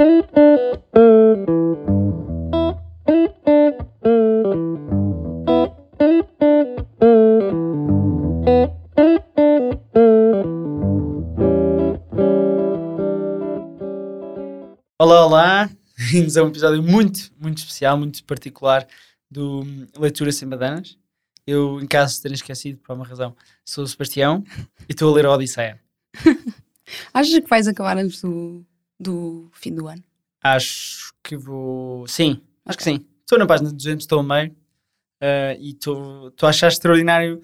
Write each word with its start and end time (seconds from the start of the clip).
Olá, 0.00 0.06
olá! 15.26 15.70
Bem-vindos 15.98 16.38
a 16.38 16.44
um 16.44 16.48
episódio 16.48 16.82
muito, 16.82 17.30
muito 17.38 17.58
especial, 17.58 17.98
muito 17.98 18.24
particular 18.24 18.88
do 19.30 19.66
Leitura 19.98 20.32
Sem 20.32 20.48
Badanas. 20.48 20.96
Eu, 21.46 21.78
em 21.78 21.86
caso 21.86 22.14
de 22.14 22.22
terem 22.22 22.36
esquecido, 22.36 22.78
por 22.78 22.94
uma 22.94 23.04
razão, 23.04 23.36
sou 23.66 23.84
o 23.84 23.86
Sebastião 23.86 24.42
e 24.88 24.92
estou 24.92 25.12
a 25.12 25.14
ler 25.14 25.26
a 25.26 25.34
Odisseia. 25.34 25.78
Achas 27.12 27.38
que 27.38 27.50
vais 27.50 27.68
acabar 27.68 27.98
antes 27.98 28.22
do, 28.22 28.64
do 29.00 29.48
fim 29.52 29.74
do 29.74 29.88
ano? 29.88 30.02
Acho 30.42 31.12
que 31.22 31.36
vou. 31.36 32.06
Sim, 32.06 32.40
acho 32.64 32.78
que 32.78 32.84
sim. 32.84 33.04
Estou 33.20 33.38
na 33.38 33.46
página 33.46 33.72
200, 33.72 34.04
estou 34.04 34.20
a 34.20 34.22
meio 34.22 34.50
uh, 34.52 35.56
e 35.60 35.70
estou 35.70 36.32
a 36.42 36.46
achar 36.48 36.68
extraordinário 36.68 37.40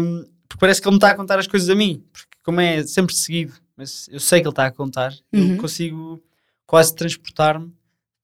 um, 0.00 0.24
porque 0.48 0.60
parece 0.60 0.80
que 0.82 0.88
ele 0.88 0.92
me 0.94 0.96
está 0.98 1.10
a 1.10 1.14
contar 1.14 1.38
as 1.38 1.46
coisas 1.46 1.68
a 1.70 1.74
mim. 1.74 2.04
Porque, 2.12 2.28
como 2.42 2.60
é 2.60 2.82
sempre 2.86 3.14
seguido, 3.14 3.54
mas 3.76 4.08
eu 4.10 4.18
sei 4.20 4.40
que 4.40 4.46
ele 4.46 4.52
está 4.52 4.66
a 4.66 4.70
contar, 4.72 5.12
Uhum. 5.32 5.52
eu 5.54 5.56
consigo 5.58 6.22
quase 6.66 6.94
transportar-me 6.94 7.72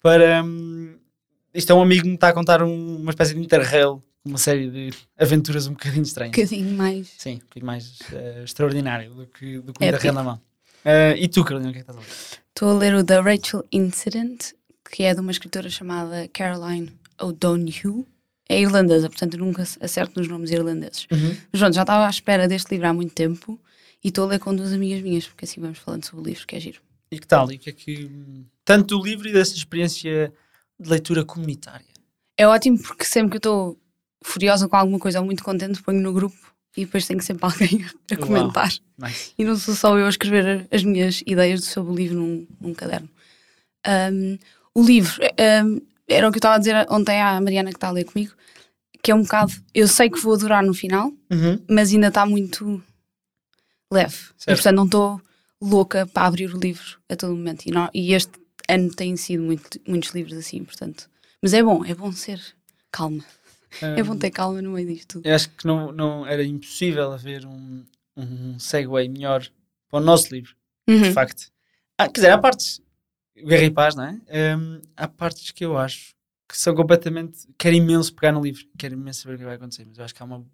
para. 0.02 0.42
hum, 0.44 0.98
isto 1.54 1.70
é 1.72 1.74
um 1.74 1.82
amigo 1.82 2.02
que 2.02 2.08
me 2.08 2.14
está 2.16 2.28
a 2.28 2.32
contar 2.32 2.62
um- 2.62 2.96
uma 2.96 3.10
espécie 3.10 3.34
de 3.34 3.40
interrail, 3.40 4.02
uma 4.24 4.38
série 4.38 4.70
de 4.70 4.90
aventuras 5.18 5.66
um 5.66 5.72
bocadinho 5.72 6.00
Um 6.02 6.06
estranhas. 6.06 6.34
bocadinho 6.36 6.76
mais. 6.76 7.14
Sim, 7.18 7.34
um 7.34 7.38
bocadinho 7.38 7.66
mais 7.66 7.98
eh, 8.12 8.42
extraordinário 8.44 9.14
do 9.14 9.26
que, 9.26 9.58
do 9.60 9.72
que 9.72 9.82
um 9.82 9.86
Épico. 9.86 9.96
interrail 10.06 10.12
na 10.14 10.22
mão. 10.22 10.40
Eh, 10.88 11.16
e 11.18 11.28
tu, 11.28 11.44
Carolina, 11.44 11.70
o 11.70 11.72
que 11.72 11.80
é 11.80 11.82
que 11.82 11.90
estás 11.90 11.96
a 11.96 12.00
ler? 12.00 12.42
Estou 12.48 12.70
a 12.70 12.74
ler 12.74 12.94
o 12.94 13.04
The 13.04 13.20
Rachel 13.20 13.64
Incident, 13.72 14.52
que 14.88 15.02
é 15.02 15.12
de 15.12 15.20
uma 15.20 15.32
escritora 15.32 15.68
chamada 15.68 16.28
Caroline 16.28 16.92
O'Donoghue. 17.20 18.06
É 18.48 18.60
irlandesa, 18.60 19.08
portanto 19.08 19.36
nunca 19.36 19.64
acerto 19.80 20.20
nos 20.20 20.28
nomes 20.28 20.52
irlandeses. 20.52 21.08
Mas 21.10 21.60
pronto, 21.60 21.74
já 21.74 21.80
estava 21.82 22.06
à 22.06 22.10
espera 22.10 22.46
deste 22.46 22.70
livro 22.70 22.86
há 22.86 22.92
muito 22.92 23.12
tempo 23.12 23.60
e 24.02 24.08
estou 24.08 24.26
a 24.26 24.28
ler 24.28 24.38
com 24.38 24.54
duas 24.54 24.72
amigas 24.72 25.02
minhas, 25.02 25.26
porque 25.26 25.44
assim 25.44 25.60
vamos 25.60 25.78
falando 25.78 26.04
sobre 26.04 26.24
o 26.24 26.28
livro, 26.28 26.46
que 26.46 26.54
é 26.54 26.60
giro. 26.60 26.80
E 27.10 27.18
que 27.18 27.26
tal? 27.26 27.50
E 27.50 27.58
que 27.58 27.70
é 27.70 27.72
que. 27.72 28.08
Tanto 28.64 28.96
do 28.96 29.04
livro 29.04 29.28
e 29.28 29.32
dessa 29.32 29.56
experiência 29.56 30.32
de 30.78 30.88
leitura 30.88 31.24
comunitária. 31.24 31.84
É 32.38 32.46
ótimo 32.46 32.80
porque 32.80 33.04
sempre 33.04 33.30
que 33.30 33.36
eu 33.36 33.38
estou 33.38 33.80
furiosa 34.22 34.68
com 34.68 34.76
alguma 34.76 35.00
coisa 35.00 35.18
ou 35.18 35.26
muito 35.26 35.42
contente, 35.42 35.82
ponho 35.82 36.00
no 36.00 36.12
grupo 36.12 36.54
e 36.76 36.84
depois 36.84 37.06
tenho 37.06 37.22
sempre 37.22 37.44
alguém 37.44 37.84
a 38.10 38.14
Uau. 38.14 38.26
comentar. 38.26 38.70
Nice. 38.98 39.32
E 39.38 39.44
não 39.44 39.56
sou 39.56 39.74
só 39.74 39.98
eu 39.98 40.06
a 40.06 40.08
escrever 40.08 40.66
as 40.70 40.84
minhas 40.84 41.22
ideias 41.26 41.64
sobre 41.64 41.92
o 41.92 41.94
livro 41.96 42.16
num, 42.18 42.46
num 42.60 42.74
caderno. 42.74 43.08
Um, 43.86 44.38
o 44.74 44.82
livro, 44.82 45.20
um, 45.64 45.80
era 46.08 46.28
o 46.28 46.32
que 46.32 46.36
eu 46.36 46.38
estava 46.40 46.56
a 46.56 46.58
dizer 46.58 46.86
ontem 46.90 47.20
à 47.20 47.40
Mariana 47.40 47.70
que 47.70 47.76
está 47.76 47.88
a 47.88 47.92
ler 47.92 48.04
comigo, 48.04 48.32
que 49.02 49.10
é 49.10 49.14
um 49.14 49.22
bocado. 49.22 49.52
Eu 49.74 49.86
sei 49.88 50.10
que 50.10 50.18
vou 50.18 50.34
adorar 50.34 50.64
no 50.64 50.74
final, 50.74 51.12
Uhum. 51.30 51.60
mas 51.68 51.92
ainda 51.92 52.08
está 52.08 52.26
muito 52.26 52.82
leve. 53.92 54.16
E 54.42 54.46
portanto 54.54 54.74
não 54.76 54.84
estou 54.84 55.20
louca 55.62 56.06
para 56.06 56.26
abrir 56.26 56.52
o 56.54 56.58
livro 56.58 56.98
a 57.08 57.16
todo 57.16 57.34
momento. 57.34 57.66
E, 57.66 57.70
não- 57.70 57.90
e 57.94 58.12
este 58.12 58.32
ano 58.68 58.90
têm 58.94 59.16
sido 59.16 59.42
muito- 59.42 59.80
muitos 59.86 60.10
livros 60.10 60.36
assim, 60.36 60.64
portanto. 60.64 61.08
Mas 61.42 61.54
é 61.54 61.62
bom, 61.62 61.84
é 61.84 61.94
bom 61.94 62.10
ser 62.12 62.40
calma. 62.90 63.24
É 63.82 64.02
bom 64.02 64.14
Hum, 64.14 64.18
ter 64.18 64.30
calma 64.30 64.62
no 64.62 64.70
meio 64.72 64.86
disto 64.86 65.08
tudo. 65.14 65.26
Eu 65.28 65.34
acho 65.34 65.50
que 65.50 65.66
não, 65.66 65.92
não 65.92 66.26
era 66.26 66.42
impossível 66.44 67.12
haver 67.12 67.44
um, 67.46 67.84
um 68.16 68.58
segue 68.58 68.88
melhor 69.08 69.46
para 69.88 69.98
o 69.98 70.02
nosso 70.02 70.32
livro, 70.34 70.54
de 70.86 70.94
Uhum. 70.94 71.12
facto. 71.12 71.50
Ah, 71.98 72.06
quer 72.06 72.12
dizer, 72.14 72.30
há 72.30 72.38
partes, 72.38 72.80
Guerra 73.36 73.64
e 73.64 73.70
Paz, 73.70 73.94
não 73.94 74.04
é? 74.04 74.56
Hum, 74.56 74.80
há 74.96 75.08
partes 75.08 75.50
que 75.50 75.64
eu 75.64 75.76
acho 75.76 76.14
que 76.48 76.56
são 76.56 76.74
completamente. 76.74 77.46
Quero 77.58 77.74
imenso 77.76 78.14
pegar 78.14 78.32
no 78.32 78.42
livro, 78.42 78.64
quero 78.78 78.94
imenso 78.94 79.22
saber 79.22 79.34
o 79.34 79.38
que 79.38 79.44
vai 79.44 79.56
acontecer, 79.56 79.84
mas 79.86 79.98
eu 79.98 80.04
acho 80.04 80.14
que 80.14 80.22
há 80.22 80.26
uma. 80.26 80.44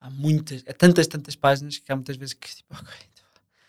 Há 0.00 0.10
muitas, 0.10 0.62
há 0.66 0.72
tantas, 0.72 1.06
tantas 1.06 1.36
páginas 1.36 1.78
que 1.78 1.90
há 1.92 1.96
muitas 1.96 2.16
vezes 2.16 2.34
que 2.34 2.48
tipo, 2.56 2.74
ok. 2.74 2.94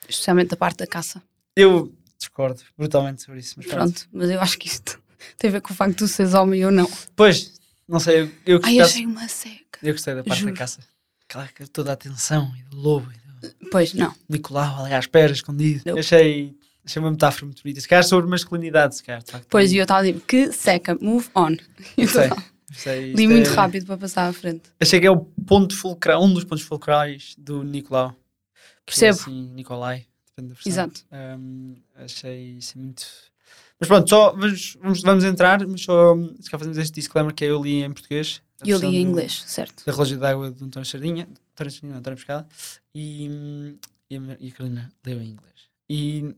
Especialmente 0.10 0.54
a 0.54 0.58
parte 0.58 0.78
da 0.80 0.88
caça. 0.88 1.22
Eu 1.56 1.94
discordo 2.18 2.62
brutalmente 2.78 3.22
sobre 3.22 3.40
isso, 3.40 3.54
mas 3.58 3.66
pronto. 3.68 3.94
Pronto, 3.94 4.10
mas 4.12 4.30
eu 4.30 4.42
acho 4.42 4.58
que 4.58 4.68
isto 4.68 5.02
tem 5.38 5.50
a 5.50 5.54
ver 5.54 5.62
com 5.62 5.72
o 5.72 5.76
facto 5.76 5.92
de 5.92 5.98
tu 5.98 6.08
seres 6.08 6.34
homem 6.34 6.66
ou 6.66 6.72
não. 6.72 6.90
Pois, 7.16 7.54
não 7.88 8.00
sei, 8.00 8.22
eu, 8.22 8.30
eu, 8.46 8.60
Ai, 8.64 8.76
gostei, 8.78 8.82
achei 8.82 9.06
uma 9.06 9.28
seca. 9.28 9.80
eu 9.82 9.94
gostei 9.94 10.16
da 10.16 10.24
parte 10.24 10.40
Juro. 10.40 10.52
da 10.54 10.58
caça. 10.58 10.80
Aquela 11.28 11.48
que 11.48 11.66
toda 11.68 11.90
a 11.92 11.94
atenção 11.94 12.52
e 12.58 12.64
do 12.64 12.78
lobo 12.78 13.12
e 13.12 13.48
do 13.48 13.70
Pois, 13.72 13.94
não. 13.94 14.14
Nicolau 14.30 14.86
ali 14.86 14.94
à 14.94 15.00
espera, 15.00 15.32
escondido. 15.32 15.82
Não. 15.86 15.98
Achei, 15.98 16.56
achei 16.86 17.00
uma 17.02 17.12
metáfora 17.12 17.46
muito 17.46 17.62
bonita. 17.64 17.82
Se 17.82 17.88
calhar 17.88 18.04
sobre 18.04 18.30
masculinidade, 18.30 18.96
se 18.96 19.04
calhar. 19.04 19.22
Pois, 19.50 19.72
e 19.74 19.78
eu 19.78 19.84
estava 19.84 20.02
a 20.02 20.04
dizer, 20.04 20.22
que 20.28 20.52
seca, 20.52 20.96
move 21.02 21.30
on. 21.36 21.56
Eu 21.98 22.08
sei, 22.08 22.26
Então, 22.28 22.44
sei, 22.74 23.14
Li 23.14 23.24
isto 23.24 23.32
muito 23.34 23.50
é- 23.50 23.54
rápido 23.54 23.86
para 23.86 23.98
passar 23.98 24.28
à 24.30 24.34
frente. 24.34 24.64
Achei 24.80 25.00
que 25.00 25.08
é 25.08 25.12
o 25.12 25.18
ponto 25.20 25.76
fulcral, 25.76 26.24
um 26.24 26.34
dos 26.34 26.44
pontos 26.44 26.64
fulcrais 26.64 27.36
do 27.38 27.64
Nicolau. 27.64 28.12
é 28.12 28.54
Percebo. 28.86 29.20
assim, 29.20 29.50
Nicolai, 29.54 30.06
depende 30.28 30.50
da 30.50 30.54
versão. 30.56 30.72
Exato. 30.72 31.02
Hum, 31.12 31.76
achei 31.96 32.58
isso 32.58 32.78
muito. 32.78 33.06
Mas 33.80 33.88
pronto, 33.88 34.10
só 34.10 34.32
vamos, 34.34 34.78
vamos, 34.82 35.02
vamos 35.02 35.24
entrar, 35.26 35.66
mas 35.68 35.82
só 35.82 36.16
se 36.40 36.50
calhar 36.50 36.60
fazemos 36.60 36.78
este 36.78 36.94
disclaimer 36.96 37.34
que 37.34 37.44
eu 37.44 37.62
li 37.62 37.84
em 37.84 37.92
português. 37.92 38.42
E 38.64 38.70
eu 38.70 38.78
li 38.80 38.88
em 38.88 38.92
do- 39.04 39.10
inglês, 39.10 39.44
certo. 39.46 39.84
Da 39.86 39.92
Relógio 39.92 40.18
d'Água 40.18 40.52
de 40.52 40.64
António 40.64 40.86
Sardinha, 40.88 41.28
António 41.54 41.72
Sardinha, 41.72 41.98
António 41.98 42.18
Pescada, 42.18 42.48
e, 42.96 43.26
e, 44.10 44.16
e 44.40 44.48
a 44.48 44.52
Carolina 44.52 44.92
leu 45.06 45.22
em 45.22 45.32
inglês. 45.32 45.54
E 45.90 46.34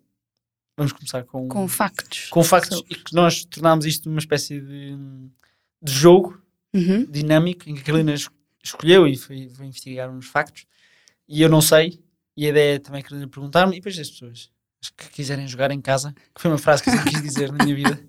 vamos 0.75 0.91
começar 0.93 1.23
com, 1.25 1.47
Com 1.47 1.67
factos. 1.67 2.29
com 2.29 2.43
factos 2.43 2.79
sobre- 2.79 2.93
e 2.93 2.95
que 2.95 3.13
nós 3.13 3.45
tornámos 3.45 3.85
isto 3.85 4.09
uma 4.09 4.19
espécie 4.19 4.59
de, 4.59 4.95
de 5.81 5.91
jogo 5.91 6.41
Uhum. 6.73 7.05
dinâmico 7.05 7.69
em 7.69 7.75
que 7.75 7.81
a 7.81 7.83
Carolina 7.83 8.13
es- 8.13 8.29
escolheu 8.63 9.07
e 9.07 9.15
foi, 9.15 9.47
foi 9.49 9.67
investigar 9.67 10.09
uns 10.09 10.25
factos 10.25 10.65
e 11.27 11.41
eu 11.43 11.47
não 11.49 11.61
sei. 11.61 12.03
E 12.35 12.45
a 12.47 12.49
ideia 12.49 12.75
é 12.75 12.79
também 12.79 12.99
a 13.01 13.03
Carolina 13.03 13.27
perguntar-me 13.29 13.73
e 13.73 13.79
depois 13.79 13.97
as 13.99 14.09
pessoas 14.09 14.31
as 14.31 14.54
que 14.91 15.09
quiserem 15.09 15.47
jogar 15.47 15.71
em 15.71 15.81
casa, 15.81 16.13
que 16.33 16.41
foi 16.41 16.51
uma 16.51 16.57
frase 16.57 16.83
que 16.83 16.89
eu 16.89 16.93
sempre 16.93 17.11
quis 17.11 17.21
dizer 17.21 17.51
na 17.51 17.63
minha 17.63 17.75
vida, 17.75 17.99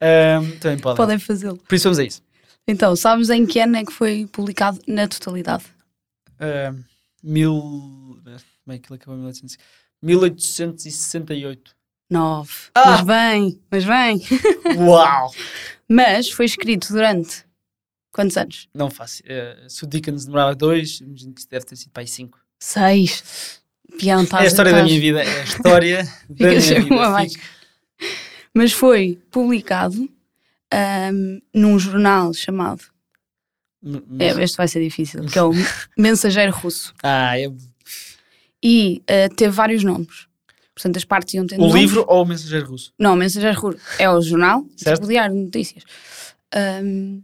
ahm, 0.00 0.58
também 0.58 0.78
podem. 0.78 0.96
Podem 0.96 1.18
fazê-lo. 1.18 1.56
Por 1.58 1.74
isso 1.74 1.84
vamos 1.84 1.98
a 1.98 2.04
isso. 2.04 2.22
Então, 2.66 2.94
sabes 2.94 3.28
em 3.30 3.44
que 3.44 3.58
ano 3.60 3.76
é 3.76 3.84
que 3.84 3.92
foi 3.92 4.26
publicado 4.30 4.80
na 4.86 5.08
totalidade? 5.08 5.64
Ahm, 6.38 6.82
mil. 7.22 7.52
Como 8.64 8.74
é 8.74 8.78
que 8.78 8.92
ele 8.92 8.96
acabou 8.96 9.14
em 9.16 9.18
1800? 9.18 9.58
1868. 10.02 11.74
Nove. 12.10 12.52
Ah! 12.74 12.90
Mas 12.90 13.00
bem, 13.02 13.60
mas 13.70 13.84
bem. 13.84 14.22
Uau! 14.86 15.32
Mas 15.88 16.30
foi 16.30 16.44
escrito 16.44 16.92
durante 16.92 17.44
quantos 18.12 18.36
anos? 18.36 18.68
Não 18.74 18.90
faço. 18.90 19.22
eh, 19.24 19.64
se 19.68 19.82
o 19.84 19.86
Dickens 19.86 20.26
demorava 20.26 20.54
dois, 20.54 21.00
imagino 21.00 21.32
que 21.32 21.46
deve 21.48 21.64
ter 21.64 21.76
sido 21.76 21.90
para 21.90 22.02
aí 22.02 22.06
cinco. 22.06 22.38
Seis. 22.60 23.61
Pião, 23.98 24.26
É 24.32 24.36
a 24.36 24.44
história 24.46 24.72
da 24.72 24.82
minha 24.82 25.00
vida. 25.00 25.22
É 25.22 25.40
a 25.40 25.44
história 25.44 26.04
da 26.28 26.48
minha 26.48 26.60
vida. 26.60 26.94
mais. 27.10 27.34
Mas 28.54 28.72
foi 28.72 29.18
publicado 29.30 30.08
ahm, 30.72 31.38
num 31.54 31.78
jornal 31.78 32.32
chamado. 32.34 32.82
M- 33.82 34.02
É, 34.18 34.28
mas- 34.34 34.38
este 34.44 34.56
vai 34.56 34.68
ser 34.68 34.82
difícil, 34.82 35.24
que 35.26 35.38
é 35.38 35.42
o 35.42 35.52
Mensageiro 35.98 36.52
Russo. 36.52 36.92
Ah, 37.02 37.38
é 37.38 37.50
E 38.62 39.02
ah, 39.08 39.28
teve 39.34 39.52
vários 39.52 39.82
nomes. 39.84 40.26
Portanto, 40.74 40.96
as 40.96 41.04
partes 41.04 41.34
iam 41.34 41.46
tendo 41.46 41.60
o 41.62 41.66
nomes. 41.68 41.80
livro 41.80 42.04
ou 42.08 42.22
o 42.22 42.26
mensageiro 42.26 42.66
russo? 42.66 42.92
Não, 42.98 43.12
o 43.12 43.16
Mensageiro 43.16 43.60
Russo 43.60 43.78
é 43.98 44.08
o 44.10 44.20
jornal, 44.22 44.64
Certo. 44.76 45.04
o 45.04 45.06
diário 45.06 45.34
de 45.34 45.42
notícias. 45.42 45.84
Ahm, 46.54 47.20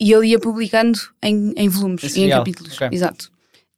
e 0.00 0.12
ele 0.12 0.28
ia 0.28 0.38
publicando 0.38 0.98
em, 1.22 1.52
em 1.56 1.68
volumes 1.68 2.16
Em 2.16 2.22
e 2.22 2.24
em 2.26 2.30
capítulos. 2.30 2.74
ok. 2.74 2.88
Exato. 2.92 3.30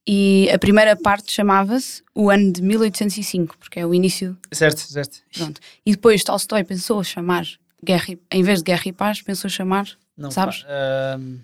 E 0.07 0.51
a 0.53 0.59
primeira 0.59 0.95
parte 0.97 1.33
chamava-se 1.33 2.03
o 2.15 2.29
ano 2.31 2.53
de 2.53 2.61
1805, 2.63 3.57
porque 3.59 3.81
é 3.81 3.87
o 3.87 3.95
início. 3.95 4.37
Certo, 4.53 4.81
certo. 4.81 5.19
Pronto. 5.35 5.61
E 5.85 5.93
depois 5.93 6.23
Tolstói 6.23 6.63
pensou 6.63 7.03
chamar 7.03 7.47
Guerra 7.83 8.13
e, 8.13 8.19
em 8.31 8.43
vez 8.43 8.59
de 8.59 8.65
Guerra 8.65 8.83
e 8.87 8.93
Paz, 8.93 9.23
pensou 9.23 9.49
chamar. 9.49 9.89
Não, 10.17 10.31
Sabes? 10.31 10.65
hum, 11.19 11.41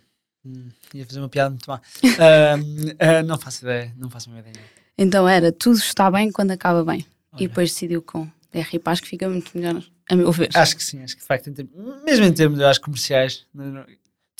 ia 0.94 1.06
fazer 1.06 1.20
uma 1.20 1.28
piada 1.28 1.50
muito 1.50 1.68
má. 1.68 1.80
Ahm, 2.04 2.94
ah, 3.00 3.22
não 3.22 3.38
faço 3.38 3.64
ideia, 3.64 3.92
não 3.96 4.10
faço 4.10 4.30
ideia. 4.30 4.52
Então 4.96 5.26
era 5.28 5.50
Tudo 5.50 5.78
está 5.78 6.10
bem 6.10 6.30
quando 6.30 6.50
acaba 6.50 6.84
bem. 6.84 7.06
Olha. 7.32 7.44
E 7.44 7.48
depois 7.48 7.70
decidiu 7.70 8.02
com 8.02 8.28
Guerra 8.52 8.68
e 8.74 8.78
Paz, 8.78 9.00
que 9.00 9.08
fica 9.08 9.28
muito 9.28 9.50
melhor, 9.56 9.82
a 10.08 10.14
meu 10.16 10.30
ver. 10.32 10.50
Acho 10.54 10.76
que 10.76 10.84
sim, 10.84 11.02
acho 11.02 11.14
que 11.14 11.22
de 11.22 11.26
facto, 11.26 11.48
em 11.48 11.54
termos- 11.54 12.02
mesmo 12.04 12.24
em 12.26 12.32
termos, 12.32 12.58
eu 12.60 12.66
acho, 12.68 12.80
comerciais. 12.80 13.46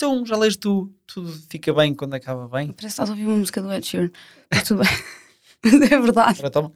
Então, 0.03 0.25
já 0.25 0.35
lês 0.35 0.57
tu, 0.57 0.91
tudo 1.07 1.31
fica 1.51 1.75
bem 1.75 1.93
quando 1.93 2.15
acaba 2.15 2.49
bem. 2.49 2.69
Parece 2.69 2.77
que 2.79 2.87
estás 2.87 3.11
a 3.11 3.13
ouvir 3.13 3.27
uma 3.27 3.37
música 3.37 3.61
do 3.61 3.71
Ed 3.71 3.87
Sheeran. 3.87 4.11
Mas 4.51 4.63
tudo 4.67 4.81
bem. 4.83 4.91
Mas 5.63 5.75
é 5.93 6.01
verdade. 6.01 6.39
Agora 6.39 6.51
toma. 6.51 6.73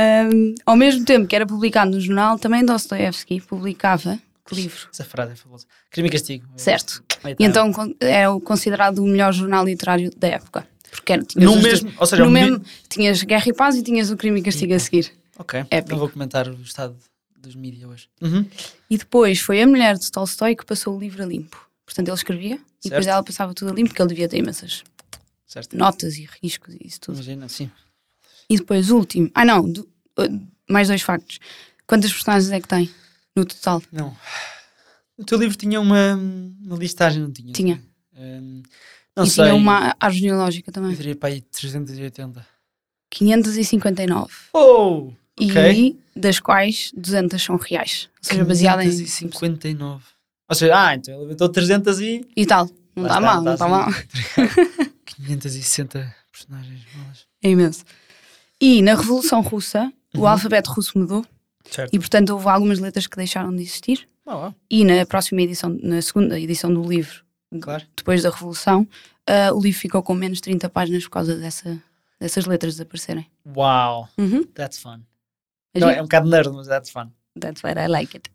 Um, 0.00 0.54
ao 0.64 0.74
mesmo 0.74 1.04
tempo 1.04 1.26
que 1.26 1.36
era 1.36 1.44
publicado 1.46 1.90
no 1.90 2.00
jornal, 2.00 2.38
também 2.38 2.64
Dostoevsky 2.64 3.42
publicava 3.42 4.18
que 4.46 4.54
livro. 4.54 4.88
Essa 4.90 5.04
frase 5.04 5.32
é 5.32 5.36
fabulosa. 5.36 5.66
Crime 5.90 6.08
e 6.08 6.12
castigo. 6.12 6.46
Certo. 6.56 7.04
E 7.38 7.44
então 7.44 7.70
con- 7.72 7.94
é 8.00 8.24
considerado 8.42 9.00
o 9.00 9.06
melhor 9.06 9.34
jornal 9.34 9.62
literário 9.66 10.10
da 10.16 10.28
época. 10.28 10.66
Porque 10.90 11.12
era, 11.12 11.22
tinhas 11.22 11.44
no 11.54 11.60
mesmo, 11.60 11.88
dois- 11.88 12.00
ou 12.00 12.06
seja, 12.06 12.24
no 12.24 12.30
mesmo, 12.30 12.62
tinhas 12.88 13.22
Guerra 13.22 13.44
e 13.48 13.52
Paz 13.52 13.76
e 13.76 13.82
tinhas 13.82 14.10
o 14.10 14.16
Crime 14.16 14.40
e 14.40 14.42
Castigo 14.42 14.74
a 14.74 14.78
seguir. 14.78 15.12
Ok, 15.38 15.60
Épico. 15.70 15.90
não 15.92 15.98
vou 15.98 16.08
comentar 16.08 16.48
o 16.48 16.54
estado 16.62 16.96
dos 17.38 17.54
mídia 17.54 17.86
hoje. 17.86 18.08
Uhum. 18.22 18.46
E 18.88 18.96
depois 18.96 19.40
foi 19.40 19.60
a 19.60 19.66
mulher 19.66 19.98
de 19.98 20.10
Tolstói 20.10 20.56
que 20.56 20.64
passou 20.64 20.96
o 20.96 20.98
livro 21.00 21.22
a 21.22 21.26
limpo. 21.26 21.70
Portanto, 21.84 22.08
ele 22.08 22.14
escrevia 22.16 22.54
e 22.54 22.88
depois 22.88 23.04
Certo. 23.04 23.08
ela 23.08 23.22
passava 23.22 23.54
tudo 23.54 23.70
a 23.72 23.74
limpo, 23.74 23.90
porque 23.90 24.02
ele 24.02 24.08
devia 24.08 24.28
ter 24.28 24.38
imensas 24.38 24.82
Certo? 25.46 25.76
notas 25.76 26.16
e 26.16 26.28
riscos 26.42 26.74
e 26.74 26.86
isso 26.86 27.00
tudo. 27.00 27.16
Imagina, 27.16 27.48
sim. 27.48 27.70
E 28.48 28.56
depois 28.56 28.90
o 28.90 28.96
último. 28.96 29.30
Ah, 29.34 29.44
não, 29.44 29.70
do- 29.70 29.88
mais 30.68 30.88
dois 30.88 31.02
factos. 31.02 31.38
Quantas 31.86 32.12
personagens 32.12 32.50
é 32.50 32.60
que 32.60 32.68
tem 32.68 32.90
no 33.36 33.44
total? 33.44 33.82
Não. 33.92 34.16
O 35.16 35.24
teu 35.24 35.38
livro 35.38 35.56
tinha 35.56 35.80
uma, 35.80 36.14
uma 36.14 36.76
listagem, 36.76 37.22
não 37.22 37.30
tinha? 37.32 37.52
Tinha. 37.52 37.82
Hum, 38.16 38.62
não 39.16 39.24
e 39.24 39.30
sei. 39.30 39.44
tinha 39.44 39.54
uma 39.54 39.94
árvore 40.00 40.20
genealógica 40.20 40.70
Eu 40.70 40.74
também. 40.74 40.94
diria 40.96 41.14
para 41.16 41.28
aí 41.34 41.40
380. 41.40 42.46
559. 43.10 44.32
Oh! 44.54 45.12
Ok. 45.38 45.72
E 45.72 46.00
das 46.18 46.38
quais 46.40 46.90
200 46.96 47.42
são 47.42 47.56
reais. 47.56 48.08
Ou 48.18 48.28
seja, 48.28 48.44
baseada 48.44 48.84
em. 48.84 48.90
559. 48.90 50.04
Ou 50.52 50.54
seja, 50.54 50.76
ah, 50.88 50.94
então 50.94 51.14
ele 51.14 51.24
inventou 51.24 51.48
300 51.48 51.98
e. 52.00 52.28
E 52.36 52.44
tal. 52.44 52.68
Não 52.94 53.04
Lá 53.04 53.08
está 53.08 53.20
mal, 53.22 53.42
não 53.42 53.52
está 53.54 53.68
mal. 53.68 53.88
assim. 53.88 54.92
560 55.16 56.14
personagens. 56.30 56.80
malas. 56.94 57.26
É 57.42 57.48
imenso. 57.48 57.84
E 58.60 58.82
na 58.82 58.94
Revolução 58.94 59.40
Russa, 59.40 59.90
o 60.14 60.26
alfabeto 60.26 60.70
russo 60.70 60.98
mudou 60.98 61.24
Certo. 61.70 61.92
e, 61.94 61.98
portanto, 61.98 62.30
houve 62.30 62.48
algumas 62.48 62.78
letras 62.78 63.06
que 63.06 63.16
deixaram 63.16 63.54
de 63.54 63.62
existir. 63.62 64.06
Ah, 64.26 64.52
E 64.70 64.84
na 64.84 65.04
próxima 65.06 65.40
edição, 65.42 65.76
na 65.82 66.00
segunda 66.02 66.38
edição 66.38 66.72
do 66.72 66.82
livro, 66.86 67.24
claro. 67.60 67.84
depois 67.96 68.22
da 68.22 68.30
Revolução, 68.30 68.86
ah, 69.26 69.52
o 69.54 69.60
livro 69.60 69.80
ficou 69.80 70.02
com 70.02 70.14
menos 70.14 70.40
30 70.40 70.68
páginas 70.68 71.04
por 71.04 71.10
causa 71.10 71.36
dessa, 71.36 71.82
dessas 72.20 72.44
letras 72.46 72.74
desaparecerem. 72.74 73.26
Uau, 73.56 74.06
Uhum. 74.18 74.44
that's 74.54 74.78
fun. 74.78 75.00
É 75.74 75.80
Não, 75.80 75.88
é 75.88 76.00
um 76.00 76.04
bocado 76.04 76.28
nerd, 76.28 76.50
mas 76.52 76.66
that's 76.68 76.90
fun. 76.90 77.08
That's 77.40 77.62
why 77.64 77.70
I 77.72 77.88
like 77.88 78.14
it. 78.16 78.30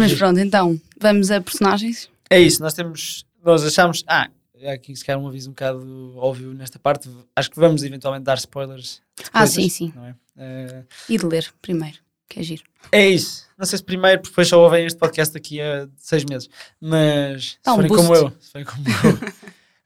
Mas 0.00 0.14
pronto, 0.14 0.38
então, 0.40 0.80
vamos 0.98 1.30
a 1.30 1.40
personagens. 1.40 2.08
É 2.28 2.40
isso, 2.40 2.62
nós 2.62 2.74
temos. 2.74 3.24
Nós 3.44 3.64
achamos. 3.64 4.04
Ah, 4.06 4.28
aqui 4.72 4.94
se 4.94 5.04
calhar 5.04 5.20
um 5.20 5.26
aviso 5.26 5.48
um 5.48 5.52
bocado 5.52 6.14
óbvio 6.16 6.52
nesta 6.52 6.78
parte. 6.78 7.08
Acho 7.34 7.50
que 7.50 7.58
vamos 7.58 7.82
eventualmente 7.82 8.24
dar 8.24 8.36
spoilers. 8.38 9.02
Ah, 9.32 9.40
coisas, 9.40 9.54
sim, 9.54 9.68
sim. 9.68 9.92
É? 10.36 10.84
E 11.08 11.18
de 11.18 11.26
ler 11.26 11.52
primeiro, 11.60 11.98
que 12.28 12.40
é 12.40 12.42
giro. 12.42 12.62
é 12.92 13.08
isso. 13.08 13.46
Não 13.58 13.66
sei 13.66 13.78
se 13.78 13.84
primeiro, 13.84 14.20
porque 14.20 14.30
depois 14.30 14.48
só 14.48 14.58
ouvem 14.62 14.86
este 14.86 14.98
podcast 14.98 15.34
daqui 15.34 15.60
a 15.60 15.88
seis 15.96 16.24
meses. 16.24 16.48
Mas 16.80 17.58
Dá 17.64 17.72
se 17.72 17.78
um 17.78 17.88
forem 17.88 17.90
como 17.90 18.14
eu. 18.14 18.32
Se 18.40 18.50
forem 18.50 18.66
como 18.66 18.84
eu. 18.88 19.32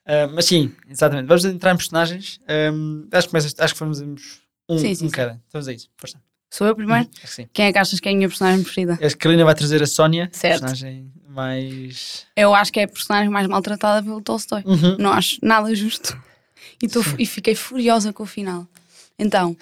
Eh, 0.07 0.27
mas 0.33 0.45
sim, 0.45 0.73
exatamente. 0.89 1.27
Vamos 1.27 1.45
entrar 1.45 1.73
em 1.73 1.77
personagens. 1.77 2.41
Ehm, 2.47 3.09
acho, 3.11 3.29
que 3.29 3.37
acho 3.37 3.73
que 3.75 3.79
fazemos 3.79 4.41
um, 4.69 4.79
Sim, 4.79 4.95
sim, 4.95 5.07
um 5.07 5.09
sim. 5.09 5.11
cada. 5.11 5.33
Então 5.33 5.61
vamos 5.61 5.69
a 5.69 5.73
isso. 5.73 5.89
Força. 5.97 6.21
Sou 6.57 6.69
eu 6.69 6.77
primeiro? 6.77 7.09
Sim. 7.27 7.49
Quem 7.53 7.67
é 7.67 7.73
que 7.73 7.79
achas 7.79 7.99
que 7.99 8.09
é 8.09 8.13
a 8.13 8.15
minha 8.15 8.29
personagem 8.29 8.63
preferida? 8.63 8.93
A 8.95 9.17
Carolina 9.17 9.45
vai 9.45 9.55
trazer 9.57 9.83
a 9.83 9.87
Sónia, 9.87 10.29
Certo. 10.33 10.61
personagem 10.61 11.11
mais. 11.29 12.27
Eu 12.37 12.55
acho 12.55 12.73
que 12.73 12.79
é 12.79 12.85
a 12.85 12.89
personagem 12.89 13.29
mais 13.29 13.49
maltratada 13.49 14.01
pelo 14.05 14.21
Tolstói. 14.23 14.63
Uhum. 14.65 14.97
Não 14.99 15.11
acho 15.13 15.39
nada 15.43 15.75
justo. 15.75 16.17
E, 16.81 16.87
tô- 16.87 17.01
e 17.19 17.27
fiquei 17.27 17.57
furiosa 17.57 18.13
com 18.13 18.23
o 18.23 18.27
final. 18.27 18.69
Então, 19.19 19.57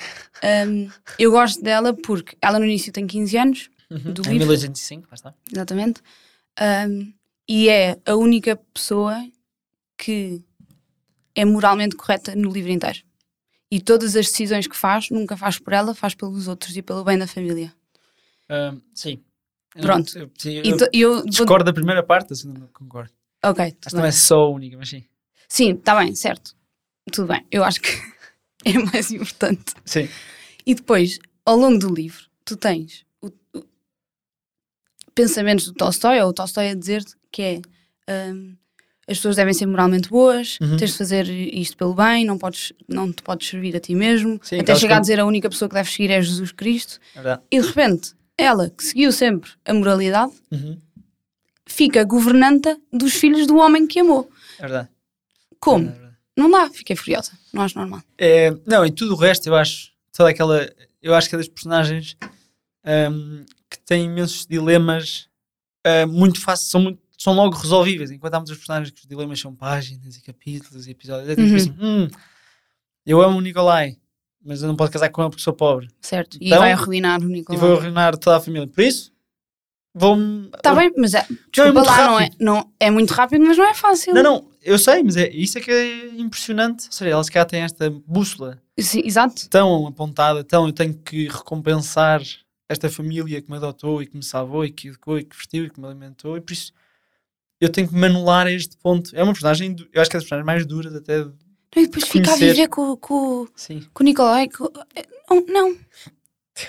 hum, 0.68 0.90
eu 1.18 1.30
gosto 1.30 1.62
dela 1.62 1.94
porque 1.94 2.36
ela 2.42 2.58
no 2.58 2.64
início 2.66 2.92
tem 2.92 3.06
15 3.06 3.36
anos, 3.38 3.70
Uhum. 3.90 4.12
do 4.12 4.22
Em 4.22 4.32
livro. 4.32 4.38
1805, 4.48 5.08
lá 5.10 5.14
está. 5.14 5.34
exatamente, 5.50 6.00
hum, 6.88 7.12
e 7.48 7.68
é 7.70 7.98
a 8.06 8.14
única 8.16 8.56
pessoa 8.72 9.16
que 9.98 10.42
é 11.34 11.44
moralmente 11.44 11.96
correta 11.96 12.34
no 12.36 12.50
livro 12.50 12.70
inteiro. 12.70 12.98
E 13.74 13.80
todas 13.80 14.14
as 14.16 14.26
decisões 14.26 14.66
que 14.66 14.76
faz, 14.76 15.08
nunca 15.08 15.34
faz 15.34 15.58
por 15.58 15.72
ela, 15.72 15.94
faz 15.94 16.14
pelos 16.14 16.46
outros 16.46 16.76
e 16.76 16.82
pelo 16.82 17.02
bem 17.04 17.16
da 17.16 17.26
família. 17.26 17.72
Sim. 18.92 19.18
Pronto. 19.80 20.18
eu- 20.18 20.30
sim, 20.36 20.60
eu 20.62 20.76
eu 20.92 21.14
vou- 21.16 21.24
discordo 21.24 21.64
da 21.64 21.72
primeira 21.72 22.02
parte, 22.02 22.34
a 22.34 22.36
segunda 22.36 22.60
não 22.60 22.66
concordo. 22.68 23.10
Ok, 23.42 23.64
Acho 23.64 23.74
tudo 23.76 23.96
não 23.96 24.04
é 24.04 24.12
só 24.12 24.40
a 24.42 24.48
única, 24.50 24.76
mas 24.76 24.90
sim. 24.90 25.02
Sim, 25.48 25.70
está 25.72 25.96
bem, 25.98 26.14
certo. 26.14 26.54
Tudo 27.10 27.28
bem. 27.28 27.46
Eu 27.50 27.64
acho 27.64 27.80
que 27.80 27.88
é 28.66 28.74
mais 28.78 29.10
importante. 29.10 29.72
Sim. 29.86 30.06
E 30.66 30.74
depois, 30.74 31.18
ao 31.46 31.56
longo 31.56 31.78
do 31.78 31.92
livro, 31.94 32.26
tu 32.44 32.54
tens 32.58 33.06
o, 33.22 33.28
o- 33.54 33.64
pensamentos 35.14 35.64
do 35.66 35.72
Tolstói, 35.72 36.20
ou 36.20 36.28
o 36.28 36.32
Tolstói 36.34 36.68
a 36.70 36.74
dizer-te 36.74 37.14
que 37.30 37.42
é 38.06 38.30
hum, 38.32 38.54
as 39.08 39.18
pessoas 39.18 39.36
devem 39.36 39.52
ser 39.52 39.66
moralmente 39.66 40.08
boas, 40.08 40.58
Uhum. 40.60 40.76
tens 40.76 40.92
de 40.92 40.98
fazer 40.98 41.28
isto 41.28 41.76
pelo 41.76 41.94
bem, 41.94 42.24
não, 42.24 42.38
podes, 42.38 42.72
não 42.88 43.12
te 43.12 43.22
podes 43.22 43.48
servir 43.48 43.74
a 43.76 43.80
ti 43.80 43.94
mesmo. 43.94 44.38
Sim, 44.42 44.60
Até 44.60 44.74
chegar 44.74 44.94
a 44.94 44.98
coisas- 44.98 45.00
dizer 45.08 45.20
a 45.20 45.24
única 45.26 45.50
pessoa 45.50 45.68
que 45.68 45.74
deves 45.74 45.92
seguir 45.92 46.10
é 46.10 46.22
Jesus 46.22 46.52
Cristo. 46.52 46.98
É. 47.16 47.38
E 47.50 47.60
de 47.60 47.66
repente, 47.66 48.12
ela, 48.38 48.70
que 48.70 48.84
seguiu 48.84 49.10
sempre 49.12 49.50
a 49.64 49.74
moralidade, 49.74 50.32
Uhum. 50.50 50.78
fica 51.66 52.04
governanta 52.04 52.78
dos 52.92 53.14
filhos 53.14 53.46
do 53.46 53.56
homem 53.56 53.86
que 53.86 54.00
amou. 54.00 54.30
É 54.58 54.62
verdade. 54.62 54.88
Como? 55.58 55.88
É 55.88 55.92
verdade. 55.92 56.12
Não 56.36 56.50
dá, 56.50 56.70
fiquei 56.70 56.96
furiosa. 56.96 57.32
Não 57.52 57.62
acho 57.62 57.76
normal. 57.78 58.02
É, 58.16 58.50
não, 58.66 58.86
e 58.86 58.90
tudo 58.90 59.12
o 59.14 59.16
resto, 59.16 59.46
eu 59.48 59.54
acho, 59.54 59.90
toda 60.16 60.30
aquela, 60.30 60.70
eu 61.02 61.14
acho 61.14 61.28
que 61.28 61.34
é 61.34 61.38
das 61.38 61.48
personagens 61.48 62.16
ahm, 62.84 63.44
que 63.70 63.78
têm 63.80 64.04
imensos 64.06 64.46
dilemas 64.46 65.28
ah, 65.84 66.06
muito 66.06 66.40
fáceis, 66.40 66.70
são, 66.70 66.80
muito, 66.80 66.98
são 67.22 67.32
logo 67.34 67.56
resolvíveis, 67.56 68.10
enquanto 68.10 68.34
há 68.34 68.38
muitas 68.40 68.56
personagens 68.56 68.90
que 68.90 69.00
os 69.00 69.06
dilemas 69.06 69.38
são 69.40 69.54
páginas 69.54 70.16
e 70.16 70.22
capítulos 70.22 70.86
e 70.86 70.90
episódios, 70.90 71.28
é 71.28 71.36
tipo 71.36 71.48
Uhum. 71.48 71.56
assim, 71.56 71.74
hum, 71.80 72.08
eu 73.06 73.20
amo 73.22 73.38
o 73.38 73.40
Nicolai, 73.40 73.96
mas 74.44 74.62
eu 74.62 74.68
não 74.68 74.76
posso 74.76 74.90
casar 74.92 75.08
com 75.10 75.22
ele 75.22 75.30
porque 75.30 75.42
sou 75.42 75.52
pobre, 75.52 75.88
Certo. 76.00 76.36
E 76.40 76.46
Então- 76.46 76.58
vai 76.58 76.72
arruinar 76.72 77.20
o 77.20 77.24
e 77.28 77.32
Nicolau. 77.32 77.60
vou 77.60 77.76
arruinar 77.78 78.16
toda 78.16 78.36
a 78.36 78.40
família, 78.40 78.66
por 78.66 78.82
isso, 78.82 79.12
vou-me... 79.94 80.46
Está 80.54 80.74
bem, 80.74 80.92
mas 80.96 81.14
é, 81.14 81.18
Não, 81.18 81.36
é 81.36 81.38
desculpa 81.52 81.72
muito 81.72 81.86
lá, 81.86 81.96
não 82.06 82.18
é, 82.20 82.24
rápido. 82.24 82.44
não, 82.44 82.72
é 82.80 82.90
muito 82.90 83.10
rápido, 83.12 83.44
mas 83.44 83.56
não 83.58 83.66
é 83.68 83.74
fácil. 83.74 84.14
Não, 84.14 84.22
não, 84.22 84.48
eu 84.62 84.78
sei, 84.78 85.02
mas 85.02 85.16
é, 85.16 85.28
isso 85.30 85.58
é 85.58 85.60
que 85.60 85.70
é 85.70 86.06
impressionante, 86.16 86.86
ou 86.86 86.92
seja, 86.92 87.10
elas 87.10 87.28
cá 87.28 87.44
têm 87.44 87.62
esta 87.62 87.90
bússola 87.90 88.60
Sim, 88.78 89.02
exato. 89.04 89.48
tão 89.48 89.86
apontada, 89.86 90.42
tão 90.42 90.66
eu 90.66 90.72
tenho 90.72 90.94
que 90.94 91.28
recompensar 91.28 92.22
esta 92.68 92.88
família 92.88 93.40
que 93.42 93.50
me 93.50 93.58
adotou 93.58 94.02
e 94.02 94.06
que 94.06 94.16
me 94.16 94.22
salvou 94.22 94.64
e 94.64 94.70
que 94.70 94.88
educou 94.88 95.18
e 95.18 95.24
que 95.24 95.36
vestiu 95.36 95.66
e 95.66 95.70
que 95.70 95.78
me 95.78 95.86
alimentou 95.86 96.36
e 96.38 96.40
por 96.40 96.52
isso 96.54 96.72
eu 97.62 97.68
tenho 97.70 97.88
que 97.88 97.94
manular 97.94 98.46
a 98.46 98.52
este 98.52 98.76
ponto. 98.76 99.10
É 99.14 99.22
uma 99.22 99.32
personagem, 99.32 99.76
eu 99.92 100.02
acho 100.02 100.10
que 100.10 100.16
é 100.16 100.18
das 100.18 100.24
personagens 100.28 100.46
mais 100.46 100.66
duras 100.66 100.94
até. 100.94 101.20
de- 101.22 101.30
Não, 101.74 101.82
e 101.82 101.86
depois 101.86 102.06
fica 102.08 102.32
a 102.32 102.36
viver 102.36 102.68
com, 102.68 102.96
com, 102.96 103.46
Sim. 103.56 103.86
com 103.94 104.02
o 104.02 104.04
Nicolai. 104.04 104.48
com- 104.48 104.70
é, 104.94 105.06
não, 105.30 105.44
não. 105.46 105.76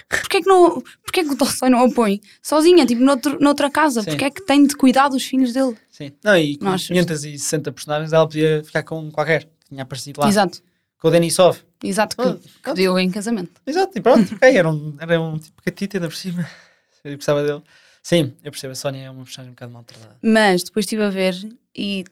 Porquê 0.07 0.41
que, 0.41 0.47
não, 0.47 0.81
porquê 1.03 1.23
que 1.25 1.29
o 1.31 1.35
Tolstói 1.35 1.69
não 1.69 1.83
a 1.85 1.91
põe 1.91 2.21
sozinha, 2.41 2.85
tipo 2.85 3.01
noutro, 3.01 3.37
noutra 3.41 3.69
casa? 3.69 4.01
Sim. 4.01 4.11
Porquê 4.11 4.25
é 4.25 4.31
que 4.31 4.45
tem 4.45 4.65
de 4.65 4.75
cuidar 4.77 5.09
dos 5.09 5.23
filhos 5.25 5.51
dele? 5.51 5.75
Sim. 5.89 6.13
Não, 6.23 6.37
e 6.37 6.55
com 6.57 6.65
Não 6.65 6.71
acho 6.73 6.87
560 6.87 7.71
personagens 7.71 8.13
ela 8.13 8.25
podia 8.25 8.63
ficar 8.63 8.83
com 8.83 9.11
qualquer. 9.11 9.43
que 9.43 9.67
Tinha 9.69 9.83
aparecido 9.83 10.21
lá. 10.21 10.29
Exato, 10.29 10.61
Com 11.01 11.09
o 11.09 11.11
Denisov. 11.11 11.57
exato, 11.83 12.15
que, 12.15 12.49
que 12.63 12.73
deu 12.73 12.97
em 12.97 13.11
casamento. 13.11 13.51
Exato, 13.67 13.97
e 13.97 14.01
pronto, 14.01 14.33
ok, 14.35 14.55
era 14.57 14.69
um, 14.69 14.95
era 14.99 15.19
um 15.19 15.37
tipo 15.37 15.61
catita 15.61 15.97
ainda 15.97 16.07
por 16.07 16.15
cima. 16.15 16.47
Eu 17.03 17.15
gostava 17.17 17.43
dele. 17.43 17.61
Sim, 18.03 18.33
eu 18.43 18.51
percebo, 18.51 18.73
a 18.73 18.75
Sónia 18.75 19.05
é 19.05 19.09
uma 19.09 19.23
personagem 19.23 19.51
um 19.51 19.53
bocado 19.55 19.71
maltratada. 19.71 20.17
Mas 20.21 20.61
depois 20.63 20.83
estive 20.85 21.03
a 21.03 21.09
ver 21.09 21.33
e 21.75 22.03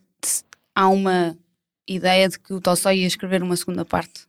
há 0.74 0.88
uma 0.88 1.38
ideia 1.88 2.30
de 2.30 2.40
que 2.40 2.54
o 2.54 2.62
Tolstói 2.62 3.00
ia 3.00 3.08
escrever 3.08 3.44
uma 3.44 3.58
segunda 3.58 3.84
parte. 3.84 4.22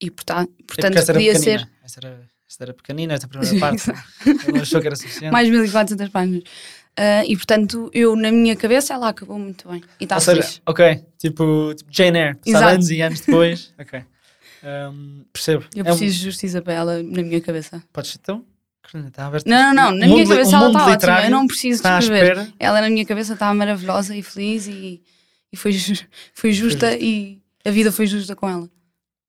E 0.00 0.06
É 0.06 0.10
portanto 0.10 0.96
esta 0.96 1.12
era 1.12 1.18
podia 1.18 1.38
ser 1.38 1.68
Esta 1.84 2.00
era, 2.00 2.20
esta 2.48 2.64
era 2.64 2.72
pequenina, 2.74 3.12
esta 3.12 3.28
primeira 3.28 3.58
parte. 3.58 3.90
Ele 4.48 4.60
achou 4.60 4.80
que 4.80 4.86
era 4.86 4.96
suficiente. 4.96 5.30
mais 5.30 5.48
1400 5.50 6.08
páginas. 6.08 6.42
Ah, 6.96 7.24
e 7.26 7.36
portanto, 7.36 7.90
eu 7.92 8.16
na 8.16 8.32
minha 8.32 8.56
cabeça 8.56 8.94
ela 8.94 9.10
acabou 9.10 9.38
muito 9.38 9.68
bem. 9.68 9.82
E 10.00 10.04
está 10.04 10.18
fixe. 10.20 10.60
ok, 10.66 11.04
tipo, 11.18 11.74
tipo 11.74 11.90
Jane 11.92 12.18
Eyre, 12.18 12.38
sabe 12.50 12.72
anos 12.74 12.90
e 12.90 13.00
anos 13.02 13.20
depois. 13.20 13.74
ok. 13.78 14.02
Um, 14.62 15.24
percebo. 15.32 15.64
Eu 15.74 15.84
É 15.84 15.92
um- 15.92 15.96
preciso 15.96 16.18
de 16.18 16.24
justiça 16.24 16.60
para 16.62 16.72
ela 16.74 17.02
na 17.02 17.22
minha 17.22 17.40
cabeça. 17.40 17.82
Podes 17.92 18.18
então? 18.20 18.44
Está 18.94 19.26
aberto. 19.26 19.46
Não, 19.46 19.74
não, 19.74 19.90
não. 19.90 19.98
Na 19.98 20.06
minha 20.06 20.26
cabeça 20.26 20.56
ela 20.56 20.66
está 20.68 20.86
ótima. 20.86 21.24
Eu 21.24 21.30
não 21.30 21.46
preciso 21.46 21.76
Está 21.76 21.96
à 21.96 21.98
escrever. 21.98 22.32
espera. 22.32 22.52
Ela 22.58 22.80
na 22.80 22.90
minha 22.90 23.04
cabeça 23.06 23.32
está 23.34 23.52
maravilhosa 23.54 24.16
e 24.16 24.22
feliz 24.22 24.66
e, 24.66 25.02
e 25.52 25.56
foi, 25.56 25.72
foi 26.34 26.52
justa 26.52 26.96
e 26.96 27.40
a 27.64 27.70
vida 27.70 27.90
foi 27.92 28.06
justa 28.06 28.34
com 28.34 28.48
ela. 28.48 28.68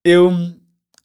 Eu, 0.03 0.31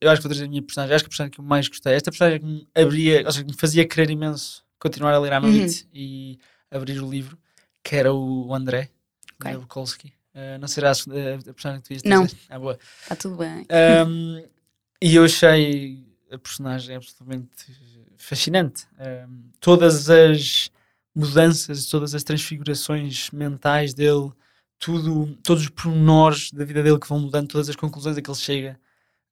eu 0.01 0.11
acho 0.11 0.21
que 0.21 0.29
vou 0.29 0.31
trazer 0.31 0.45
a 0.45 0.49
minha 0.49 0.63
personagem. 0.63 0.95
Acho 0.95 1.05
que 1.05 1.09
a 1.09 1.11
personagem 1.11 1.33
que 1.33 1.41
eu 1.41 1.45
mais 1.45 1.69
gostei. 1.69 1.93
Esta 1.95 2.11
personagem 2.11 2.41
que 2.41 2.47
me 2.47 2.67
abria, 2.75 3.23
ou 3.27 3.33
seja, 3.33 3.45
que 3.45 3.51
me 3.53 3.57
fazia 3.59 3.87
querer 3.87 4.11
imenso 4.11 4.65
continuar 4.79 5.13
a 5.15 5.19
ler 5.19 5.33
a 5.33 5.37
Amalite 5.39 5.83
Uhum. 5.85 5.89
e 5.95 6.39
abrir 6.71 7.01
o 7.03 7.09
livro, 7.11 7.39
que 7.83 7.97
era 7.97 8.13
o 8.13 8.55
André, 8.55 8.91
Ok. 9.41 9.51
okay. 9.51 9.57
Bukowski. 9.57 10.13
Uh, 10.35 10.59
não 10.61 10.69
será 10.69 10.91
a, 10.91 10.95
personagem 11.53 11.81
que 11.83 11.89
tu 11.89 11.93
ias 11.95 12.03
Não. 12.05 12.27
Ah, 12.51 12.59
boa. 12.59 12.79
Está 13.03 13.17
tudo 13.17 13.37
bem. 13.37 13.67
Um, 14.07 14.45
e 15.01 15.15
eu 15.15 15.25
achei 15.25 16.05
a 16.31 16.39
personagem 16.39 16.95
absolutamente 16.97 17.49
fascinante. 18.19 18.87
Um, 18.99 19.51
todas 19.61 20.09
as 20.11 20.71
mudanças, 21.15 21.87
todas 21.87 22.15
as 22.15 22.23
transfigurações 22.23 23.31
mentais 23.31 23.95
dele, 23.95 24.31
tudo, 24.79 25.37
todos 25.43 25.63
os 25.65 25.71
pormenores 25.71 26.51
da 26.53 26.65
vida 26.65 26.83
dele 26.83 26.99
que 26.99 27.09
vão 27.09 27.21
mudando, 27.21 27.49
todas 27.49 27.69
as 27.69 27.77
conclusões 27.77 28.17
a 28.17 28.23
que 28.23 28.31
ele 28.31 28.39
chega. 28.39 28.81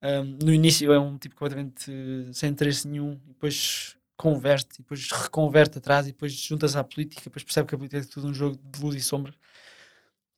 Um, 0.02 0.38
no 0.44 0.52
início 0.52 0.92
é 0.92 0.98
um 0.98 1.16
tipo 1.18 1.34
completamente 1.34 1.90
sem 2.32 2.50
interesse 2.50 2.86
nenhum, 2.86 3.18
depois 3.26 3.96
converte, 4.16 4.78
depois 4.78 5.10
reconverte 5.10 5.78
atrás, 5.78 6.06
e 6.06 6.12
depois 6.12 6.32
junta-se 6.32 6.78
à 6.78 6.84
política, 6.84 7.22
depois 7.24 7.42
percebe 7.42 7.68
que 7.68 7.74
a 7.74 7.78
política 7.78 8.00
é 8.00 8.04
tudo 8.04 8.28
um 8.28 8.34
jogo 8.34 8.58
de 8.62 8.80
luz 8.80 8.94
e 8.96 9.00
sombra. 9.00 9.34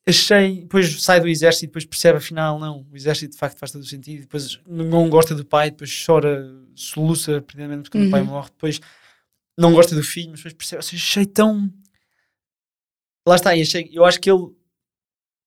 Achei, 0.09 0.61
depois 0.61 1.03
sai 1.03 1.21
do 1.21 1.27
exército 1.27 1.65
e 1.65 1.67
depois 1.67 1.85
percebe 1.85 2.19
afinal, 2.19 2.61
não, 2.61 2.87
o 2.93 2.97
exército 2.97 3.33
de 3.33 3.39
facto 3.39 3.59
faz 3.59 3.73
todo 3.73 3.83
o 3.83 3.87
sentido, 3.87 4.21
depois 4.21 4.61
não 4.65 5.11
gosta 5.11 5.35
do 5.35 5.45
pai, 5.45 5.71
depois 5.73 6.05
chora, 6.07 6.47
soluça, 6.77 7.43
primeiramente 7.43 7.85
porque 7.85 7.99
Uhum. 7.99 8.07
o 8.07 8.11
pai 8.11 8.23
morre, 8.23 8.49
depois 8.51 8.81
não 9.59 9.73
gosta 9.73 9.97
do 9.97 10.05
filho, 10.05 10.31
mas 10.31 10.39
depois 10.39 10.55
percebe, 10.55 10.79
ou 10.79 10.83
seja, 10.83 11.03
achei 11.03 11.27
tão. 11.27 11.73
Lá 13.27 13.35
está, 13.35 13.57
e 13.57 13.63
achei, 13.63 13.91
eu 13.93 14.05
acho 14.05 14.21
que 14.21 14.31
ele, 14.31 14.47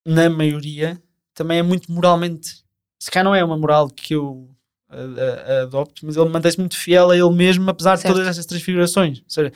na 0.05 0.29
maioria, 0.29 1.01
também 1.33 1.59
é 1.59 1.63
muito 1.63 1.89
moralmente. 1.89 2.61
Se 3.01 3.09
calhar 3.09 3.23
não 3.23 3.33
é 3.35 3.41
uma 3.41 3.57
moral 3.57 3.87
que 3.89 4.13
eu 4.13 4.53
a- 4.89 4.95
a- 4.95 5.59
a 5.59 5.61
adopto, 5.61 6.05
mas 6.05 6.17
ele 6.17 6.27
mantém-se 6.29 6.59
muito 6.59 6.75
fiel 6.75 7.11
a 7.11 7.15
ele 7.15 7.29
mesmo, 7.31 7.69
apesar 7.69 7.95
de 7.95 8.01
Certo. 8.01 8.13
todas 8.15 8.27
essas 8.27 8.45
transfigurações. 8.45 9.19
Ou 9.19 9.29
seja, 9.29 9.53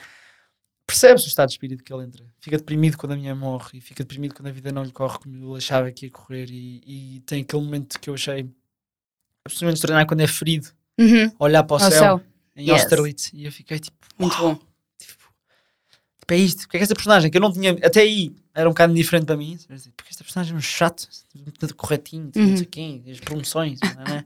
percebe-se 0.86 1.26
o 1.26 1.28
estado 1.28 1.48
de 1.48 1.54
espírito 1.54 1.82
que 1.84 1.92
ele 1.92 2.04
entra. 2.04 2.24
Fica 2.40 2.56
deprimido 2.58 2.96
quando 2.96 3.12
a 3.12 3.16
minha 3.16 3.34
morre 3.34 3.78
e 3.78 3.80
fica 3.80 4.02
deprimido 4.04 4.34
quando 4.34 4.48
a 4.48 4.52
vida 4.52 4.70
não 4.72 4.82
lhe 4.84 4.92
corre 4.92 5.18
como 5.18 5.34
ele 5.50 5.56
achava 5.58 5.90
que 5.90 6.06
ia 6.06 6.10
correr. 6.10 6.48
E, 6.50 7.16
e 7.16 7.20
tem 7.20 7.42
aquele 7.42 7.62
momento 7.62 7.98
que 7.98 8.10
eu 8.10 8.14
achei 8.14 8.48
absolutamente 9.44 9.76
extraordinário 9.78 10.08
quando 10.08 10.20
é 10.20 10.26
ferido, 10.26 10.68
Uhum. 10.98 11.32
olhar 11.38 11.64
para 11.64 11.76
o 11.76 11.80
céu, 11.80 11.90
céu. 11.90 12.22
em 12.56 12.70
Yes. 12.70 12.82
Austerlitz. 12.82 13.30
E 13.32 13.44
eu 13.44 13.52
fiquei 13.52 13.78
tipo, 13.78 13.96
Muito 14.18 14.32
uau, 14.34 14.54
bom. 14.54 14.60
Tipo, 14.98 15.24
tipo, 16.20 16.34
é 16.34 16.36
isto. 16.36 16.60
Porque 16.62 16.76
é 16.76 16.78
que 16.78 16.84
esta 16.84 16.94
personagem 16.94 17.30
que 17.30 17.36
eu 17.36 17.40
não 17.40 17.52
tinha. 17.52 17.72
Até 17.82 18.00
aí 18.02 18.34
era 18.54 18.68
um 18.68 18.72
bocado 18.72 18.94
diferente 18.94 19.26
para 19.26 19.36
mim. 19.36 19.58
Porque 19.96 20.10
esta 20.10 20.22
personagem 20.22 20.54
é 20.54 20.56
um 20.56 20.60
chato, 20.60 21.08
tudo 21.58 21.74
corretinho, 21.74 22.30
tudo 22.30 22.42
não 22.42 22.50
Uhum. 22.52 22.56
sei 22.58 22.66
quem, 22.66 23.04
as 23.10 23.18
promoções. 23.20 23.80
não 23.80 24.14
é? 24.16 24.24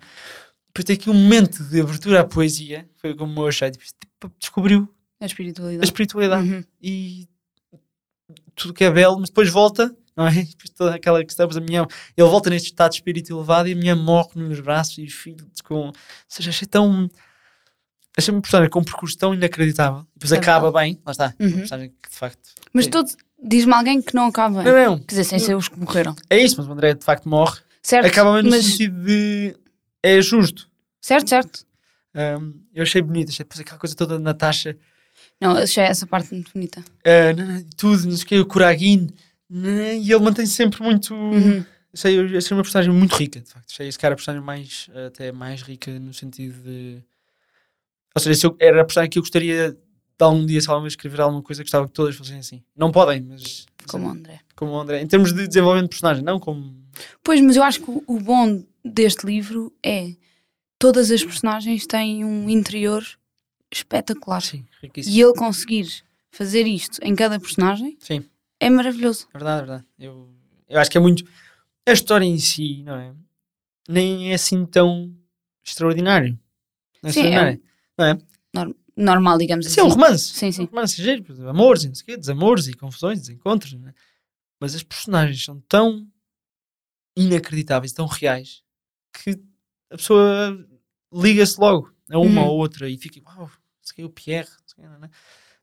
Depois 0.69 0.85
tem 0.85 0.95
aqui 0.95 1.09
um 1.11 1.15
momento 1.15 1.65
de 1.65 1.81
abertura 1.81 2.21
à 2.21 2.25
poesia, 2.25 2.89
foi 2.99 3.15
como 3.15 3.41
eu 3.41 3.49
achei. 3.49 3.71
Tipo, 3.71 3.85
tipo, 3.85 4.33
descobriu 4.39 4.95
A 5.21 5.25
a 5.25 5.27
espiritualidade. 5.27 5.85
espiritualidade 5.85 6.49
Uhum. 6.49 6.65
e 6.83 7.29
tudo 8.55 8.75
que 8.75 8.85
é 8.85 8.91
belo, 8.91 9.19
mas 9.21 9.29
depois 9.31 9.49
volta, 9.51 9.95
não 10.17 10.27
é? 10.27 10.31
Depois 10.45 10.71
toda 10.77 10.95
aquela 10.95 11.25
questão, 11.25 11.49
a 11.49 11.61
minha, 11.61 11.87
ele 12.17 12.29
volta 12.29 12.51
neste 12.51 12.67
estado 12.71 12.91
de 12.91 12.97
espírito 12.97 13.33
elevado 13.33 13.69
e 13.69 13.73
a 13.73 13.77
minha 13.77 13.95
morre 13.97 14.31
nos 14.35 14.61
braços 14.61 14.99
e 14.99 15.05
os 15.05 15.13
filhos 15.15 15.61
com. 15.63 15.75
Ou 15.89 15.93
seja, 16.29 16.51
achei 16.51 16.67
tão. 16.67 17.09
Achei 18.17 18.35
uma 18.35 18.41
personagem 18.43 18.69
com 18.71 18.81
um 18.81 18.85
percurso 18.85 19.17
tão 19.17 19.33
inacreditável. 19.33 20.05
Depois 20.17 20.33
É 20.33 20.39
acaba 20.39 20.73
bem, 20.73 21.01
lá 21.07 21.13
está. 21.13 21.35
Uhum. 21.39 21.63
que 21.63 22.09
de 22.11 22.17
facto. 22.17 22.51
Mas 22.73 22.87
é, 22.89 22.91
todo, 22.91 23.09
diz-me 23.41 23.73
alguém 23.73 24.03
que 24.03 24.13
não 24.15 24.27
acaba 24.27 24.63
bem. 24.63 24.73
Não, 24.73 24.91
não, 24.91 24.99
Quer 24.99 25.07
dizer, 25.07 25.25
sem 25.25 25.39
ser 25.39 25.57
os 25.57 25.69
que 25.69 25.79
morreram. 25.79 26.17
é 26.29 26.37
isso, 26.39 26.57
mas 26.59 26.67
o 26.67 26.73
André 26.73 26.95
de 26.95 27.05
facto 27.05 27.29
morre. 27.29 27.61
Certo, 27.81 28.07
Acaba 28.07 28.35
bem 28.35 28.43
no 28.43 28.51
mas... 28.51 28.65
sentido 28.65 29.05
de. 29.05 29.57
É 30.03 30.21
justo. 30.21 30.69
Certo, 31.01 31.29
certo. 31.29 31.65
Um, 32.15 32.61
eu 32.75 32.83
achei 32.83 33.01
bonito, 33.01 33.29
achei 33.29 33.45
depois 33.45 33.61
aquela 33.61 33.79
coisa 33.79 33.95
toda 33.95 34.15
da 34.15 34.21
Natasha, 34.21 34.77
Não, 35.41 35.53
achei 35.53 35.85
essa 35.85 36.07
parte 36.07 36.33
muito 36.33 36.53
bonita. 36.53 36.85
não, 37.37 37.63
tudo, 37.77 38.07
não 38.07 38.17
sei 38.17 38.25
o 38.25 38.27
que, 38.27 38.39
o 38.41 38.47
Kuragin, 38.47 39.09
não, 39.49 39.71
e 39.71 40.13
ele 40.13 40.19
mantém 40.19 40.47
sempre 40.47 40.83
muito. 40.83 41.15
Uhum. 41.15 41.65
Achei, 41.93 42.19
uma 42.19 42.63
personagem 42.63 42.93
muito 42.93 43.15
rica, 43.15 43.41
de 43.41 43.51
facto. 43.51 43.71
Achei 43.71 43.89
esse 43.89 43.99
cara 43.99 44.15
a 44.15 44.17
personagem 44.17 44.45
mais, 44.45 44.89
até 45.07 45.33
mais 45.33 45.63
rica 45.63 45.99
no 45.99 46.13
sentido 46.13 46.63
de. 46.63 47.03
Ou 48.15 48.21
seja, 48.21 48.39
se 48.39 48.47
eu, 48.47 48.57
era 48.61 48.83
a 48.83 48.85
personagem 48.85 49.11
que 49.11 49.19
eu 49.19 49.23
gostaria 49.23 49.73
de 49.73 49.79
algum 50.25 50.45
dia, 50.45 50.61
se 50.61 50.67
vez 50.67 50.85
escrever 50.89 51.21
alguma 51.21 51.43
coisa, 51.43 51.63
gostava 51.63 51.87
que 51.87 51.95
todas 51.95 52.15
fossem 52.15 52.39
assim. 52.39 52.63
Não 52.77 52.93
podem, 52.93 53.23
mas. 53.23 53.67
Como 53.87 54.07
o 54.07 54.11
André. 54.11 54.41
Como 54.55 54.73
o 54.73 54.81
André. 54.81 55.01
Em 55.01 55.07
termos 55.07 55.33
de 55.33 55.47
desenvolvimento 55.47 55.91
de 55.91 55.97
personagem, 55.97 56.23
não 56.23 56.39
como. 56.39 56.77
Pois, 57.25 57.41
mas 57.41 57.57
eu 57.57 57.63
acho 57.63 57.81
que 57.81 57.91
o 58.07 58.21
bom 58.21 58.63
deste 58.85 59.25
livro 59.25 59.73
é 59.83 60.13
todas 60.79 61.11
as 61.11 61.25
personagens 61.25 61.87
têm 61.87 62.25
um 62.25 62.51
interior 62.51 63.05
espetacular. 63.73 64.41
Sim, 64.43 64.65
riquíssimo. 64.83 65.15
E 65.15 65.21
ele 65.21 65.35
conseguir 65.35 65.87
fazer 66.31 66.67
isto 66.67 66.99
em 67.03 67.15
cada 67.15 67.39
personagem 67.41 67.97
Sim, 68.01 68.25
é 68.61 68.69
maravilhoso. 68.71 69.29
é 69.33 69.39
verdade, 69.39 69.63
é 69.63 69.67
verdade. 69.67 69.85
Eu, 69.99 70.35
eu 70.69 70.81
acho 70.81 70.91
que 70.91 70.99
é 70.99 71.01
muito. 71.01 71.25
A 71.87 71.93
história 71.93 72.25
em 72.25 72.39
si, 72.39 72.83
não 72.83 72.97
é? 72.97 73.15
Nem 73.89 74.31
é 74.33 74.35
assim 74.35 74.67
tão 74.67 75.15
extraordinário. 75.65 76.39
Não 77.03 77.11
é 77.11 77.13
Sim, 77.13 77.21
é 77.21 77.25
extraordinário. 77.25 77.63
Não 77.97 78.05
é? 78.07 78.19
Normal, 78.97 79.39
digamos 79.39 79.67
Sim, 79.67 79.81
é 79.81 79.85
um 79.85 79.87
assim. 79.87 79.95
romance. 79.95 80.25
Sim, 80.35 80.53
sim. 80.53 80.63
Um 80.63 80.67
romance 80.67 81.01
giro, 81.01 81.49
amores, 81.49 81.85
e 81.85 81.89
não 81.89 81.95
sei 81.95 82.05
quê, 82.05 82.17
desamores 82.17 82.67
e 82.67 82.75
confusões, 82.75 83.21
desencontros. 83.21 83.73
é? 83.75 83.95
Mas 84.61 84.75
as 84.75 84.83
personagens 84.83 85.45
são 85.45 85.61
tão 85.69 86.07
inacreditáveis, 87.17 87.93
tão 87.93 88.07
reais, 88.07 88.63
que 89.13 89.41
a 89.91 89.97
pessoa 89.97 90.67
liga-se 91.13 91.59
logo 91.61 91.93
a 92.11 92.19
uma 92.19 92.43
Uhum. 92.43 92.49
ou 92.49 92.59
outra 92.59 92.89
e 92.89 92.97
fica, 92.97 93.21
uau, 93.25 93.51
se 93.83 94.01
é 94.01 94.05
o 94.05 94.11
Pierre. 94.11 94.49
é? 94.79 95.09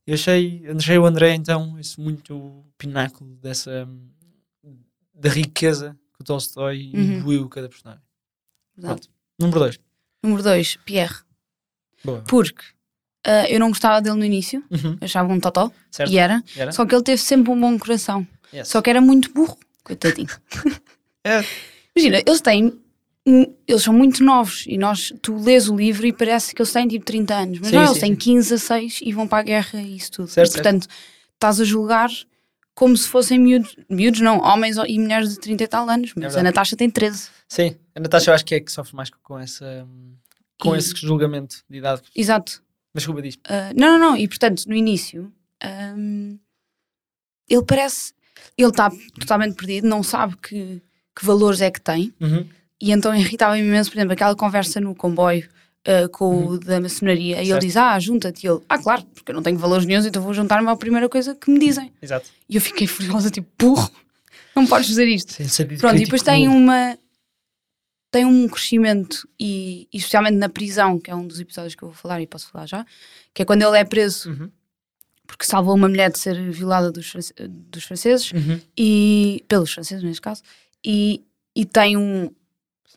Eu 0.07 0.13
achei, 0.13 0.63
achei 0.77 0.97
o 0.97 1.05
André, 1.05 1.33
então, 1.33 1.79
esse 1.79 1.99
muito 1.99 2.65
pináculo 2.77 3.35
dessa 3.37 3.87
da 5.13 5.29
riqueza 5.29 5.97
que 6.13 6.21
o 6.21 6.23
Tolstói 6.23 6.91
Uhum. 6.93 7.01
imbuiu 7.19 7.49
cada 7.49 7.69
personagem. 7.69 8.03
Verdade. 8.77 9.09
Número 9.39 9.59
2. 9.59 9.79
Número 10.23 10.43
2, 10.43 10.77
Pierre. 10.85 11.15
Boa. 12.03 12.21
Porque 12.27 12.63
ah, 13.25 13.49
eu 13.49 13.59
não 13.59 13.69
gostava 13.69 14.01
dele 14.01 14.15
no 14.17 14.25
início, 14.25 14.63
Uhum. 14.69 14.97
achava 15.01 15.31
um 15.33 15.39
totó, 15.39 15.71
Certo? 15.89 16.11
e 16.11 16.17
era. 16.17 16.43
Era? 16.55 16.71
Só 16.71 16.85
que 16.85 16.93
ele 16.93 17.03
teve 17.03 17.21
sempre 17.21 17.51
um 17.51 17.59
bom 17.59 17.77
coração. 17.79 18.27
Yes. 18.53 18.67
Só 18.67 18.81
que 18.81 18.89
era 18.89 19.01
muito 19.01 19.31
burro, 19.33 19.57
coitadinho. 19.83 20.29
É. 21.27 21.43
Imagina, 21.95 22.19
eles 22.23 22.39
têm. 22.39 22.79
Eles 23.25 23.81
são 23.81 23.93
muito 23.93 24.23
novos 24.23 24.65
e 24.67 24.77
nós, 24.77 25.11
tu 25.21 25.35
lês 25.43 25.67
o 25.67 25.75
livro 25.75 26.05
e 26.05 26.13
parece 26.13 26.53
que 26.53 26.61
eles 26.61 26.71
têm 26.71 26.87
tipo 26.87 27.03
30 27.03 27.33
anos, 27.35 27.59
mas 27.59 27.69
Sim, 27.69 27.75
não, 27.75 27.83
sim, 27.85 27.89
eles 27.89 27.99
têm 28.01 28.11
sim. 28.11 28.17
15 28.17 28.53
a 28.53 28.57
6 28.59 28.99
e 29.03 29.11
vão 29.13 29.27
para 29.27 29.39
a 29.39 29.43
guerra 29.43 29.81
e 29.81 29.95
isso 29.95 30.11
tudo. 30.11 30.27
Certo, 30.27 30.51
e, 30.51 30.53
portanto, 30.53 30.87
estás 31.33 31.59
a 31.59 31.63
julgar 31.63 32.09
como 32.75 32.95
se 32.95 33.07
fossem 33.07 33.39
miúdos, 33.39 33.75
miúdos 33.89 34.19
não, 34.21 34.37
homens 34.41 34.77
e 34.87 34.99
mulheres 34.99 35.29
de 35.29 35.39
30 35.39 35.63
e 35.63 35.67
tal 35.67 35.89
anos, 35.89 36.11
mas 36.15 36.23
a 36.23 36.27
É 36.27 36.29
verdade. 36.29 36.43
Natasha 36.43 36.75
tem 36.75 36.89
13. 36.89 37.29
Sim, 37.47 37.75
a 37.95 37.99
Natasha 37.99 38.29
eu 38.29 38.35
acho 38.35 38.45
que 38.45 38.55
é 38.55 38.59
que 38.59 38.71
sofre 38.71 38.95
mais 38.95 39.09
com 39.09 39.39
essa 39.39 39.87
com 40.59 40.75
E- 40.75 40.77
esse 40.77 40.95
julgamento 40.95 41.63
de 41.69 41.77
idade. 41.79 42.01
Exato. 42.15 42.61
Mas 42.93 43.01
desculpa 43.01 43.21
diz. 43.23 43.37
Ah, 43.45 43.71
não, 43.75 43.97
não, 43.97 44.11
não. 44.11 44.17
E 44.17 44.27
portanto, 44.27 44.63
no 44.67 44.75
início, 44.75 45.33
ahm, 45.63 46.37
ele 47.49 47.63
parece. 47.65 48.13
Ele 48.57 48.69
está 48.69 48.89
totalmente 49.19 49.55
perdido, 49.55 49.87
não 49.87 50.03
sabe 50.03 50.37
que, 50.37 50.81
que 51.17 51.25
valores 51.25 51.59
é 51.61 51.71
que 51.71 51.81
tem. 51.81 52.13
Uhum. 52.21 52.47
E 52.81 52.91
então 52.91 53.15
irritava-me 53.15 53.61
imenso, 53.61 53.89
por 53.89 53.97
exemplo, 53.97 54.13
aquela 54.13 54.35
conversa 54.35 54.79
no 54.81 54.93
comboio 54.95 55.47
ah, 55.85 56.07
com 56.09 56.45
o 56.47 56.59
da 56.59 56.79
maçonaria. 56.81 57.37
E 57.37 57.45
ele 57.45 57.53
Uhum. 57.53 57.59
Diz: 57.59 57.77
Ah, 57.77 57.97
junta-te. 57.99 58.45
E 58.45 58.49
ele: 58.49 58.59
Ah, 58.67 58.77
claro, 58.77 59.03
porque 59.13 59.31
eu 59.31 59.35
não 59.35 59.43
tenho 59.43 59.57
valores 59.57 59.85
nenhums, 59.85 60.05
então 60.05 60.21
vou 60.21 60.33
juntar-me 60.33 60.67
à 60.69 60.75
primeira 60.75 61.07
coisa 61.09 61.35
que 61.35 61.49
me 61.49 61.59
dizem. 61.59 61.91
Exato. 62.01 62.29
E 62.49 62.55
eu 62.55 62.61
fiquei 62.61 62.85
furiosa, 62.87 63.29
tipo, 63.29 63.47
burro, 63.57 63.89
não 64.55 64.65
podes 64.67 64.87
fazer 64.89 65.07
isto. 65.07 65.31
Sem 65.33 65.47
sentido 65.47 65.79
Pronto, 65.79 65.95
e 65.95 66.03
depois 66.03 66.21
tem 66.21 66.47
uma. 66.47 66.97
Tem 68.11 68.23
um 68.23 68.47
crescimento, 68.47 69.27
e, 69.37 69.89
e 69.91 69.97
especialmente 69.97 70.37
na 70.37 70.47
prisão, 70.47 70.97
que 70.99 71.11
é 71.11 71.15
um 71.15 71.27
dos 71.27 71.39
episódios 71.41 71.75
que 71.75 71.83
eu 71.83 71.89
vou 71.89 71.95
falar 71.97 72.21
e 72.21 72.27
posso 72.27 72.47
falar 72.49 72.65
já, 72.65 72.85
que 73.33 73.41
é 73.41 73.45
quando 73.45 73.61
ele 73.63 73.77
é 73.77 73.83
preso 73.83 74.29
Uhum. 74.29 74.49
porque 75.27 75.43
salvou 75.43 75.75
uma 75.75 75.89
mulher 75.89 76.09
de 76.11 76.17
ser 76.19 76.49
violada 76.49 76.91
dos, 76.93 77.11
dos 77.49 77.83
franceses, 77.83 78.31
Uhum. 78.31 78.61
e 78.77 79.43
pelos 79.49 79.73
franceses 79.73 80.01
neste 80.01 80.21
caso, 80.21 80.41
e, 80.85 81.25
e 81.53 81.65
tem 81.65 81.97
um, 81.97 82.31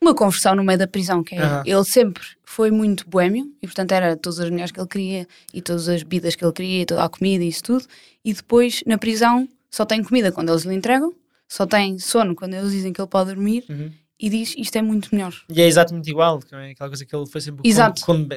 uma 0.00 0.14
conversão 0.14 0.54
no 0.54 0.64
meio 0.64 0.78
da 0.78 0.86
prisão, 0.86 1.22
que 1.22 1.34
é 1.34 1.62
ele 1.64 1.84
sempre 1.84 2.22
foi 2.44 2.70
muito 2.70 3.08
boêmio, 3.08 3.52
e 3.62 3.66
portanto 3.66 3.92
era 3.92 4.16
todas 4.16 4.40
as 4.40 4.50
mulheres 4.50 4.70
que 4.72 4.80
ele 4.80 4.88
queria, 4.88 5.28
e 5.52 5.60
todas 5.62 5.88
as 5.88 6.02
bebidas 6.02 6.34
que 6.34 6.44
ele 6.44 6.52
queria, 6.52 6.82
e 6.82 6.86
toda 6.86 7.04
a 7.04 7.08
comida 7.08 7.44
e 7.44 7.48
isso 7.48 7.62
tudo, 7.62 7.84
e 8.24 8.32
depois 8.32 8.82
na 8.86 8.98
prisão 8.98 9.48
só 9.70 9.84
tem 9.84 10.02
comida 10.02 10.32
quando 10.32 10.50
eles 10.50 10.62
lhe 10.62 10.74
entregam, 10.74 11.12
só 11.48 11.66
tem 11.66 11.98
sono 11.98 12.34
quando 12.34 12.54
eles 12.54 12.70
dizem 12.72 12.92
que 12.92 13.00
ele 13.00 13.08
pode 13.08 13.34
dormir, 13.34 13.64
Uhum. 13.68 13.90
e 14.18 14.30
diz 14.30 14.54
isto 14.56 14.76
é 14.76 14.82
muito 14.82 15.08
melhor. 15.14 15.34
E 15.48 15.60
é 15.60 15.66
exatamente 15.66 16.10
igual, 16.10 16.40
é 16.52 16.70
aquela 16.70 16.90
coisa 16.90 17.04
que 17.04 17.14
ele 17.14 17.26
foi 17.26 17.40
sempre 17.40 17.68
Exato. 17.68 18.04
com, 18.04 18.24
com 18.24 18.28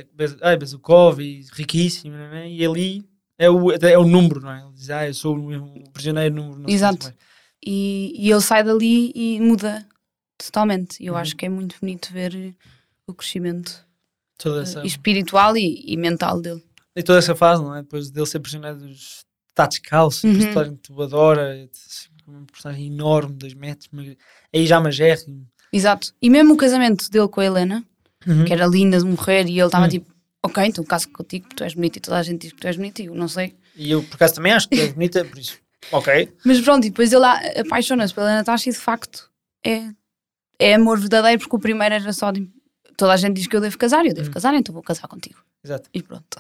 ai, 0.42 0.58
Bezukov 0.58 1.20
e 1.22 1.46
riquíssimo, 1.54 2.16
é? 2.16 2.50
e 2.50 2.66
ali 2.66 3.04
é 3.38 3.50
o, 3.50 3.72
é 3.72 3.98
o 3.98 4.06
número, 4.06 4.40
não 4.42 4.52
é? 4.52 4.62
Ele 4.62 4.74
diz, 4.74 4.90
ah, 4.90 5.08
eu 5.08 5.14
sou 5.14 5.36
o 5.38 5.90
prisioneiro 5.92 6.36
número. 6.36 6.70
Exato. 6.70 7.12
E, 7.66 8.14
e 8.16 8.32
ele 8.32 8.42
sai 8.42 8.64
dali 8.64 9.12
e 9.16 9.40
muda 9.40 9.86
totalmente. 10.46 11.02
E 11.02 11.08
eu 11.08 11.14
Uhum. 11.14 11.20
acho 11.20 11.36
que 11.36 11.46
é 11.46 11.50
muito 11.50 11.76
bonito 11.80 12.12
ver 12.12 12.56
o 13.08 13.14
crescimento 13.14 13.86
eh, 14.46 14.62
essa, 14.62 14.86
espiritual 14.86 15.56
e, 15.58 15.84
e 15.86 15.98
mental 15.98 16.42
dele. 16.42 16.64
e 16.96 17.04
toda 17.04 17.20
essa 17.20 17.36
fase, 17.36 17.62
não 17.64 17.76
é? 17.76 17.82
Depois 17.82 18.10
dele 18.10 18.26
ser 18.26 18.40
prisioneiro 18.40 18.78
dos 18.78 19.24
tatos 19.54 19.80
calços, 19.80 20.24
Uhum. 20.24 20.34
depois 20.34 20.54
toda 20.54 20.66
a 20.66 20.70
gente 20.70 20.92
o 20.92 21.02
adora, 21.02 21.54
assim, 21.72 22.10
uma 22.28 22.46
personagem 22.46 22.88
enorme, 22.88 23.34
dois 23.36 23.54
metros, 23.54 23.90
mas 23.92 24.16
aí 24.54 24.66
já 24.66 24.80
magérrimo. 24.80 25.46
Exato. 25.74 26.14
E 26.22 26.30
mesmo 26.30 26.54
o 26.54 26.58
casamento 26.58 27.10
dele 27.10 27.28
com 27.28 27.40
a 27.42 27.46
Helena, 27.46 27.84
Uhum. 28.28 28.46
que 28.46 28.54
era 28.54 28.66
linda 28.68 28.98
de 29.00 29.06
morrer, 29.06 29.48
e 29.48 29.58
ele 29.60 29.66
estava 29.66 29.86
Hum. 29.86 29.90
tipo, 29.90 30.14
ok, 30.44 30.64
então 30.66 30.84
caso 30.84 31.10
contigo, 31.10 31.48
tu 31.56 31.64
és 31.64 31.74
bonito 31.74 31.98
e 31.98 32.00
toda 32.00 32.18
a 32.18 32.24
gente 32.24 32.42
diz 32.42 32.52
que 32.54 32.60
tu 32.60 32.68
és 32.68 32.76
bonito, 32.78 33.00
e 33.02 33.06
eu 33.06 33.16
não 33.16 33.28
sei. 33.28 33.56
E 33.76 33.90
eu, 33.92 34.04
por 34.04 34.16
acaso, 34.16 34.36
também 34.36 34.52
acho 34.54 34.68
que 34.70 34.80
é 34.80 34.88
bonita, 34.88 35.24
por 35.26 35.38
isso, 35.40 35.58
ok. 35.92 36.32
Mas 36.46 36.60
pronto, 36.62 36.86
e 36.86 36.90
depois 36.90 37.12
ele 37.14 37.26
apaixona-se 37.26 38.14
pela 38.14 38.36
Natasha 38.36 38.70
e 38.70 38.74
de 38.74 38.78
facto 38.80 39.30
é, 39.66 39.90
é 40.64 40.74
amor 40.76 41.00
verdadeiro, 41.00 41.40
porque 41.40 41.56
o 41.56 41.60
primeiro 41.60 41.96
era 41.96 42.14
só 42.14 42.32
de. 42.32 42.50
Toda 42.98 43.14
a 43.14 43.18
gente 43.18 43.36
diz 43.36 43.48
que 43.48 43.56
eu 43.56 43.62
devo 43.62 43.78
casar, 43.78 44.06
eu 44.06 44.14
devo 44.14 44.30
Hum. 44.30 44.34
casar, 44.34 44.54
então 44.54 44.74
vou 44.74 44.84
casar 44.84 45.08
contigo. 45.08 45.40
Exato. 45.64 45.90
E 45.94 46.02
pronto. 46.04 46.38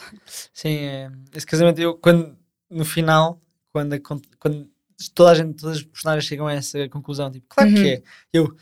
Sim, 0.53 0.75
é, 0.77 1.11
esse 1.33 1.45
casamento, 1.45 1.79
eu, 1.79 1.95
quando, 1.95 2.37
no 2.69 2.85
final, 2.85 3.41
quando, 3.73 3.99
quando 4.39 4.69
toda 5.15 5.31
a 5.31 5.35
gente, 5.35 5.55
todas 5.55 5.77
as 5.77 5.83
personagens 5.83 6.25
chegam 6.25 6.47
a 6.47 6.53
essa 6.53 6.87
conclusão, 6.89 7.31
tipo, 7.31 7.45
claro 7.49 7.69
Uhum. 7.69 7.75
que 7.75 7.87
é. 7.89 8.03
Eu 8.33 8.55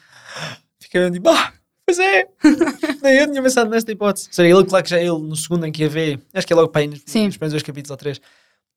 fiquei 0.80 1.12
tipo, 1.12 1.30
ah, 1.30 1.54
pois 1.86 2.00
é, 2.00 2.26
nem 3.04 3.18
eu 3.18 3.30
tinha 3.30 3.44
pensado 3.44 3.70
nesta 3.70 3.92
hipótese. 3.92 4.28
Ou 4.28 4.34
seja, 4.34 4.50
ele, 4.58 4.66
claro 4.66 4.84
que 4.84 4.90
já 4.90 4.98
ele, 5.00 5.10
no 5.10 5.36
segundo 5.36 5.66
em 5.66 5.72
que 5.72 5.84
a 5.84 5.90
vê, 5.90 6.20
acho 6.34 6.48
que 6.48 6.54
é 6.54 6.56
logo 6.56 6.70
para 6.70 6.82
aí 6.82 6.88
nos, 6.88 7.00
nos 7.00 7.38
primeiros 7.38 7.52
dois 7.52 7.64
capítulos 7.64 7.92
ou 7.92 7.98
três, 7.98 8.22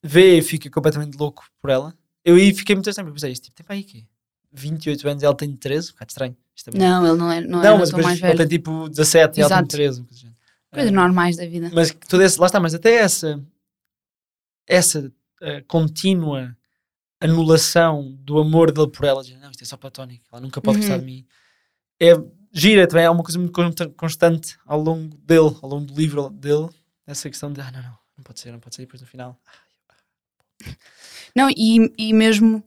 vê 0.03 0.39
e 0.39 0.43
fica 0.43 0.69
completamente 0.71 1.17
louco 1.17 1.45
por 1.61 1.71
ela. 1.71 1.95
Eu 2.25 2.35
aí 2.37 2.53
fiquei 2.55 2.75
muito 2.75 2.87
pensei, 3.13 3.33
isto 3.33 3.45
tipo, 3.45 3.57
tem 3.57 3.65
para 3.65 3.75
aí 3.77 3.85
quê? 3.85 4.05
28 4.53 5.09
anos 5.09 5.23
e 5.23 5.27
ela 5.27 5.35
tem 5.37 5.55
13, 5.55 5.91
um 5.91 5.93
bocado 5.93 6.11
estranho. 6.11 6.37
Isto 6.55 6.71
é 6.71 6.79
Não, 6.79 7.07
ele 7.07 7.17
não 7.19 7.33
é, 7.33 7.41
não, 7.41 7.63
não, 7.63 7.75
é 7.77 7.79
mas 7.79 7.91
tão 7.91 7.99
depois 7.99 8.23
ele 8.23 8.37
tem 8.37 8.49
tipo 8.49 8.89
17 8.89 9.39
e 9.39 9.43
ela 9.43 9.49
tem 9.51 9.57
Exato. 9.59 9.69
13. 9.69 10.01
uma 10.01 10.07
coisa 10.07 10.19
do 10.19 10.21
género. 10.21 10.39
Coisas 10.73 10.91
Ah, 10.91 10.95
normais 10.95 11.37
da 11.37 11.47
vida. 11.47 11.71
mas 11.75 11.91
todo 12.09 12.23
esse, 12.23 12.39
lá 12.41 12.47
está, 12.47 12.59
mas 12.61 12.75
até 12.75 12.95
essa 12.95 13.43
essa 14.67 15.13
eh, 15.41 15.61
contínua 15.63 16.57
anulação 17.21 18.15
do 18.21 18.39
amor 18.39 18.73
dele 18.73 18.89
por 18.91 19.05
ela, 19.05 19.23
de, 19.23 19.37
não, 19.37 19.51
isto 19.51 19.63
é 19.63 19.67
só 19.67 19.77
platónico, 19.77 20.25
ela 20.33 20.41
nunca 20.41 20.61
pode 20.61 20.79
gostar 20.79 20.95
Uhum. 20.95 21.01
de 21.01 21.07
mim. 21.07 21.27
É 22.01 22.13
gira 22.53 22.87
também, 22.87 23.05
é 23.05 23.11
uma 23.11 23.23
coisa 23.23 23.39
muito 23.39 23.53
consta- 23.53 23.89
constante 23.91 24.59
ao 24.67 24.81
longo 24.81 25.17
dele, 25.19 25.57
ao 25.63 25.69
longo 25.69 25.87
do 25.87 25.95
livro 25.95 26.31
dele, 26.31 26.69
essa 27.07 27.29
questão 27.31 27.53
de, 27.53 27.61
ah, 27.61 27.71
não, 27.71 27.83
não, 27.83 27.99
não 28.19 28.25
pode 28.25 28.41
ser, 28.41 28.53
não 28.53 28.61
pode 28.61 28.75
ser, 28.75 28.83
e 28.83 28.87
depois 28.87 29.01
no 29.01 29.07
final, 29.09 29.39
Não, 31.35 31.49
e, 31.51 31.93
e 31.99 32.13
mesmo, 32.13 32.63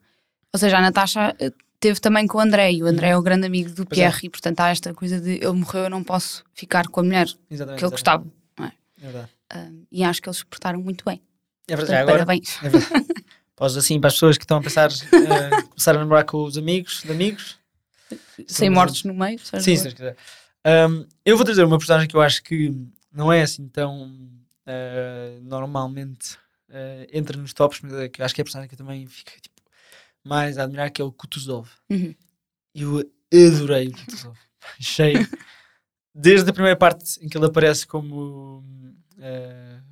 ou 0.53 0.59
seja, 0.59 0.77
a 0.77 0.81
Natasha 0.81 1.35
eh, 1.39 1.51
teve 1.85 1.99
também 1.99 2.25
com 2.25 2.39
o 2.39 2.41
André, 2.41 2.73
e 2.73 2.81
o 2.81 2.87
André 2.87 3.09
é 3.09 3.17
o 3.17 3.21
grande 3.21 3.45
amigo 3.45 3.69
do 3.69 3.85
Pois 3.85 3.99
é. 3.99 4.01
Pierre, 4.01 4.19
e 4.23 4.29
portanto 4.29 4.59
há 4.59 4.69
esta 4.69 4.91
coisa 4.91 5.21
de 5.21 5.33
ele 5.35 5.51
morreu, 5.51 5.83
eu 5.83 5.89
não 5.91 6.03
posso 6.03 6.43
ficar 6.51 6.87
com 6.87 7.01
a 7.01 7.03
mulher 7.03 7.27
que 7.27 7.53
exatamente. 7.53 7.83
ele 7.83 7.91
gostava. 7.91 8.25
É 8.59 8.71
verdade. 9.03 9.29
Ah, 9.51 9.69
e 9.91 10.03
acho 10.03 10.19
que 10.19 10.27
eles 10.27 10.37
se 10.37 10.45
portaram 10.47 10.81
muito 10.81 11.05
bem. 11.05 11.21
É 11.67 11.75
verdade, 11.75 12.05
Portanto, 12.05 12.09
agora, 12.09 12.25
parabéns. 12.25 12.57
é 12.63 12.69
verdade. 12.69 13.05
Podes 13.55 13.77
assim, 13.77 13.99
para 13.99 14.07
as 14.07 14.13
pessoas 14.15 14.35
que 14.35 14.43
estão 14.45 14.57
a 14.57 14.61
pensar, 14.61 14.89
eh, 14.89 15.61
começar 15.69 15.95
a 15.95 15.99
namorar 15.99 16.25
com 16.25 16.43
os 16.43 16.57
amigos, 16.57 17.03
de 17.03 17.11
amigos, 17.11 17.59
Sem 18.47 18.71
mortos 18.71 19.03
no 19.03 19.13
meio. 19.13 19.37
se 19.37 19.51
faz 19.51 19.63
Sim, 19.63 19.75
se 19.75 19.91
quiser. 19.91 20.17
Um, 20.65 21.05
eu 21.23 21.37
vou 21.37 21.45
trazer 21.45 21.63
uma 21.63 21.77
personagem 21.77 22.07
que 22.07 22.15
eu 22.15 22.21
acho 22.21 22.41
que 22.41 22.73
não 23.13 23.31
é 23.31 23.43
assim 23.43 23.67
tão 23.67 24.05
uh, 24.65 25.39
normalmente 25.43 26.33
uh, 26.69 27.05
entra 27.13 27.37
nos 27.37 27.53
tops, 27.53 27.79
mas 27.83 27.93
é 27.93 28.09
que 28.09 28.23
acho 28.23 28.33
que 28.33 28.41
é 28.41 28.43
a 28.43 28.45
personagem 28.45 28.69
que 28.69 28.73
eu 28.73 28.79
também 28.79 29.05
fiquei 29.05 29.39
tipo, 29.39 29.54
mais 30.25 30.57
a 30.57 30.63
admirar, 30.63 30.91
que 30.91 31.01
é 31.01 31.05
o 31.05 31.11
Kutuzov. 31.11 31.69
Uhum. 31.89 32.15
Eu 32.73 33.11
adorei 33.31 33.87
o 33.87 33.91
Kutuzov. 33.93 34.37
Achei, 34.79 35.13
desde 36.13 36.49
a 36.49 36.53
primeira 36.53 36.75
parte 36.75 37.23
em 37.23 37.29
que 37.29 37.37
ele 37.37 37.45
aparece 37.45 37.85
como 37.85 38.63
uh, 39.17 39.83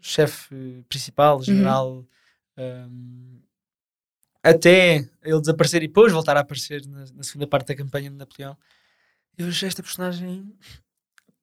chefe 0.00 0.84
principal, 0.88 1.42
general, 1.42 2.04
um, 2.56 3.40
até 4.42 5.08
ele 5.22 5.40
desaparecer 5.40 5.82
e 5.82 5.86
depois 5.86 6.12
voltar 6.12 6.36
a 6.36 6.40
aparecer 6.40 6.84
na, 6.86 7.04
na 7.14 7.22
segunda 7.22 7.46
parte 7.46 7.68
da 7.68 7.76
campanha 7.76 8.10
de 8.10 8.16
Napoleão, 8.16 8.56
eu 9.36 9.48
achei 9.48 9.68
esta 9.68 9.82
personagem 9.82 10.52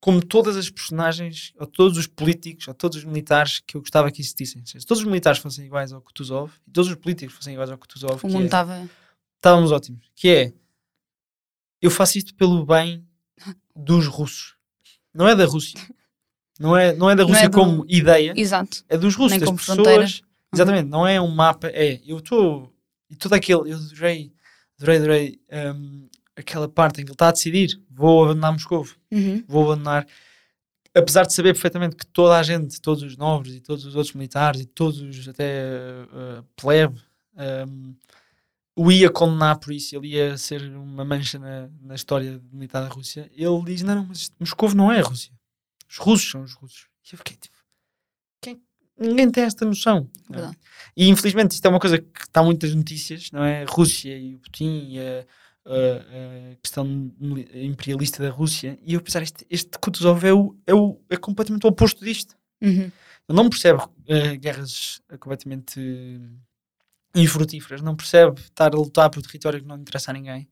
como 0.02 0.24
todas 0.26 0.56
as 0.56 0.70
personagens, 0.70 1.52
ou 1.60 1.68
todos 1.68 1.98
os 1.98 2.08
políticos, 2.08 2.68
ou 2.68 2.74
todos 2.74 2.98
os 3.00 3.04
militares 3.04 3.60
que 3.60 3.76
eu 3.76 3.82
gostava 3.82 4.10
que 4.12 4.22
existissem. 4.22 4.64
Se 4.66 4.86
todos 4.86 5.02
os 5.02 5.08
militares 5.08 5.40
fossem 5.40 5.66
iguais 5.66 5.92
ao 5.92 6.02
Kutuzov, 6.02 6.52
e 6.68 6.72
todos 6.72 6.90
os 6.90 6.96
políticos 6.96 7.36
fossem 7.36 7.54
iguais 7.54 7.70
ao 7.70 7.78
Kutuzov, 7.78 8.20
O 8.24 8.28
mundo 8.30 8.44
é- 8.44 8.46
estava. 8.46 8.90
estávamos 9.38 9.72
ótimos. 9.72 10.10
Que 10.16 10.30
é, 10.30 10.54
eu 11.82 11.92
faço 11.92 12.18
isto 12.18 12.34
pelo 12.36 12.66
bem 12.66 13.06
dos 13.76 14.08
russos. 14.08 14.56
Não 15.14 15.28
é 15.28 15.36
da 15.36 15.46
Rússia. 15.46 15.80
Não 16.60 16.76
é, 16.78 16.94
não 16.94 17.10
é 17.10 17.16
da 17.16 17.24
Não 17.24 17.30
é 17.30 17.34
Rússia 17.34 17.50
do- 17.50 17.58
como 17.58 17.86
ideia, 17.88 18.34
Exato. 18.36 18.84
é 18.90 18.98
dos 18.98 19.16
russos, 19.16 19.32
Nem 19.32 19.40
das 19.40 19.48
como 19.48 19.58
pessoas. 19.58 19.76
fronteira. 19.78 20.04
Uhum. 20.04 20.30
Exatamente, 20.54 20.90
não 20.90 21.06
é 21.08 21.20
um 21.22 21.30
mapa, 21.30 21.68
é. 21.68 22.02
Eu 22.06 22.18
estou. 22.20 22.74
E 23.10 23.16
todo 23.16 23.34
aquele. 23.34 23.72
Eu 23.72 23.78
adorei, 23.78 24.34
adorei, 24.78 24.98
adorei 24.98 25.42
hum, 25.76 26.10
aquela 26.40 26.68
parte 26.70 27.02
em 27.02 27.06
que 27.06 27.10
ele 27.10 27.16
está 27.16 27.30
a 27.30 27.32
decidir: 27.32 27.80
vou 27.90 28.24
abandonar 28.26 28.52
Moscou, 28.54 28.88
Uhum. 29.12 29.44
vou 29.48 29.66
abandonar. 29.72 30.08
Apesar 30.96 31.24
de 31.24 31.34
saber 31.34 31.54
perfeitamente 31.54 31.96
que 31.96 32.06
toda 32.08 32.38
a 32.38 32.42
gente, 32.44 32.82
todos 32.82 33.04
os 33.04 33.16
nobres 33.16 33.54
e 33.56 33.60
todos 33.62 33.86
os 33.86 33.96
outros 33.96 34.14
militares 34.16 34.62
e 34.62 34.66
todos 34.66 35.00
os 35.02 35.28
até 35.28 35.64
uh, 36.12 36.44
plebe, 36.56 37.00
hum, 37.68 37.96
o 38.76 38.92
ia 38.92 39.10
condenar 39.12 39.60
por 39.60 39.72
isso, 39.72 39.96
ele 39.96 40.08
ia 40.10 40.36
ser 40.38 40.64
uma 40.76 41.06
mancha 41.06 41.38
na, 41.38 41.70
na 41.82 41.94
história 41.96 42.42
militar 42.52 42.82
da 42.82 42.88
Rússia. 42.88 43.30
Ele 43.36 43.64
diz: 43.66 43.84
não, 43.84 43.96
não, 43.96 44.06
mas 44.06 44.32
Moscou 44.40 44.74
não 44.74 44.92
é 44.92 45.00
a 45.00 45.04
Rússia. 45.04 45.32
Os 45.90 45.98
russos 45.98 46.32
são 46.32 46.42
os 46.44 46.54
russos. 46.54 46.88
E 47.06 47.14
eu 47.14 47.18
fiquei 47.20 47.38
tipo: 47.38 47.58
quem- 48.42 48.62
ninguém 48.98 49.30
tem 49.30 49.44
esta 49.44 49.66
noção. 49.66 50.10
é? 50.34 50.52
E 50.98 51.08
infelizmente 51.08 51.52
isto 51.52 51.66
é 51.66 51.70
uma 51.70 51.80
coisa 51.80 52.00
que 52.00 52.22
está 52.22 52.42
muitas 52.42 52.74
notícias, 52.74 53.30
não 53.32 53.44
é? 53.44 53.64
A 53.64 53.66
Rússia 53.66 54.18
e 54.18 54.36
o 54.36 54.40
Putin 54.40 54.88
e 54.90 55.00
a, 55.00 55.26
a- 55.72 56.52
a 56.52 56.56
questão 56.62 56.86
mili- 57.20 57.50
imperialista 57.66 58.22
da 58.24 58.30
Rússia. 58.30 58.78
E 58.84 58.94
eu 58.96 59.02
pensar, 59.02 59.22
este, 59.22 59.46
este 59.50 59.78
Kutuzov 59.80 60.24
é, 60.26 60.34
o, 60.34 60.56
é, 60.68 60.74
o, 60.74 61.00
é 61.10 61.16
completamente 61.18 61.66
o 61.66 61.70
oposto 61.70 62.04
disto. 62.04 62.36
Uhum. 62.62 62.92
Ele 63.30 63.36
não 63.38 63.50
percebe 63.50 63.82
eh, 64.08 64.36
guerras 64.38 65.02
eh, 65.10 65.18
completamente 65.18 65.80
eh, 67.16 67.22
infrutíferas, 67.22 67.82
não 67.82 67.96
percebe 67.96 68.40
estar 68.42 68.74
a 68.74 68.78
lutar 68.78 69.10
por 69.10 69.22
território 69.22 69.62
que 69.62 69.68
não 69.68 69.78
interessa 69.78 70.12
a 70.12 70.14
ninguém. 70.14 70.48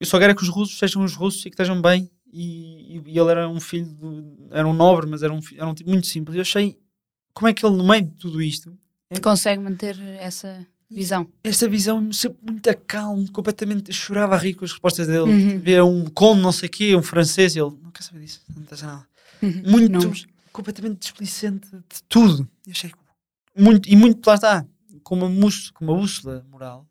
Eu 0.00 0.06
só 0.06 0.18
quero 0.18 0.32
é 0.32 0.34
que 0.34 0.42
os 0.42 0.48
russos 0.48 0.78
sejam 0.78 1.02
os 1.04 1.14
russos 1.14 1.40
e 1.46 1.50
que 1.50 1.54
estejam 1.54 1.80
bem. 1.80 2.10
E, 2.32 2.96
e- 2.96 3.02
e 3.06 3.18
ele 3.18 3.30
era 3.30 3.48
um 3.48 3.60
filho, 3.60 3.86
de- 3.86 4.48
era 4.50 4.66
um 4.66 4.72
nobre, 4.72 5.06
mas 5.06 5.22
era 5.22 5.32
um, 5.32 5.40
era 5.54 5.66
um 5.66 5.74
tipo 5.74 5.90
muito 5.90 6.06
simples. 6.06 6.34
Eu 6.36 6.42
achei 6.42 6.78
como 7.34 7.48
é 7.48 7.52
que 7.54 7.64
ele, 7.64 7.76
no 7.76 7.84
meio 7.86 8.04
de 8.04 8.14
tudo 8.16 8.40
isto, 8.42 8.76
Consegue 9.22 9.62
manter 9.62 10.00
essa 10.18 10.66
visão. 10.92 11.26
esta 11.42 11.68
visão 11.68 12.12
sempre 12.12 12.38
muito 12.42 12.76
calmo, 12.86 13.30
completamente 13.32 13.90
eu 13.90 13.94
chorava 13.94 14.34
a 14.34 14.38
rir 14.38 14.54
com 14.54 14.64
as 14.64 14.72
respostas 14.72 15.06
dele. 15.06 15.20
Uhum. 15.30 15.58
Vê 15.60 15.80
um 15.82 16.04
conde, 16.06 16.42
não 16.42 16.52
sei 16.52 16.68
o 16.68 16.72
quê, 16.72 16.94
um 16.96 17.02
francês, 17.02 17.54
e 17.56 17.60
ele 17.60 17.72
não 17.82 17.90
quer 17.90 18.02
saber 18.02 18.20
disso, 18.20 18.40
não 18.54 18.62
interessa 18.62 18.86
nada. 18.86 19.06
Uhum. 19.42 19.62
Muito, 19.66 20.12
completamente 20.52 20.98
displicente 21.00 21.66
de 21.70 22.02
tudo. 22.08 22.48
Eu 22.66 22.72
achei 22.72 22.92
muito, 23.58 23.88
e 23.88 23.96
muito, 23.96 24.26
lá 24.26 24.34
está, 24.34 24.66
com 25.02 25.14
uma, 25.16 25.28
mus- 25.28 25.70
com 25.70 25.84
uma 25.84 25.94
bússola 25.96 26.44
moral 26.50 26.86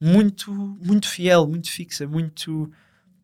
muito, 0.00 0.52
muito 0.52 1.08
fiel, 1.08 1.46
muito 1.46 1.70
fixa, 1.70 2.06
muito. 2.06 2.70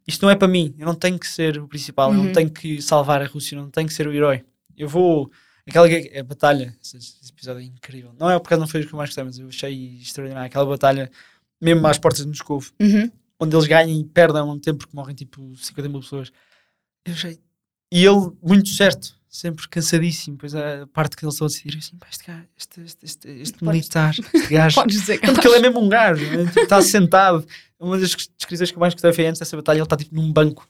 Isto 0.07 0.23
não 0.23 0.31
é 0.31 0.37
para 0.37 0.49
mim, 0.49 0.75
eu 0.79 0.85
não 0.87 0.95
tenho 0.95 1.19
que 1.19 1.27
ser 1.27 1.59
o 1.59 1.67
principal, 1.69 2.13
eu 2.13 2.19
Uhum. 2.19 2.25
não 2.27 2.33
tenho 2.33 2.51
que 2.51 2.83
salvar 2.83 3.23
a 3.23 3.27
Rússia, 3.27 3.57
eu 3.57 3.63
não 3.63 3.71
tenho 3.71 3.89
que 3.89 3.95
ser 3.95 4.07
o 4.07 4.13
herói. 4.13 4.45
Eu 4.77 4.89
vou. 4.89 5.31
Aquela 5.69 5.89
que 5.89 6.17
a 6.19 6.23
batalha, 6.23 6.77
esse, 6.83 6.97
episódio 7.31 7.61
é 7.63 7.65
incrível. 7.65 8.13
Não 8.19 8.31
é 8.31 8.39
porque 8.39 8.57
não 8.57 8.67
foi 8.67 8.83
o 8.83 8.87
que 8.87 8.93
eu 8.93 8.97
mais 8.99 9.09
gostei, 9.11 9.25
mas 9.25 9.39
eu 9.39 9.49
achei 9.49 9.97
extraordinário. 9.97 10.47
Aquela 10.47 10.67
batalha, 10.67 11.11
mesmo 11.61 11.87
às 11.87 11.99
portas 11.99 12.21
de 12.23 12.29
Moscou, 12.29 12.63
Uhum. 12.81 13.11
onde 13.41 13.57
eles 13.57 13.67
ganham 13.67 13.99
e 13.99 14.05
perdem 14.05 14.41
ao 14.41 14.47
mesmo 14.47 14.61
tempo 14.61 14.79
porque 14.79 14.95
morrem 14.97 15.15
tipo 15.15 15.55
50 15.57 15.89
mil 15.89 16.01
pessoas. 16.01 16.31
Eu 17.07 17.15
achei. 17.15 17.39
E 17.93 18.05
ele, 18.05 18.31
muito 18.43 18.69
certo, 18.71 19.15
sempre 19.29 19.67
cansadíssimo. 19.69 20.37
Pois 20.37 20.55
a 20.55 20.87
parte 20.93 21.17
que 21.17 21.25
eles 21.25 21.35
estão 21.35 21.47
a 21.47 21.49
decidir, 21.49 21.79
assim, 21.79 21.97
pá, 21.97 22.09
este 22.11 22.25
gajo, 22.27 22.47
este, 22.59 22.81
este, 22.83 23.05
este, 23.07 23.29
este 23.29 23.65
militar, 23.65 24.15
este 24.35 24.53
gajo. 24.53 24.75
Podes 24.83 25.01
dizer 25.01 25.19
que 25.19 25.27
É 25.27 25.33
porque 25.33 25.47
ele 25.49 25.57
é 25.57 25.61
mesmo 25.61 25.81
um 25.81 25.89
gajo, 25.89 26.25
né? 26.37 26.45
Tipo, 26.47 26.61
está 26.61 26.83
sentado. 26.83 27.47
Uma 27.81 27.99
das 27.99 28.11
descrições 28.37 28.71
que 28.71 28.77
eu 28.77 28.81
mais 28.81 28.93
gostei 28.95 29.13
foi 29.13 29.27
antes 29.27 29.39
dessa 29.39 29.57
batalha, 29.57 29.79
ele 29.79 29.85
está 29.85 29.97
tipo 29.97 30.15
num 30.15 30.33
banco, 30.33 30.69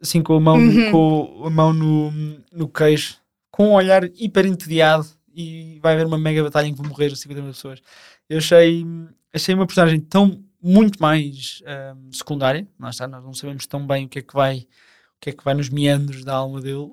assim 0.00 0.22
com 0.22 0.34
a 0.36 0.40
mão, 0.40 0.56
Uhum. 0.58 0.90
com 0.92 1.42
a 1.46 1.50
mão 1.50 1.72
no, 1.72 2.10
no 2.52 2.68
queixo, 2.68 3.20
com 3.58 3.70
um 3.70 3.72
olhar 3.72 4.04
hiper 4.14 4.46
entediado 4.46 5.04
e 5.34 5.80
vai 5.82 5.94
haver 5.94 6.06
uma 6.06 6.16
mega 6.16 6.44
batalha 6.44 6.68
em 6.68 6.72
que 6.72 6.80
vão 6.80 6.88
morrer 6.88 7.14
50 7.14 7.42
mil 7.42 7.50
pessoas. 7.50 7.82
Eu 8.28 8.38
achei, 8.38 8.86
achei 9.34 9.52
uma 9.52 9.66
personagem 9.66 9.98
tão 9.98 10.44
muito 10.62 11.02
mais 11.02 11.60
ahm, 11.66 12.08
secundária, 12.12 12.68
lá 12.78 12.90
está, 12.90 13.08
nós 13.08 13.24
não 13.24 13.34
sabemos 13.34 13.66
tão 13.66 13.84
bem 13.84 14.06
o 14.06 14.08
que 14.08 14.20
é 14.20 14.22
que 14.22 14.32
vai 14.32 14.58
o 14.58 15.20
que 15.20 15.30
é 15.30 15.32
que 15.32 15.42
vai 15.42 15.54
nos 15.54 15.70
meandros 15.70 16.22
da 16.24 16.36
alma 16.36 16.60
dele, 16.60 16.92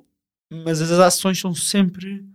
mas 0.49 0.82
as 0.82 0.89
ações 0.89 1.39
são 1.39 1.54
sempre 1.54 2.25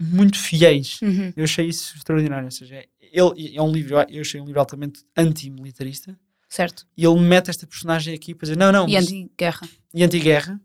muito 0.00 0.38
fiéis. 0.38 1.00
Uhum. 1.02 1.32
Eu 1.36 1.42
achei 1.42 1.66
isso 1.66 1.96
extraordinário. 1.96 2.44
Ou 2.44 2.52
seja, 2.52 2.86
ele 3.00 3.56
é 3.56 3.60
um 3.60 3.72
livro, 3.72 3.96
eu 4.08 4.20
achei 4.20 4.40
um 4.40 4.44
livro 4.44 4.60
altamente 4.60 5.04
anti-militarista. 5.16 6.16
Certo. 6.48 6.86
E 6.96 7.04
ele 7.04 7.18
mete 7.18 7.50
esta 7.50 7.66
personagem 7.66 8.14
aqui 8.14 8.36
para 8.36 8.46
dizer: 8.46 8.56
não, 8.56 8.70
não, 8.70 8.88
E 8.88 8.96
anti-guerra. 8.96 9.68
e 9.92 10.04
anti-guerra, 10.04 10.60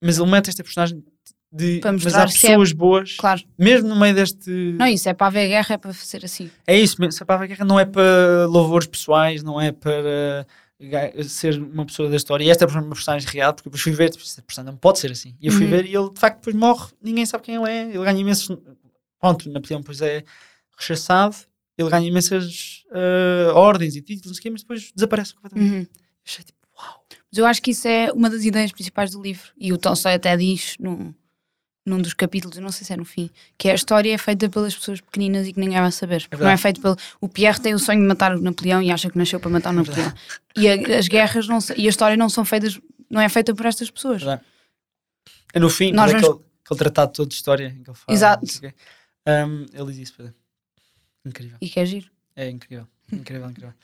mas 0.00 0.18
ele 0.18 0.30
mete 0.30 0.48
esta 0.48 0.62
personagem 0.62 1.04
de. 1.54 1.78
Para 1.80 1.92
mas 1.92 2.14
há 2.14 2.22
é- 2.22 2.26
pessoas 2.26 2.72
boas, 2.72 3.16
Claro. 3.16 3.42
mesmo 3.58 3.88
no 3.88 3.96
meio 3.98 4.14
deste. 4.14 4.50
Não, 4.50 4.86
isso 4.86 5.08
é 5.08 5.14
para 5.14 5.28
haver 5.28 5.48
guerra, 5.48 5.74
é 5.74 5.78
para 5.78 5.92
fazer 5.94 6.24
assim. 6.24 6.50
É 6.66 6.78
isso, 6.78 6.96
se 7.12 7.22
a 7.22 7.26
palavra 7.26 7.46
guerra 7.46 7.64
não 7.64 7.78
é 7.78 7.84
para 7.84 8.46
louvores 8.48 8.86
pessoais, 8.86 9.42
não 9.42 9.60
é 9.60 9.70
para 9.72 10.46
ga- 10.80 11.12
ser 11.24 11.60
uma 11.60 11.86
pessoa 11.86 12.10
da 12.10 12.16
história. 12.16 12.44
E 12.44 12.50
esta 12.50 12.64
é 12.64 12.68
uma 12.68 12.88
personagem 12.94 13.28
real, 13.28 13.54
porque 13.54 13.68
depois 13.68 13.82
fui 13.82 13.92
ver, 13.92 14.10
tipo, 14.10 14.24
esta 14.24 14.42
personagem 14.42 14.72
não 14.72 14.78
pode 14.78 14.98
ser 14.98 15.12
assim. 15.12 15.34
E 15.40 15.46
eu 15.46 15.52
fui 15.52 15.64
Uhum. 15.64 15.70
ver 15.70 15.86
e 15.86 15.94
ele 15.94 16.10
de 16.10 16.18
facto 16.20 16.38
depois 16.38 16.56
morre, 16.56 16.88
ninguém 17.00 17.24
sabe 17.24 17.44
quem 17.44 17.54
ele 17.54 17.70
é, 17.70 17.82
ele 17.90 18.04
ganha 18.04 18.18
imensos. 18.20 18.48
Pronto, 19.20 19.48
Napoleão 19.50 19.80
depois 19.80 20.00
é 20.02 20.22
rechaçado, 20.76 21.36
ele 21.78 21.88
ganha 21.88 22.06
imensas 22.08 22.82
eh, 22.92 23.50
ordens 23.54 23.96
e 23.96 24.02
títulos, 24.02 24.26
não 24.26 24.34
sei 24.34 24.40
o 24.40 24.42
quê, 24.42 24.50
mas 24.50 24.60
depois 24.62 24.92
desaparece 24.94 25.34
completamente. 25.34 25.72
Uhum. 25.72 25.78
Eu 25.80 25.86
achei 26.26 26.44
tipo, 26.44 26.58
uau. 26.78 27.04
Mas 27.30 27.38
eu 27.38 27.46
acho 27.46 27.62
que 27.62 27.70
isso 27.70 27.88
é 27.88 28.12
uma 28.12 28.28
das 28.30 28.44
ideias 28.44 28.70
principais 28.72 29.10
do 29.12 29.20
livro. 29.22 29.50
E 29.58 29.72
o 29.72 29.78
Tolstói 29.78 30.14
até 30.14 30.36
diz, 30.36 30.76
num, 30.78 31.14
num 31.86 31.98
dos 32.00 32.14
capítulos, 32.14 32.56
não 32.58 32.70
sei 32.72 32.86
se 32.86 32.92
é 32.92 32.96
no 32.96 33.04
fim, 33.04 33.28
que 33.58 33.68
é 33.68 33.72
a 33.72 33.74
história 33.74 34.12
é 34.14 34.16
feita 34.18 34.48
pelas 34.48 34.74
pessoas 34.74 35.00
pequeninas 35.00 35.46
e 35.46 35.52
que 35.52 35.60
ninguém 35.60 35.78
vai 35.78 35.92
saber. 35.92 36.26
Porque 36.28 36.42
não 36.42 36.50
é 36.50 36.56
feito 36.56 36.80
pelo. 36.80 36.96
O 37.20 37.28
Pierre 37.28 37.60
tem 37.60 37.74
o 37.74 37.78
sonho 37.78 38.00
de 38.00 38.06
matar 38.06 38.34
o 38.34 38.40
Napoleão 38.40 38.80
e 38.82 38.90
acha 38.90 39.10
que 39.10 39.18
nasceu 39.18 39.38
para 39.38 39.50
matar 39.50 39.70
o 39.70 39.74
Napoleão. 39.74 40.12
E 40.56 40.68
a- 40.68 40.98
as 40.98 41.08
guerras 41.08 41.46
não, 41.46 41.58
e 41.76 41.86
a 41.86 41.90
história 41.90 42.16
não 42.16 42.28
são 42.30 42.44
feitas, 42.44 42.80
não 43.10 43.20
é 43.20 43.28
feita 43.28 43.54
por 43.54 43.66
estas 43.66 43.90
pessoas. 43.90 44.22
Verdade. 44.22 44.42
É 45.52 45.60
no 45.60 45.68
fim, 45.68 45.92
Nós 45.92 46.12
Nós 46.12 46.22
vamos- 46.22 46.28
aquele, 46.38 46.50
aquele 46.64 46.78
tratado 46.78 47.12
todo 47.12 47.28
de 47.28 47.34
história 47.34 47.66
em 47.68 47.82
que 47.82 47.90
ele 47.90 47.96
fala. 47.98 48.16
Exato. 48.16 48.46
Um, 49.26 49.66
ele 49.72 49.92
diz 49.92 50.08
isso, 50.10 50.22
é. 50.22 50.32
Incrível. 51.26 51.56
E 51.60 51.68
que 51.68 51.80
é 51.80 51.86
giro. 51.86 52.10
É 52.36 52.48
incrível. 52.50 52.86
Incrível, 53.12 53.48
incrível. 53.50 53.74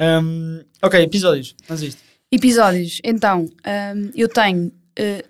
Um, 0.00 0.62
ok, 0.82 1.00
episódios. 1.02 1.54
A 1.68 1.74
isto. 1.74 2.02
Episódios. 2.30 3.00
Então, 3.04 3.44
hum, 3.44 4.10
eu 4.14 4.28
tenho 4.28 4.72
eh, 4.96 5.24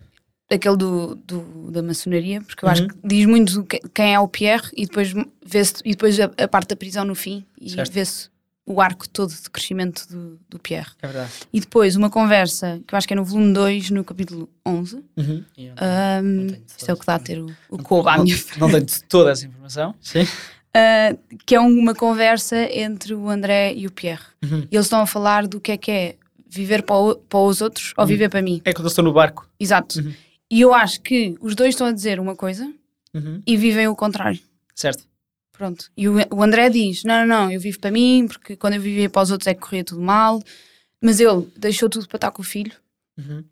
aquele 0.51 0.77
do, 0.77 1.15
do- 1.17 1.71
da 1.71 1.83
maçonaria, 1.83 2.41
porque 2.43 2.65
eu 2.65 2.69
acho 2.69 2.83
Uhum. 2.83 2.89
que 2.89 2.97
diz 3.05 3.27
muito 3.27 3.65
quem 3.95 4.15
é 4.15 4.21
o 4.21 4.29
Pierre 4.29 4.69
e 4.77 4.87
depois, 4.87 5.13
vê-se, 5.45 5.75
e 5.85 5.91
depois 5.93 6.19
a, 6.21 6.31
a 6.37 6.49
parte 6.49 6.69
da 6.69 6.77
prisão 6.77 7.05
no 7.05 7.15
fim 7.15 7.45
e 7.61 7.75
vê-se 7.91 8.29
o 8.67 8.81
arco 8.81 9.07
todo 9.09 9.31
de 9.31 9.51
crescimento 9.51 10.07
do, 10.09 10.39
do 10.49 10.59
Pierre. 10.59 10.89
É 11.03 11.07
verdade. 11.07 11.31
E 11.53 11.61
depois 11.61 11.97
uma 11.97 12.09
conversa, 12.09 12.81
que 12.87 12.95
eu 12.95 12.97
acho 12.97 13.07
que 13.07 13.13
é 13.13 13.17
no 13.17 13.25
volume 13.25 13.53
2, 13.53 13.91
no 13.91 14.03
capítulo 14.05 14.49
11. 14.67 14.97
Uhum. 15.17 15.45
Não 16.23 16.47
tenho 16.47 16.63
isto 16.67 16.89
é 16.91 16.93
o 16.93 16.97
que 16.97 17.07
dá 17.07 17.15
a 17.17 17.19
ter 17.19 17.41
o, 17.41 17.47
o 17.69 17.79
cobo 17.83 18.09
à 18.09 18.17
não, 18.17 18.25
minha 18.25 18.37
não 18.59 18.71
tenho 18.71 18.87
toda 19.09 19.33
essa 19.33 19.47
informação. 19.47 19.95
Sim. 20.01 20.23
Uh, 20.23 21.37
que 21.47 21.55
é 21.55 21.61
uma 21.61 21.95
conversa 21.95 22.57
entre 22.73 23.15
o 23.15 23.29
André 23.29 23.73
e 23.75 23.87
o 23.87 23.93
Pierre. 23.93 24.23
Uhum. 24.43 24.67
E 24.71 24.75
eles 24.77 24.87
estão 24.87 25.01
a 25.01 25.07
falar 25.07 25.47
do 25.47 25.61
que 25.61 25.73
é 25.73 25.77
que 25.77 25.91
é 25.91 26.17
viver 26.49 26.83
para, 26.83 26.97
o- 26.97 27.17
para 27.17 27.39
os 27.41 27.61
outros 27.61 27.93
ou 27.97 28.07
viver 28.07 28.29
para 28.29 28.41
mim. 28.43 28.61
É 28.65 28.73
quando 28.73 28.87
eu 28.87 28.89
estou 28.89 29.05
no 29.05 29.13
barco. 29.13 29.49
Exato. 29.61 30.01
Uhum. 30.01 30.13
E 30.55 30.61
eu 30.61 30.73
acho 30.73 31.01
que 31.01 31.37
os 31.41 31.55
dois 31.55 31.71
estão 31.75 31.87
a 31.89 31.93
dizer 31.93 32.21
uma 32.21 32.37
coisa 32.37 32.73
Uhum. 33.13 33.41
e 33.47 33.57
vivem 33.57 33.87
o 33.89 33.95
contrário. 33.97 34.41
Certo. 34.75 35.05
Pronto. 35.53 35.91
E 35.97 36.09
o, 36.09 36.15
o 36.31 36.43
André 36.43 36.69
diz: 36.69 37.05
Não, 37.05 37.27
não, 37.27 37.27
não, 37.45 37.51
eu 37.51 37.61
vivo 37.61 37.79
para 37.81 37.91
mim, 37.91 38.27
porque 38.29 38.57
quando 38.57 38.75
eu 38.75 38.81
vivia 38.81 39.09
para 39.09 39.23
os 39.23 39.31
outros 39.31 39.47
é 39.47 39.55
que 39.55 39.61
corria 39.61 39.85
tudo 39.85 40.01
mal. 40.01 40.41
Mas 41.01 41.21
ele 41.21 41.47
deixou 41.57 41.89
tudo 41.89 42.09
para 42.09 42.17
estar 42.17 42.31
com 42.31 42.43
o 42.43 42.45
filho. 42.45 42.73
Uhum. 43.19 43.45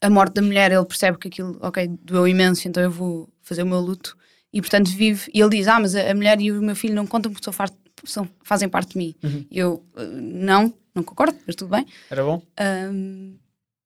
A 0.00 0.08
morte 0.10 0.34
da 0.34 0.42
mulher, 0.42 0.70
ele 0.70 0.84
percebe 0.84 1.18
que 1.18 1.26
aquilo, 1.28 1.58
ok, 1.60 1.88
doeu 2.04 2.28
imenso, 2.28 2.68
então 2.68 2.82
eu 2.82 2.90
vou 2.90 3.28
fazer 3.42 3.62
o 3.62 3.66
meu 3.66 3.80
luto. 3.80 4.16
E 4.52 4.60
portanto 4.60 4.88
vive. 4.90 5.30
E 5.34 5.40
ele 5.40 5.50
diz: 5.50 5.66
Ah, 5.68 5.80
mas 5.80 5.94
a, 5.96 6.10
a 6.10 6.14
mulher 6.14 6.40
e 6.40 6.52
o 6.52 6.62
meu 6.62 6.76
filho 6.76 6.94
não 6.94 7.06
contam 7.06 7.32
porque 7.32 7.50
far- 7.52 7.72
são- 8.04 8.28
fazem 8.42 8.68
parte 8.68 8.92
de 8.92 8.98
mim. 8.98 9.14
Uhum. 9.24 9.44
Eu, 9.50 9.84
"Uh, 9.96 10.02
não, 10.20 10.72
não 10.94 11.02
concordo, 11.02 11.36
mas 11.46 11.56
tudo 11.56 11.70
bem. 11.70 11.84
Era 12.10 12.22
bom? 12.24 12.40
Ahm, 12.56 13.34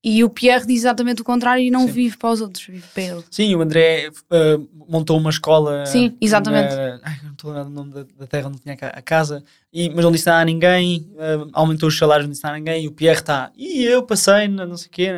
e 0.04 0.24
o 0.24 0.28
Pierre 0.30 0.66
diz 0.66 0.80
exatamente 0.80 1.22
o 1.22 1.24
contrário 1.24 1.62
e 1.62 1.70
não 1.70 1.86
Sim. 1.86 1.92
vive 1.92 2.16
para 2.16 2.30
os 2.30 2.40
outros, 2.40 2.64
vive 2.66 2.84
para 2.92 3.02
ele. 3.02 3.24
Sim, 3.30 3.54
o 3.54 3.60
André 3.60 4.08
uh, 4.08 4.68
montou 4.88 5.16
uma 5.18 5.30
escola. 5.30 5.86
Sim, 5.86 6.16
exatamente. 6.20 6.74
na- 6.74 7.00
ai, 7.04 7.20
não 7.22 7.32
estou 7.32 7.50
a 7.50 7.54
lembrar 7.62 7.68
do 7.68 7.74
nome 7.74 7.92
da, 7.92 8.02
da 8.18 8.26
terra 8.26 8.48
onde 8.48 8.58
tinha 8.58 8.74
a 8.74 8.76
ca- 8.76 8.92
a 8.96 9.02
casa, 9.02 9.44
e, 9.72 9.88
mas 9.90 10.04
não 10.04 10.10
disse 10.10 10.26
nada 10.26 10.40
a 10.42 10.44
ninguém, 10.44 11.08
uh, 11.12 11.48
aumentou 11.52 11.88
os 11.88 11.96
salários, 11.96 12.26
não 12.26 12.32
disse 12.32 12.42
nada 12.42 12.56
a 12.56 12.58
ninguém, 12.58 12.84
e 12.84 12.88
o 12.88 12.92
Pierre 12.92 13.20
está, 13.20 13.52
e 13.56 13.84
eu 13.84 14.02
passei, 14.02 14.48
na 14.48 14.66
não 14.66 14.76
sei 14.76 14.88
o 14.88 14.90
quê, 14.90 15.10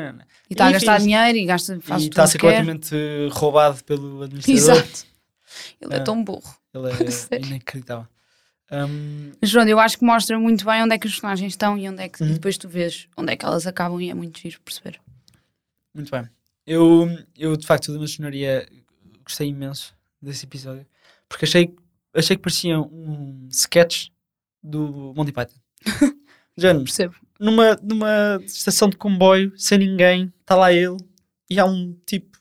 E 0.51 0.53
está 0.55 0.67
a 0.67 0.73
gastar 0.73 0.97
enfim, 0.97 1.05
dinheiro 1.07 1.39
e 1.39 1.45
gasta, 1.47 1.79
faz 1.81 2.03
e 2.03 2.09
está 2.09 2.23
a 2.23 2.25
o 2.27 2.29
ser 2.29 2.39
completamente 2.39 2.95
roubado 3.33 3.83
pelo 3.85 4.23
administrador. 4.25 4.83
Exato. 4.83 5.07
Ele 5.81 5.95
é 5.95 5.97
Ah. 5.97 6.01
tão 6.01 6.23
burro. 6.23 6.55
Ele 6.75 6.89
é 6.89 7.39
inacreditável. 7.47 8.07
Um, 8.75 9.33
pronto, 9.51 9.69
eu 9.69 9.79
acho 9.79 9.99
que 9.99 10.05
mostra 10.05 10.39
muito 10.39 10.65
bem 10.65 10.83
onde 10.83 10.95
é 10.95 10.99
que 10.99 11.07
os 11.07 11.13
personagens 11.13 11.53
estão 11.53 11.77
e 11.79 11.89
onde 11.89 12.03
é 12.03 12.09
que 12.09 12.23
Uhum. 12.23 12.31
e 12.31 12.33
depois 12.35 12.57
tu 12.59 12.69
vês 12.69 13.07
onde 13.17 13.33
é 13.33 13.37
que 13.37 13.45
elas 13.45 13.67
acabam 13.67 14.01
e 14.01 14.11
é 14.11 14.15
muito 14.15 14.41
giro 14.41 14.61
perceber. 14.63 15.01
muito 15.95 16.11
bem. 16.11 16.29
Eu, 16.67 17.07
eu, 17.37 17.57
de 17.57 17.67
facto, 17.67 17.93
da 17.93 17.99
maçonaria 17.99 18.67
gostei 19.25 19.49
imenso 19.49 19.95
desse 20.21 20.45
episódio, 20.47 20.87
porque 21.29 21.45
achei, 21.45 21.75
achei 22.15 22.37
que 22.37 22.43
parecia 22.43 22.81
um 22.81 23.47
sketch 23.51 24.09
do 24.63 25.13
Monty 25.15 25.31
Python. 25.33 25.57
Já 26.57 26.73
Percebo. 26.75 27.15
numa, 27.39 27.77
numa 27.83 28.41
estação 28.45 28.89
de 28.89 28.97
comboio, 28.97 29.53
sem 29.57 29.77
ninguém, 29.79 30.33
está 30.41 30.55
lá 30.57 30.73
ele, 30.73 30.97
e 31.51 31.59
há 31.59 31.67
um 31.67 31.93
tipo, 32.07 32.39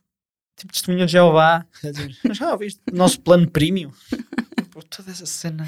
tipo 0.55 0.71
de 0.71 0.73
testemunha 0.79 1.05
de 1.05 1.11
Jeová, 1.11 1.65
já 2.31 2.51
ouviste 2.53 2.79
o 2.91 2.95
nosso 2.95 3.19
plano 3.19 3.49
premium? 3.49 3.91
Pô, 4.71 4.81
Toda 4.83 5.11
essa 5.11 5.25
cena. 5.25 5.67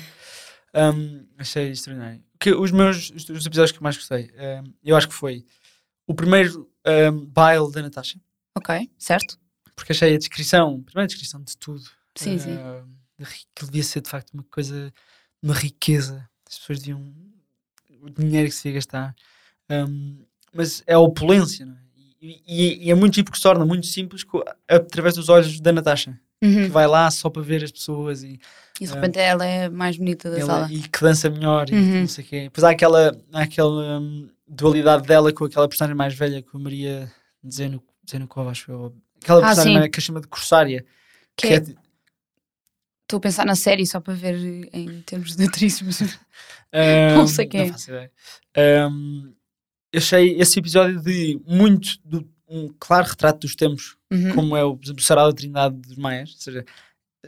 Um, 0.76 1.26
achei 1.38 1.70
extraordinário. 1.72 2.22
Que 2.40 2.52
os 2.54 2.70
meus, 2.72 3.10
os, 3.12 3.30
os 3.30 3.46
episódios 3.46 3.72
que 3.72 3.78
eu 3.78 3.84
mais 3.84 3.96
gostei, 3.96 4.30
um, 4.64 4.74
eu 4.84 4.96
acho 4.96 5.08
que 5.08 5.14
foi 5.14 5.46
o 6.06 6.14
primeiro 6.14 6.70
um, 7.12 7.26
baile 7.26 7.72
da 7.72 7.82
Natasha, 7.82 8.20
Ok, 8.58 8.90
certo? 8.98 9.40
porque 9.76 9.92
achei 9.94 10.14
a 10.16 10.18
descrição, 10.18 10.80
a 10.82 10.86
primeira 10.86 11.08
descrição 11.08 11.42
de 11.42 11.56
tudo, 11.58 11.84
Sim, 12.16 12.38
sim. 12.38 12.54
uh, 12.56 12.86
ri- 13.20 13.46
que 13.56 13.66
devia 13.66 13.84
ser 13.84 14.02
de 14.02 14.10
facto 14.10 14.34
uma 14.34 14.44
coisa, 14.44 14.94
uma 15.42 15.54
riqueza. 15.54 16.30
As 16.50 16.60
pessoas 16.60 16.80
deviam. 16.80 17.14
o 18.02 18.10
dinheiro 18.10 18.48
que 18.50 18.56
se 18.56 18.68
ia 18.70 18.74
gastar. 18.76 19.16
Mas 20.54 20.84
é 20.88 20.94
a 20.94 21.00
opulência, 21.00 21.66
não 21.66 21.74
é? 21.76 21.80
E, 22.22 22.42
e- 22.48 22.86
e 22.88 22.92
é 22.92 22.96
muito 22.96 23.14
tipo 23.14 23.32
que 23.32 23.38
se 23.38 23.44
torna 23.44 23.66
muito 23.66 23.86
simples 23.88 24.24
através 24.68 25.16
dos 25.16 25.28
olhos 25.30 25.60
da 25.60 25.72
Natasha, 25.72 26.20
que 26.54 26.58
Uhum. 26.64 26.70
vai 26.70 26.88
lá 26.88 27.10
só 27.12 27.30
para 27.30 27.42
ver 27.42 27.64
as 27.64 27.72
pessoas 27.72 28.24
e, 28.24 28.40
E 28.80 28.86
de 28.88 28.94
repente 28.94 29.18
ela 29.20 29.46
é 29.46 29.70
mais 29.70 29.98
bonita 29.98 30.30
da 30.30 30.38
ela- 30.40 30.48
sala. 30.48 30.72
e 30.74 30.80
que 30.82 31.02
dança 31.02 31.30
melhor 31.30 31.70
e 31.70 31.74
Uhum. 31.76 32.00
não 32.02 32.08
sei 32.08 32.24
o 32.24 32.28
quê. 32.28 32.42
Depois 32.44 32.64
há 32.64 32.70
aquela, 32.72 33.18
há 33.34 33.42
aquela 33.42 34.00
hum, 34.00 34.30
dualidade 34.48 35.08
dela 35.08 35.32
com 35.34 35.46
aquela 35.46 35.68
personagem 35.68 35.96
mais 35.96 36.14
velha, 36.14 36.42
com 36.44 36.58
a 36.58 36.60
Maria 36.60 37.12
Zeno, 37.50 37.82
Zenokova, 38.10 38.52
acho 38.52 38.72
eu. 38.72 38.96
Aquela 39.24 39.40
Ah, 39.40 39.46
personagem 39.56 39.84
sim. 39.84 39.90
que 39.92 40.00
a 40.00 40.02
chama 40.04 40.22
de 40.22 40.28
Corsária. 40.28 40.86
Que 41.38 41.48
é- 41.48 41.64
Estou 43.04 43.18
a 43.18 43.22
pensar 43.22 43.46
na 43.46 43.56
série 43.56 43.86
só 43.86 44.00
para 44.00 44.14
ver 44.16 44.36
em 44.74 45.02
termos 45.02 45.36
de 45.36 45.46
atriz. 45.46 45.80
mas- 45.82 46.02
Um, 46.02 46.06
Não 47.18 47.28
sei 47.28 47.46
quem 47.46 47.62
é. 47.62 47.68
faço 47.72 47.90
ideia. 47.92 48.12
Um, 48.90 49.34
achei 49.96 50.40
esse 50.40 50.58
episódio 50.60 51.00
de 51.02 51.40
muito 51.48 51.98
do- 52.04 52.28
um 52.48 52.70
claro 52.80 53.08
retrato 53.08 53.40
dos 53.40 53.56
tempos, 53.56 53.96
Uhum. 54.12 54.34
como 54.36 54.56
é 54.58 54.64
o, 54.64 54.74
o 54.74 55.02
Sarau 55.02 55.30
da 55.32 55.36
Trindade 55.36 55.76
dos 55.76 55.98
Maias. 55.98 56.32
Ou 56.34 56.40
seja, 56.40 56.66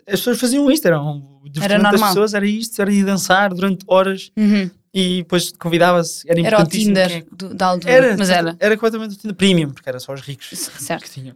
as 0.06 0.19
pessoas 0.19 0.39
faziam 0.39 0.69
isto, 0.71 0.86
era 0.86 1.01
um, 1.01 1.41
das 1.51 1.67
normal. 1.82 2.10
pessoas, 2.10 2.34
era 2.34 2.45
isto, 2.45 2.80
era 2.82 2.91
ir 2.93 3.03
dançar 3.03 3.53
durante 3.53 3.84
horas 3.88 4.32
Uhum. 4.38 4.69
e 4.93 5.17
depois 5.23 5.51
convidava-se. 5.58 6.30
Era, 6.30 6.39
Era 6.41 6.62
o 6.62 6.67
Tinder 6.67 7.12
é 7.12 7.23
do, 7.36 7.53
da 7.53 7.65
altura. 7.67 7.91
Era, 7.93 8.17
mas 8.17 8.30
era. 8.30 8.56
era 8.60 8.75
completamente 8.77 9.15
o 9.15 9.17
Tinder 9.17 9.36
Premium, 9.36 9.71
porque 9.71 9.89
era 9.89 9.99
só 9.99 10.13
os 10.13 10.21
ricos 10.21 10.47
certo. 10.49 11.03
que 11.03 11.10
tinham. 11.10 11.36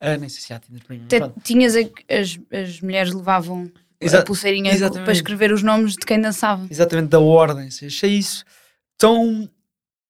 Ah, 0.00 0.16
nem 0.18 0.28
sei 0.28 0.42
se 0.42 0.52
há 0.52 0.58
Tinder 0.58 0.84
Premium. 0.84 1.06
Pronto. 1.08 1.40
tinhas 1.42 1.74
a- 1.74 2.14
as, 2.14 2.38
as 2.52 2.80
mulheres 2.82 3.12
levavam 3.12 3.72
Exa- 3.98 4.18
a 4.18 4.22
pulseirinha 4.22 4.70
exatamente. 4.70 5.04
para 5.04 5.12
escrever 5.14 5.50
os 5.50 5.62
nomes 5.62 5.92
de 5.94 6.04
quem 6.04 6.20
dançava. 6.20 6.66
exatamente 6.70 7.08
da 7.08 7.20
ordem. 7.20 7.68
Achei 7.68 8.10
isso 8.18 8.44
tão. 8.98 9.48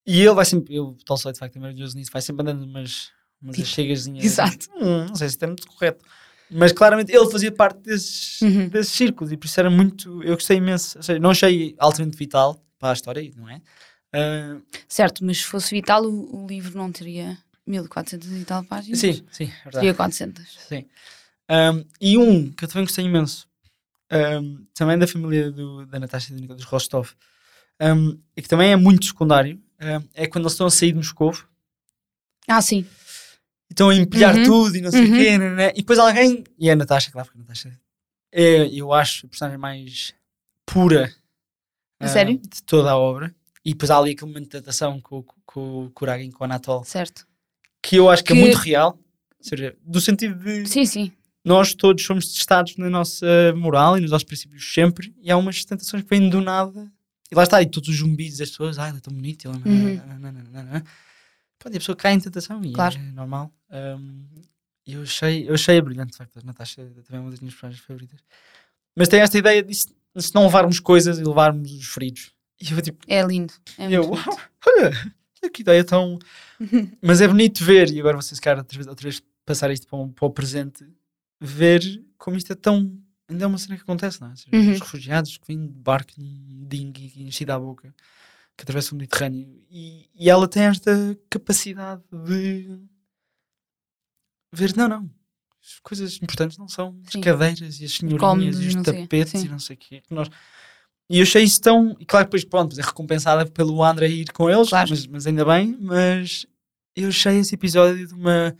E 0.05 0.21
ele 0.21 0.33
vai 0.33 0.45
sempre. 0.45 0.75
Eu, 0.75 0.89
o 0.89 0.93
Tolstói 1.03 1.33
de 1.33 1.39
facto 1.39 1.55
é 1.55 1.59
maravilhoso 1.59 1.95
nisso, 1.97 2.11
vai 2.11 2.21
sempre 2.21 2.43
andando 2.43 2.63
umas, 2.63 3.09
umas 3.41 3.55
Tipo, 3.55 3.67
chegazinhas. 3.67 4.23
exato. 4.25 4.67
Hum, 4.75 5.05
não 5.07 5.15
sei 5.15 5.27
se 5.29 5.33
isto 5.33 5.43
é 5.43 5.47
muito 5.47 5.67
correto. 5.67 6.03
Mas 6.51 6.71
claramente 6.71 7.11
ele 7.11 7.29
fazia 7.31 7.51
parte 7.51 7.79
desses, 7.79 8.39
Uhum. 8.41 8.69
desses 8.69 8.93
círculos 8.93 9.31
e 9.31 9.37
por 9.37 9.47
isso 9.47 9.59
era 9.59 9.69
muito. 9.69 10.21
Eu 10.23 10.35
gostei 10.35 10.57
imenso. 10.57 11.01
Seja, 11.01 11.19
não 11.19 11.31
achei 11.31 11.75
altamente 11.79 12.15
vital 12.15 12.63
para 12.77 12.91
a 12.91 12.93
história, 12.93 13.31
não 13.35 13.49
é? 13.49 13.61
Ah, 14.13 14.57
Certo, 14.87 15.25
mas 15.25 15.37
se 15.39 15.43
fosse 15.45 15.71
vital, 15.71 16.05
o, 16.05 16.43
o 16.43 16.47
livro 16.47 16.77
não 16.77 16.91
teria 16.91 17.35
1400 17.65 18.31
e 18.31 18.45
tal 18.45 18.63
páginas. 18.63 18.99
sim, 18.99 19.23
sim, 19.31 19.45
é 19.45 19.47
verdade. 19.63 19.73
Teria 19.77 19.93
400. 19.95 20.57
Sim. 20.69 20.85
Um, 21.49 21.85
e 21.99 22.17
um 22.17 22.51
que 22.51 22.63
eu 22.63 22.67
também 22.67 22.85
gostei 22.85 23.05
imenso, 23.05 23.47
um, 24.41 24.65
também 24.73 24.97
da 24.99 25.07
família 25.07 25.51
do, 25.51 25.85
da 25.87 25.99
Natasha 25.99 26.31
e 26.31 26.35
do 26.35 26.41
Nicolas 26.41 26.63
Rostov, 26.63 27.09
um, 27.81 28.17
e 28.37 28.41
que 28.41 28.47
também 28.47 28.71
é 28.71 28.75
muito 28.75 29.05
secundário, 29.05 29.59
é 30.13 30.27
quando 30.27 30.43
eles 30.43 30.53
estão 30.53 30.67
a 30.67 30.71
sair 30.71 30.91
de 30.91 30.97
Moscou 30.97 31.33
Ah, 32.47 32.61
sim. 32.61 32.85
estão 33.69 33.89
a 33.89 33.95
empilhar 33.95 34.35
Uhum. 34.35 34.43
tudo 34.43 34.75
e 34.77 34.81
não 34.81 34.91
sei 34.91 35.05
o 35.05 35.09
Uhum. 35.09 35.17
quê, 35.17 35.37
né, 35.37 35.49
né, 35.55 35.69
e 35.71 35.77
depois 35.81 35.99
alguém, 35.99 36.43
e 36.57 36.69
é 36.69 36.73
a 36.73 36.75
Natasha, 36.75 37.11
claro, 37.11 37.27
porque 37.27 37.39
a 37.39 37.41
Natasha 37.41 37.79
é, 38.31 38.67
eu 38.67 38.91
acho, 38.93 39.25
a 39.25 39.29
personagem 39.29 39.57
mais 39.57 40.13
pura 40.65 41.13
sério? 42.05 42.37
de 42.37 42.63
toda 42.63 42.91
a 42.91 42.97
obra. 42.97 43.33
E 43.63 43.71
depois 43.71 43.89
há 43.89 43.97
ali 43.97 44.11
aquele 44.11 44.27
momento 44.31 44.43
de 44.45 44.49
tentação 44.51 44.99
com, 45.01 45.23
com, 45.23 45.35
com 45.45 45.85
o 45.85 45.89
Kuragin, 45.91 46.29
com 46.31 46.43
o 46.43 46.45
Anatol, 46.45 46.83
Certo. 46.83 47.25
que 47.81 47.95
eu 47.95 48.09
acho 48.09 48.23
que, 48.23 48.31
é 48.33 48.35
Que- 48.35 48.41
muito 48.41 48.57
real, 48.57 48.99
ou 49.39 49.43
seja, 49.43 49.75
do 49.81 49.99
sentido 49.99 50.35
de 50.35 50.67
Sim, 50.67 50.85
sim. 50.85 51.11
nós 51.43 51.73
todos 51.73 52.03
somos 52.05 52.27
testados 52.31 52.77
na 52.77 52.89
nossa 52.91 53.25
moral 53.55 53.97
e 53.97 54.01
nos 54.01 54.11
nossos 54.11 54.25
princípios 54.25 54.71
sempre, 54.71 55.15
e 55.19 55.31
há 55.31 55.37
umas 55.37 55.65
tentações 55.65 56.03
que 56.03 56.09
vêm 56.09 56.29
do 56.29 56.41
nada, 56.41 56.91
e 57.31 57.35
lá 57.35 57.43
está, 57.43 57.61
e 57.61 57.65
todos 57.65 57.89
os 57.89 57.95
zumbis 57.97 58.37
das 58.37 58.49
pessoas, 58.49 58.77
ai, 58.79 58.89
ele 58.89 58.97
é 58.97 59.01
tão 59.01 59.13
bonito, 59.13 59.45
ele 59.47 59.57
é... 59.65 59.69
Uhum. 59.69 60.19
nananana." 60.19 60.83
Pronto, 61.57 61.73
e 61.73 61.77
a 61.77 61.79
pessoa 61.79 61.95
cai 61.95 62.13
em 62.13 62.19
tentação, 62.19 62.63
e 62.63 62.71
Claro. 62.73 62.97
é 62.97 63.11
normal. 63.11 63.51
Um, 63.71 64.25
eu 64.85 65.01
achei, 65.01 65.49
eu 65.49 65.53
achei 65.55 65.81
brilhante, 65.81 66.11
de 66.11 66.17
facto, 66.17 66.37
a 66.37 66.41
Natasha 66.43 66.83
também 67.05 67.17
é 67.17 67.19
uma 67.19 67.31
das 67.31 67.39
minhas 67.39 67.53
personagens 67.55 67.83
favoritas. 67.83 68.19
Mas 68.95 69.07
tem 69.07 69.19
esta 69.21 69.37
ideia 69.37 69.63
de 69.63 69.73
se 69.73 69.87
se 70.17 70.33
não 70.33 70.43
levarmos 70.43 70.79
coisas 70.79 71.19
e 71.19 71.23
levarmos 71.25 71.69
os 71.73 71.87
feridos. 71.87 72.31
E 72.61 72.71
eu 72.71 72.81
tipo, 72.81 73.03
É 73.05 73.21
lindo. 73.21 73.53
É 73.77 73.91
eu, 73.91 74.11
olha, 74.65 75.13
que 75.51 75.61
ideia 75.61 75.83
tão... 75.83 76.17
Mas 77.01 77.19
é 77.19 77.27
bonito 77.27 77.61
ver, 77.65 77.91
e 77.91 77.99
agora 77.99 78.15
vocês, 78.15 78.39
cara, 78.39 78.59
outra 78.59 78.77
vez, 78.77 78.87
outra 78.87 79.03
vez 79.03 79.21
passar 79.45 79.69
isto 79.71 79.87
para, 79.87 79.99
um- 79.99 80.09
para 80.09 80.25
o 80.25 80.29
presente, 80.29 80.85
ver 81.41 81.81
como 82.17 82.37
isto 82.37 82.53
é 82.53 82.55
tão. 82.55 82.97
Ainda 83.29 83.43
é 83.43 83.47
uma 83.47 83.57
cena 83.57 83.75
que 83.75 83.81
acontece, 83.83 84.21
não 84.21 84.31
é? 84.31 84.35
Seja, 84.35 84.49
Uhum. 84.53 84.71
Os 84.73 84.79
refugiados 84.79 85.37
que 85.37 85.47
vêm 85.47 85.67
de 85.67 85.73
barco 85.79 86.11
num 86.17 86.65
dingue 86.67 87.11
enchido 87.17 87.51
à 87.53 87.59
boca, 87.59 87.93
que 88.57 88.63
atravessam 88.63 88.95
o 88.95 88.99
Mediterrâneo, 88.99 89.63
e, 89.69 90.09
e 90.13 90.29
ela 90.29 90.47
tem 90.47 90.63
esta 90.63 90.91
capacidade 91.29 92.03
de 92.11 92.79
ver, 94.53 94.75
não, 94.75 94.87
não. 94.87 95.09
As 95.61 95.79
coisas 95.79 96.15
importantes 96.21 96.57
não 96.57 96.67
são 96.67 96.99
as 97.05 97.13
Sim. 97.13 97.21
cadeiras 97.21 97.79
e 97.81 97.85
as 97.85 97.91
senhorinhas 97.93 98.59
e 98.59 98.67
os 98.67 98.75
tapetes 98.83 99.43
e 99.43 99.49
não 99.49 99.57
sei 99.59 99.75
o 99.75 99.79
quê. 99.79 100.01
que 100.07 100.13
nós... 100.13 100.29
E 101.09 101.17
eu 101.19 101.23
achei 101.23 101.43
isso 101.43 101.61
tão. 101.61 101.95
E 101.99 102.05
claro, 102.05 102.25
depois, 102.25 102.43
pronto, 102.43 102.79
é 102.79 102.83
recompensada 102.83 103.45
pelo 103.45 103.83
André 103.83 104.07
ir 104.07 104.31
com 104.31 104.49
eles, 104.49 104.69
Claro. 104.69 104.89
mas, 104.89 105.05
mas 105.05 105.27
ainda 105.27 105.45
bem. 105.45 105.77
Mas 105.79 106.47
eu 106.95 107.09
achei 107.09 107.37
esse 107.37 107.53
episódio 107.53 108.07
de 108.07 108.13
uma, 108.13 108.55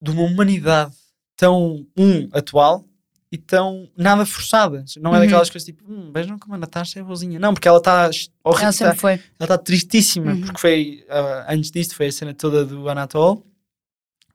de 0.00 0.10
uma 0.10 0.22
humanidade 0.22 0.94
tão, 1.36 1.86
um, 1.96 2.28
atual 2.32 2.88
e 3.32 3.38
tão 3.38 3.90
nada 3.96 4.26
forçada. 4.26 4.84
Não 5.00 5.12
é 5.12 5.18
Uhum. 5.18 5.24
daquelas 5.24 5.48
coisas 5.50 5.64
tipo, 5.64 5.82
hum, 5.90 6.12
vejam 6.12 6.38
como 6.38 6.54
a 6.54 6.58
Natasha 6.58 7.00
é 7.00 7.02
boazinha. 7.02 7.38
Não, 7.40 7.54
porque 7.54 7.66
ela 7.66 7.78
está 7.78 8.10
horrível. 8.44 8.62
Ela 8.64 8.72
sempre 8.72 8.98
foi. 8.98 9.12
Ela 9.14 9.22
está 9.40 9.56
tristíssima, 9.58 10.32
Uhum. 10.32 10.40
porque 10.42 10.60
foi, 10.60 11.04
ah, 11.08 11.46
antes 11.48 11.70
disto, 11.70 11.94
foi 11.96 12.08
a 12.08 12.12
cena 12.12 12.34
toda 12.34 12.64
do 12.64 12.86
Anatol. 12.90 13.44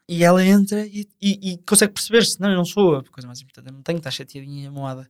E 0.09 0.23
ela 0.23 0.43
entra 0.43 0.85
e, 0.87 1.07
e- 1.21 1.51
e 1.53 1.57
consegue 1.59 1.93
perceber-se: 1.93 2.39
não, 2.41 2.49
eu 2.49 2.55
não 2.55 2.65
sou 2.65 2.95
a 2.95 3.03
coisa 3.03 3.27
mais 3.27 3.39
importante, 3.41 3.67
eu 3.67 3.73
não 3.73 3.81
tenho 3.83 3.97
que 3.97 3.99
estar 4.01 4.11
chateadinha 4.11 4.63
e 4.63 4.67
amoada. 4.67 5.07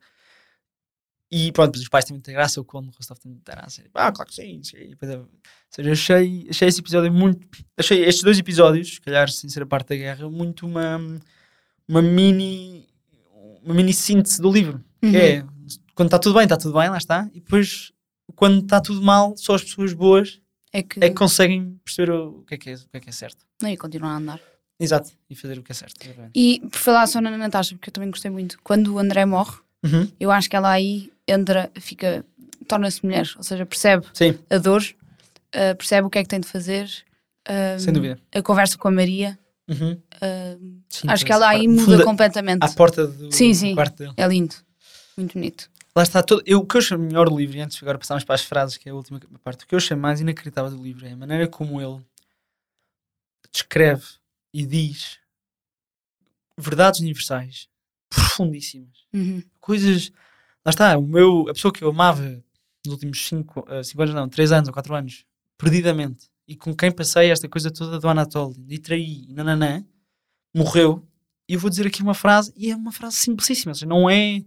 E 1.29 1.51
pronto, 1.51 1.67
depois 1.67 1.83
os 1.83 1.89
pais 1.89 2.05
têm 2.05 2.13
muita 2.15 2.31
graça, 2.31 2.59
o 2.61 2.63
Conde 2.65 2.89
Rostov 2.97 3.19
tem 3.19 3.31
muita 3.31 3.51
graça. 3.51 3.83
Ah, 3.93 4.11
claro 4.13 4.29
que 4.29 4.35
sim. 4.35 4.61
sim. 4.63 4.77
Ou 5.01 5.27
seja, 5.69 5.89
eu 5.89 5.93
achei, 5.93 6.47
achei 6.49 6.67
esse 6.69 6.79
episódio 6.79 7.11
muito. 7.11 7.45
Achei 7.77 8.03
estes 8.05 8.23
dois 8.23 8.39
episódios, 8.39 8.95
se 8.95 9.01
calhar 9.01 9.29
sem 9.29 9.49
ser 9.49 9.61
a 9.61 9.65
parte 9.65 9.89
da 9.89 9.95
guerra, 9.97 10.29
muito 10.29 10.65
uma, 10.65 10.97
uma 11.87 12.01
mini. 12.01 12.86
Uma 13.67 13.75
mini 13.75 13.93
síntese 13.93 14.41
do 14.41 14.51
livro. 14.51 14.83
Uhum. 15.03 15.11
Que 15.11 15.17
é 15.17 15.45
quando 15.93 16.07
está 16.07 16.17
tudo 16.19 16.35
bem, 16.35 16.43
está 16.43 16.55
tudo 16.55 16.77
bem, 16.77 16.89
lá 16.89 16.97
está. 16.97 17.29
E 17.33 17.39
depois, 17.41 17.91
quando 18.35 18.61
está 18.63 18.79
tudo 18.79 19.01
mal, 19.01 19.35
só 19.35 19.55
as 19.55 19.63
pessoas 19.63 19.93
boas 19.93 20.39
É 20.71 20.81
que. 20.81 21.03
é 21.03 21.09
que 21.09 21.15
conseguem 21.15 21.77
perceber 21.83 22.11
o, 22.11 22.43
que, 22.47 22.53
é 22.53 22.57
que, 22.57 22.69
é, 22.69 22.73
o 22.75 22.77
que 22.77 22.97
é 22.97 22.99
que 22.99 23.09
é 23.09 23.11
certo. 23.11 23.37
E 23.63 23.75
continuar 23.75 24.11
a 24.11 24.17
andar. 24.17 24.39
Exato. 24.79 25.11
E 25.29 25.35
fazer 25.35 25.57
o 25.59 25.63
que 25.63 25.71
é 25.71 25.75
certo. 25.75 25.95
E 26.35 26.59
por 26.61 26.77
falar 26.77 27.07
só 27.07 27.19
na 27.19 27.35
Natasha, 27.35 27.75
porque 27.75 27.89
eu 27.89 27.93
também 27.93 28.09
gostei 28.11 28.29
muito, 28.31 28.57
quando 28.63 28.93
o 28.93 28.99
André 28.99 29.25
morre, 29.25 29.57
Uhum. 29.83 30.09
eu 30.19 30.31
acho 30.31 30.49
que 30.49 30.55
ela 30.55 30.71
aí 30.71 31.11
entra, 31.27 31.69
fica, 31.79 32.23
torna-se 32.67 33.03
mulher, 33.05 33.27
ou 33.35 33.43
seja, 33.43 33.65
percebe 33.65 34.05
Sim, 34.13 34.37
a 34.49 34.57
dor, 34.57 34.81
uh, 34.81 35.75
percebe 35.77 36.07
o 36.07 36.09
que 36.09 36.17
é 36.19 36.23
que 36.23 36.29
tem 36.29 36.39
de 36.39 36.47
fazer, 36.47 36.87
uh, 37.47 37.79
sem 37.79 37.93
dúvida. 37.93 38.19
a 38.33 38.41
conversa 38.41 38.77
com 38.77 38.87
a 38.87 38.91
Maria. 38.91 39.37
Uhum. 39.67 39.91
uh, 39.93 40.81
Sim, 40.89 41.07
acho 41.09 41.25
que 41.25 41.31
ela 41.31 41.49
aí 41.49 41.67
muda 41.67 41.83
Funda- 41.83 42.03
completamente. 42.03 42.63
À 42.63 42.69
porta 42.69 43.05
do, 43.05 43.31
Sim, 43.31 43.51
do 43.51 43.55
sim. 43.55 43.75
quarto 43.75 43.97
dele. 43.97 44.13
É 44.15 44.25
lindo. 44.27 44.55
Muito 45.17 45.33
bonito. 45.33 45.69
Lá 45.95 46.03
está 46.03 46.21
todo. 46.23 46.41
Eu, 46.45 46.59
o 46.59 46.65
que 46.65 46.77
eu 46.77 46.79
achei 46.79 46.95
melhor 46.97 47.27
do 47.29 47.35
livro, 47.37 47.57
e 47.57 47.61
antes 47.61 47.77
de 47.77 47.83
agora 47.83 47.97
passarmos 47.97 48.23
para 48.23 48.35
as 48.35 48.43
frases, 48.43 48.77
que 48.77 48.87
é 48.87 48.91
a 48.91 48.95
última 48.95 49.19
parte, 49.43 49.63
o 49.65 49.67
que 49.67 49.73
eu 49.75 49.77
achei 49.77 49.97
mais 49.97 50.21
inacreditável 50.21 50.71
do 50.77 50.81
livro 50.83 51.05
é 51.05 51.11
a 51.11 51.17
maneira 51.17 51.47
como 51.47 51.81
ele 51.81 51.99
descreve 53.51 54.03
e 54.53 54.65
diz 54.65 55.17
verdades 56.57 56.99
universais 56.99 57.67
profundíssimas. 58.09 59.05
Uhum. 59.13 59.41
Coisas. 59.59 60.11
Lá 60.65 60.69
está, 60.69 60.97
o 60.97 61.01
meu, 61.01 61.47
a 61.49 61.53
pessoa 61.53 61.73
que 61.73 61.83
eu 61.83 61.89
amava 61.89 62.21
nos 62.85 62.93
últimos 62.93 63.25
5 63.27 63.65
anos, 63.67 64.13
não, 64.13 64.29
3 64.29 64.51
anos 64.51 64.67
ou 64.67 64.73
4 64.73 64.93
anos, 64.95 65.25
perdidamente, 65.57 66.29
e 66.47 66.55
com 66.55 66.73
quem 66.75 66.91
passei 66.91 67.29
esta 67.31 67.47
coisa 67.49 67.69
toda 67.71 67.99
do 67.99 68.07
Anatoly, 68.07 68.55
e 68.69 68.77
traí, 68.77 69.25
nananã, 69.29 69.83
morreu. 70.55 71.03
E 71.49 71.53
eu 71.53 71.59
vou 71.59 71.69
dizer 71.69 71.87
aqui 71.87 72.01
uma 72.01 72.13
frase, 72.13 72.51
e 72.55 72.71
é 72.71 72.75
uma 72.75 72.91
frase 72.91 73.17
simplicíssima, 73.17 73.71
ou 73.71 73.75
seja, 73.75 73.85
não 73.85 74.09
é 74.09 74.41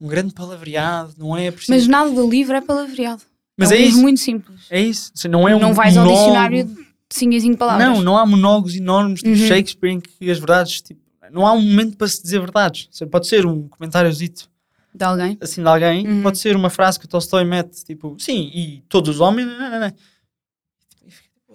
um 0.00 0.06
grande 0.06 0.32
palavreado, 0.34 1.14
não 1.18 1.36
é 1.36 1.50
preciso. 1.50 1.72
Mas 1.72 1.86
nada 1.86 2.10
do 2.10 2.28
livro 2.28 2.54
é 2.54 2.60
palavreado. 2.60 3.22
Mas 3.56 3.70
é 3.72 3.74
um 3.74 3.78
é 3.78 3.82
isso. 3.82 4.02
muito 4.02 4.20
simples. 4.20 4.60
É 4.70 4.80
isso. 4.80 5.10
Seja, 5.14 5.28
não 5.28 5.48
é 5.48 5.56
um 5.56 5.58
não 5.60 5.72
vais 5.72 5.96
ao 5.96 6.04
monólogo. 6.04 6.26
dicionário 6.26 6.64
de 6.64 6.86
5 7.10 7.32
em 7.34 7.40
5 7.40 7.56
palavras. 7.56 7.88
Não, 7.88 8.02
não 8.02 8.16
há 8.18 8.26
monólogos 8.26 8.74
enormes 8.76 9.22
de 9.22 9.30
Uhum. 9.30 9.36
Shakespeare 9.36 9.90
em 9.92 10.00
que 10.00 10.30
as 10.30 10.38
verdades. 10.38 10.82
Tipo, 10.82 11.00
não 11.32 11.46
há 11.46 11.52
um 11.52 11.62
momento 11.62 11.96
para 11.96 12.06
se 12.06 12.22
dizer 12.22 12.38
verdades. 12.38 12.88
Seja, 12.90 13.08
pode 13.10 13.26
ser 13.26 13.46
um 13.46 13.66
comentáriozito 13.66 14.50
De 14.94 15.02
alguém. 15.04 15.38
assim 15.40 15.62
de 15.62 15.68
alguém, 15.68 16.06
Uhum. 16.06 16.22
pode 16.22 16.36
ser 16.38 16.54
uma 16.54 16.68
frase 16.68 16.98
que 17.00 17.06
o 17.06 17.08
Tolstói 17.08 17.44
mete, 17.44 17.82
tipo, 17.82 18.14
sim, 18.20 18.50
e 18.54 18.82
todos 18.90 19.14
os 19.14 19.20
homens. 19.20 19.46
não, 19.46 19.58
não, 19.70 19.80
não. 19.80 19.92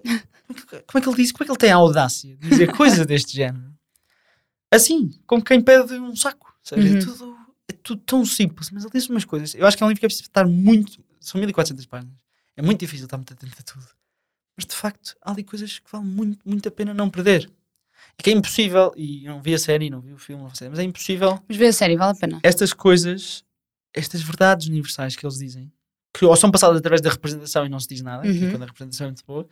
Como 0.02 0.98
é 0.98 1.02
que 1.02 1.10
ele 1.10 1.16
diz? 1.16 1.32
Como 1.32 1.44
é 1.44 1.46
que 1.46 1.52
ele 1.52 1.58
tem 1.60 1.72
a 1.72 1.76
audácia 1.76 2.36
de 2.36 2.50
dizer 2.50 2.72
coisas 2.76 3.06
deste 3.06 3.34
género? 3.36 3.72
Assim, 4.72 5.10
como 5.28 5.44
quem 5.44 5.62
pede 5.62 5.94
um 5.96 6.16
saco. 6.16 6.48
Ou 6.48 6.66
seja, 6.66 6.82
Uhum. 6.90 6.98
é, 6.98 7.00
tudo, 7.06 7.38
é 7.70 7.74
tudo 7.74 8.02
tão 8.06 8.26
simples, 8.26 8.70
mas 8.72 8.84
ele 8.84 8.92
diz 8.94 9.08
umas 9.10 9.26
coisas. 9.26 9.54
Eu 9.56 9.66
acho 9.68 9.76
que 9.78 9.84
é 9.84 9.86
um 9.86 9.90
livro 9.90 10.00
que 10.00 10.06
é 10.06 10.10
preciso 10.10 10.28
estar 10.30 10.48
muito. 10.48 11.04
São 11.20 11.40
1400 11.40 11.86
páginas. 11.86 12.16
É 12.56 12.62
muito 12.62 12.80
difícil 12.80 13.06
estar 13.06 13.18
muito 13.18 13.34
atento 13.34 13.56
a 13.60 13.64
tudo. 13.64 13.86
Mas 14.58 14.66
de 14.66 14.76
facto, 14.76 15.16
há 15.22 15.32
ali 15.32 15.44
coisas 15.44 15.80
que 15.80 15.92
valem 15.92 16.08
muito, 16.08 16.40
muito 16.48 16.68
a 16.68 16.72
pena 16.72 16.94
não 16.94 17.10
perder. 17.10 17.50
E 18.20 18.24
que 18.24 18.30
é 18.30 18.34
impossível, 18.34 18.92
e 18.98 19.26
eu 19.26 19.32
não 19.34 19.42
vi 19.42 19.54
a 19.54 19.60
série, 19.60 19.90
não 19.90 20.02
vi 20.02 20.12
o 20.14 20.18
filme, 20.18 20.44
não 20.44 20.54
série, 20.54 20.70
mas 20.70 20.80
é 20.80 20.84
impossível 20.84 21.42
Mas 21.48 21.58
vê 21.58 21.68
a 21.68 21.74
série, 21.74 21.96
vale 21.96 22.12
a 22.12 22.20
pena. 22.20 22.40
estas 22.44 22.74
coisas, 22.74 23.44
estas 23.94 24.22
verdades 24.22 24.68
universais 24.68 25.16
que 25.16 25.26
eles 25.26 25.38
dizem, 25.38 25.72
que 26.14 26.26
ou 26.26 26.36
são 26.36 26.52
passadas 26.52 26.78
através 26.78 27.00
da 27.02 27.10
representação 27.10 27.66
e 27.66 27.70
não 27.70 27.80
se 27.80 27.88
diz 27.88 28.02
nada, 28.02 28.28
é 28.28 28.30
Uhum. 28.30 28.52
quando 28.52 28.64
a 28.64 28.66
representação 28.66 29.06
é 29.06 29.10
muito 29.10 29.24
boa, 29.26 29.48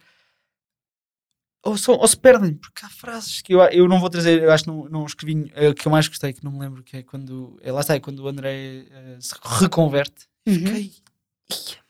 ou, 1.64 1.78
são, 1.78 1.96
ou 1.96 2.08
se 2.08 2.18
perdem, 2.18 2.54
porque 2.56 2.86
há 2.86 2.90
frases 2.90 3.42
que 3.42 3.54
eu, 3.54 3.60
eu 3.66 3.88
não 3.88 4.00
vou 4.00 4.10
trazer, 4.10 4.42
eu 4.44 4.52
acho 4.52 4.64
que 4.64 4.70
não, 4.70 4.86
não 4.90 5.06
escrevi, 5.06 5.52
é 5.56 5.70
o 5.70 5.74
que 5.76 5.88
eu 5.88 5.92
mais 5.92 6.08
gostei, 6.08 6.32
que 6.34 6.44
não 6.44 6.52
me 6.52 6.60
lembro, 6.60 6.84
que 6.84 6.98
é 6.98 7.04
quando, 7.04 7.60
é, 7.62 7.72
lá 7.72 7.82
está, 7.82 7.96
é 7.96 8.00
quando 8.00 8.20
o 8.20 8.28
André 8.28 8.86
eh, 8.90 9.18
se 9.20 9.34
reconverte, 9.62 10.28
Uhum. 10.48 10.56
fiquei, 10.56 10.90
tipo, 10.90 11.84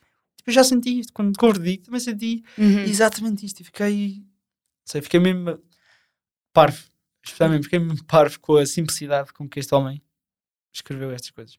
eu 0.46 0.52
já 0.52 0.64
senti 0.64 0.98
isto, 1.00 1.12
quando 1.12 1.36
converti, 1.38 1.78
também 1.78 2.00
senti 2.00 2.42
Uhum. 2.58 2.80
exatamente 2.84 3.46
isto, 3.46 3.60
e 3.60 3.64
fiquei, 3.64 4.24
sei, 4.84 5.00
fiquei 5.02 5.20
mesmo 5.20 5.62
parvo, 6.52 6.82
especialmente 7.24 7.64
fiquei 7.64 7.78
mesmo 7.78 8.04
parvo 8.04 8.40
com 8.40 8.56
a 8.56 8.66
simplicidade 8.66 9.32
com 9.32 9.48
que 9.48 9.60
este 9.60 9.74
homem 9.74 10.02
escreveu 10.72 11.10
estas 11.12 11.30
coisas. 11.30 11.58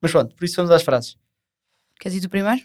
Mas 0.00 0.12
pronto, 0.12 0.34
por 0.34 0.44
isso 0.44 0.56
vamos 0.56 0.70
às 0.70 0.82
frases. 0.82 1.16
Queres 1.98 2.16
ir 2.16 2.20
tu 2.22 2.28
primeiro? 2.30 2.62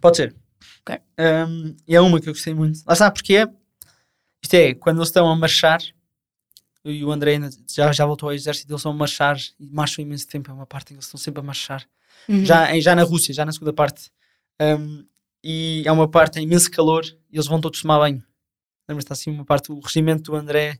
Pode 0.00 0.16
ser. 0.18 0.34
Ok. 0.80 0.98
Um, 1.18 1.74
e 1.88 1.94
é 1.96 2.00
uma 2.00 2.20
que 2.20 2.28
eu 2.28 2.32
gostei 2.34 2.52
muito. 2.52 2.80
Lá 2.86 2.92
está, 2.92 3.10
porque 3.10 3.36
é. 3.36 3.46
Isto 4.44 4.54
é, 4.54 4.74
quando 4.74 4.98
eles 4.98 5.08
estão 5.08 5.26
a 5.26 5.34
marchar, 5.34 5.80
e 6.84 7.02
o 7.02 7.10
André 7.10 7.40
já, 7.74 7.90
já 7.92 8.04
voltou 8.04 8.28
ao 8.28 8.34
exército, 8.34 8.70
eles 8.70 8.80
estão 8.80 8.92
a 8.92 8.94
marchar 8.94 9.38
e 9.58 9.70
marcham 9.70 10.02
imenso 10.04 10.26
tempo. 10.28 10.50
É 10.50 10.54
uma 10.54 10.66
parte 10.66 10.88
em 10.88 10.88
que 10.88 10.94
eles 10.96 11.06
estão 11.06 11.18
sempre 11.18 11.40
a 11.40 11.42
marchar. 11.42 11.82
Uhum. 12.28 12.44
Já, 12.44 12.78
já 12.78 12.94
na 12.94 13.04
Rússia, 13.04 13.32
já 13.32 13.42
na 13.46 13.52
segunda 13.52 13.72
parte. 13.72 14.10
Um, 14.60 15.02
e 15.42 15.82
é 15.86 15.90
uma 15.90 16.06
parte, 16.06 16.38
é 16.38 16.42
imenso 16.42 16.70
calor 16.70 17.04
e 17.32 17.36
eles 17.36 17.46
vão 17.46 17.58
todos 17.58 17.80
tomar 17.80 17.98
banho. 17.98 18.22
Lembras-te 18.86 19.12
assim, 19.14 19.30
uma 19.30 19.46
parte, 19.46 19.72
o 19.72 19.80
regimento 19.80 20.24
do 20.24 20.36
André 20.36 20.78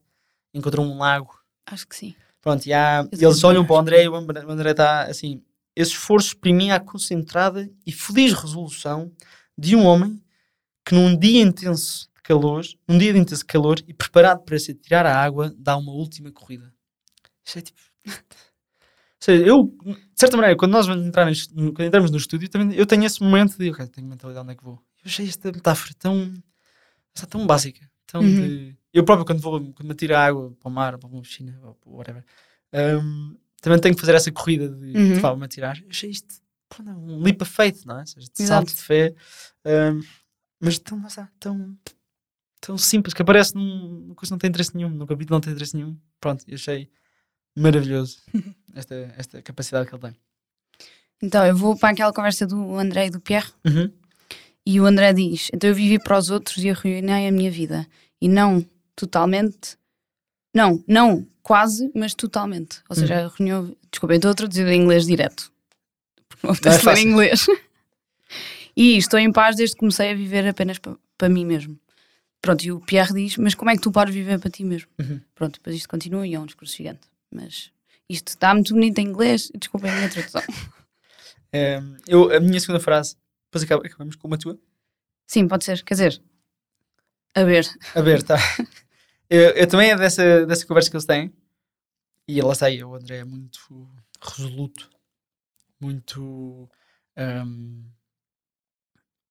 encontrou 0.52 0.84
um 0.84 0.98
lago 0.98 1.34
Acho 1.66 1.88
que 1.88 1.96
sim. 1.96 2.14
Pronto, 2.42 2.66
e, 2.66 2.74
há- 2.74 3.08
e 3.10 3.24
eles 3.24 3.42
olham 3.42 3.64
para 3.64 3.76
o 3.76 3.78
André 3.78 4.04
e 4.04 4.08
o 4.08 4.14
André 4.14 4.72
está 4.72 5.04
assim. 5.04 5.42
Esse 5.74 5.92
esforço 5.92 6.28
exprimia 6.28 6.74
a 6.74 6.80
concentrada 6.80 7.70
e 7.86 7.90
feliz 7.90 8.34
resolução 8.34 9.10
de 9.56 9.74
um 9.74 9.86
homem 9.86 10.22
que 10.84 10.94
num 10.94 11.18
dia 11.18 11.40
intenso 11.42 12.10
calor, 12.24 12.64
num 12.88 12.98
dia 12.98 13.12
de 13.12 13.18
intenso 13.20 13.46
calor 13.46 13.78
e 13.86 13.94
preparado 13.94 14.42
para 14.42 14.58
se 14.58 14.74
tirar 14.74 15.06
à 15.06 15.16
água, 15.16 15.54
dá 15.56 15.76
uma 15.76 15.92
última 15.92 16.32
corrida. 16.32 16.72
Isto 17.44 17.58
é 17.58 17.62
tipo. 17.62 17.80
Ou 18.06 18.12
seja, 19.20 19.46
eu, 19.46 19.74
de 19.84 19.96
certa 20.20 20.36
maneira, 20.36 20.56
quando 20.56 20.72
nós 20.72 20.86
vamos 20.86 21.06
entrar 21.06 21.24
neste- 21.24 21.54
no- 21.54 21.72
quando 21.72 21.86
entramos 21.86 22.10
no 22.10 22.16
estúdio, 22.18 22.48
também, 22.48 22.76
eu 22.76 22.84
tenho 22.84 23.04
esse 23.04 23.22
momento 23.22 23.56
de, 23.56 23.70
ok, 23.70 23.86
tenho 23.86 24.06
mentalidade 24.06 24.44
onde 24.44 24.52
é 24.52 24.56
que 24.56 24.64
vou. 24.64 24.74
Eu 24.74 25.06
achei 25.06 25.26
esta 25.26 25.50
metáfora 25.52 25.94
tão, 25.98 26.34
tão 27.30 27.46
básica, 27.46 27.88
tão 28.06 28.22
Uhum. 28.22 28.34
de... 28.34 28.76
Eu 28.92 29.04
próprio, 29.04 29.24
quando 29.26 29.40
vou, 29.40 29.60
quando 29.72 29.84
me 29.86 29.92
atiro 29.92 30.14
à 30.16 30.24
água, 30.26 30.50
para 30.60 30.68
o 30.68 30.72
mar, 30.72 30.98
para 30.98 31.08
uma 31.08 31.22
piscina, 31.22 31.58
ou 31.62 31.74
para 31.74 31.90
whatever, 31.90 32.24
hum, 33.02 33.36
também 33.60 33.80
tenho 33.80 33.94
que 33.94 34.00
fazer 34.00 34.14
essa 34.14 34.30
corrida 34.30 34.68
de, 34.68 34.92
Uhum. 34.96 35.12
de 35.14 35.20
vá, 35.20 35.34
me 35.34 35.44
atirar. 35.44 35.80
Eu 35.82 35.88
achei 35.90 36.10
isto 36.10 36.34
um 36.80 37.22
leap 37.22 37.40
of 37.42 37.50
faith, 37.50 37.84
não 37.86 37.96
é? 37.98 38.00
Ou 38.00 38.06
seja, 38.06 38.28
de 38.34 38.42
salto 38.42 38.74
de 38.74 38.82
fé. 38.82 39.14
hum, 39.64 40.00
mas 40.60 40.78
tão, 40.78 41.02
tão, 41.38 41.78
tão 42.66 42.78
simples, 42.78 43.12
que 43.12 43.22
aparece 43.22 43.54
num, 43.54 43.88
numa 43.88 44.14
coisa 44.14 44.32
não 44.32 44.38
tem 44.38 44.48
interesse 44.48 44.74
nenhum, 44.74 44.88
no 44.88 45.06
capítulo 45.06 45.36
não 45.36 45.40
tem 45.40 45.52
interesse 45.52 45.76
nenhum. 45.76 45.96
Pronto, 46.20 46.44
eu 46.48 46.54
achei 46.54 46.88
maravilhoso 47.56 48.22
esta, 48.74 48.94
esta 49.16 49.42
capacidade 49.42 49.88
que 49.88 49.94
ele 49.94 50.02
tem. 50.02 50.16
Então, 51.22 51.46
eu 51.46 51.56
vou 51.56 51.76
para 51.76 51.90
aquela 51.90 52.12
conversa 52.12 52.46
do 52.46 52.76
André 52.78 53.06
e 53.06 53.10
do 53.10 53.20
Pierre. 53.20 53.50
Uhum. 53.64 53.90
E 54.66 54.80
o 54.80 54.86
André 54.86 55.12
diz: 55.12 55.50
Então 55.52 55.68
eu 55.68 55.74
vivi 55.74 55.98
para 55.98 56.18
os 56.18 56.30
outros 56.30 56.62
e 56.64 56.70
arruinei 56.70 57.28
a 57.28 57.32
minha 57.32 57.50
vida. 57.50 57.86
E 58.20 58.28
não 58.28 58.64
totalmente. 58.96 59.76
Não, 60.54 60.82
não 60.88 61.26
quase, 61.42 61.90
mas 61.94 62.14
totalmente. 62.14 62.80
Ou 62.88 62.96
seja, 62.96 63.24
arruinou. 63.26 63.76
Desculpa, 63.90 64.14
eu 64.14 64.16
estou 64.16 64.30
a 64.30 64.34
traduzir 64.34 64.66
em 64.66 64.82
inglês 64.82 65.06
direto. 65.06 65.52
Porque 66.28 66.46
não 66.46 66.52
é 66.52 66.56
apetece 66.56 66.86
ler 66.86 66.98
em 66.98 67.10
inglês. 67.10 67.46
e 68.76 68.96
estou 68.96 69.18
em 69.18 69.30
paz 69.32 69.56
desde 69.56 69.74
que 69.76 69.80
comecei 69.80 70.10
a 70.10 70.14
viver 70.14 70.46
apenas 70.46 70.78
pa- 70.78 70.96
para 71.18 71.28
mim 71.28 71.44
mesmo. 71.44 71.78
Pronto, 72.44 72.62
e 72.62 72.70
o 72.70 72.78
Pierre 72.78 73.14
diz: 73.14 73.38
Mas 73.38 73.54
como 73.54 73.70
é 73.70 73.74
que 73.74 73.80
tu 73.80 73.90
podes 73.90 74.14
viver 74.14 74.38
para 74.38 74.50
ti 74.50 74.64
mesmo? 74.64 74.90
Uhum. 75.00 75.18
Pronto, 75.34 75.54
depois 75.54 75.74
isto 75.76 75.88
continua 75.88 76.26
e 76.26 76.34
é 76.34 76.38
um 76.38 76.44
discurso 76.44 76.76
gigante. 76.76 77.08
Mas 77.32 77.72
Isto 78.06 78.28
está 78.28 78.52
muito 78.52 78.74
bonito 78.74 78.98
em 78.98 79.06
inglês, 79.06 79.50
desculpem 79.58 79.90
a 79.90 79.94
minha 79.96 80.10
tradução. 80.10 80.42
Um, 81.54 81.96
eu, 82.06 82.30
a 82.36 82.40
minha 82.40 82.60
segunda 82.60 82.80
frase, 82.80 83.16
depois 83.46 83.64
acaba- 83.64 83.86
acabamos 83.86 84.14
com 84.16 84.28
uma 84.28 84.36
tua. 84.36 84.58
Sim, 85.26 85.48
pode 85.48 85.64
ser, 85.64 85.82
quer 85.82 85.94
dizer, 85.94 86.22
a 87.34 87.44
ver. 87.44 87.66
A 87.94 88.02
ver, 88.02 88.22
tá. 88.22 88.36
eu, 89.30 89.40
eu 89.52 89.66
também 89.66 89.90
é 89.90 89.96
dessa, 89.96 90.44
dessa 90.44 90.66
conversa 90.66 90.90
que 90.90 90.96
eles 90.96 91.06
têm. 91.06 91.32
E 92.28 92.42
lá 92.42 92.52
está, 92.52 92.66
o 92.86 92.94
André 92.94 93.18
é 93.18 93.24
muito 93.24 93.88
resoluto, 94.20 94.90
muito. 95.80 96.68
ahm, 97.16 97.84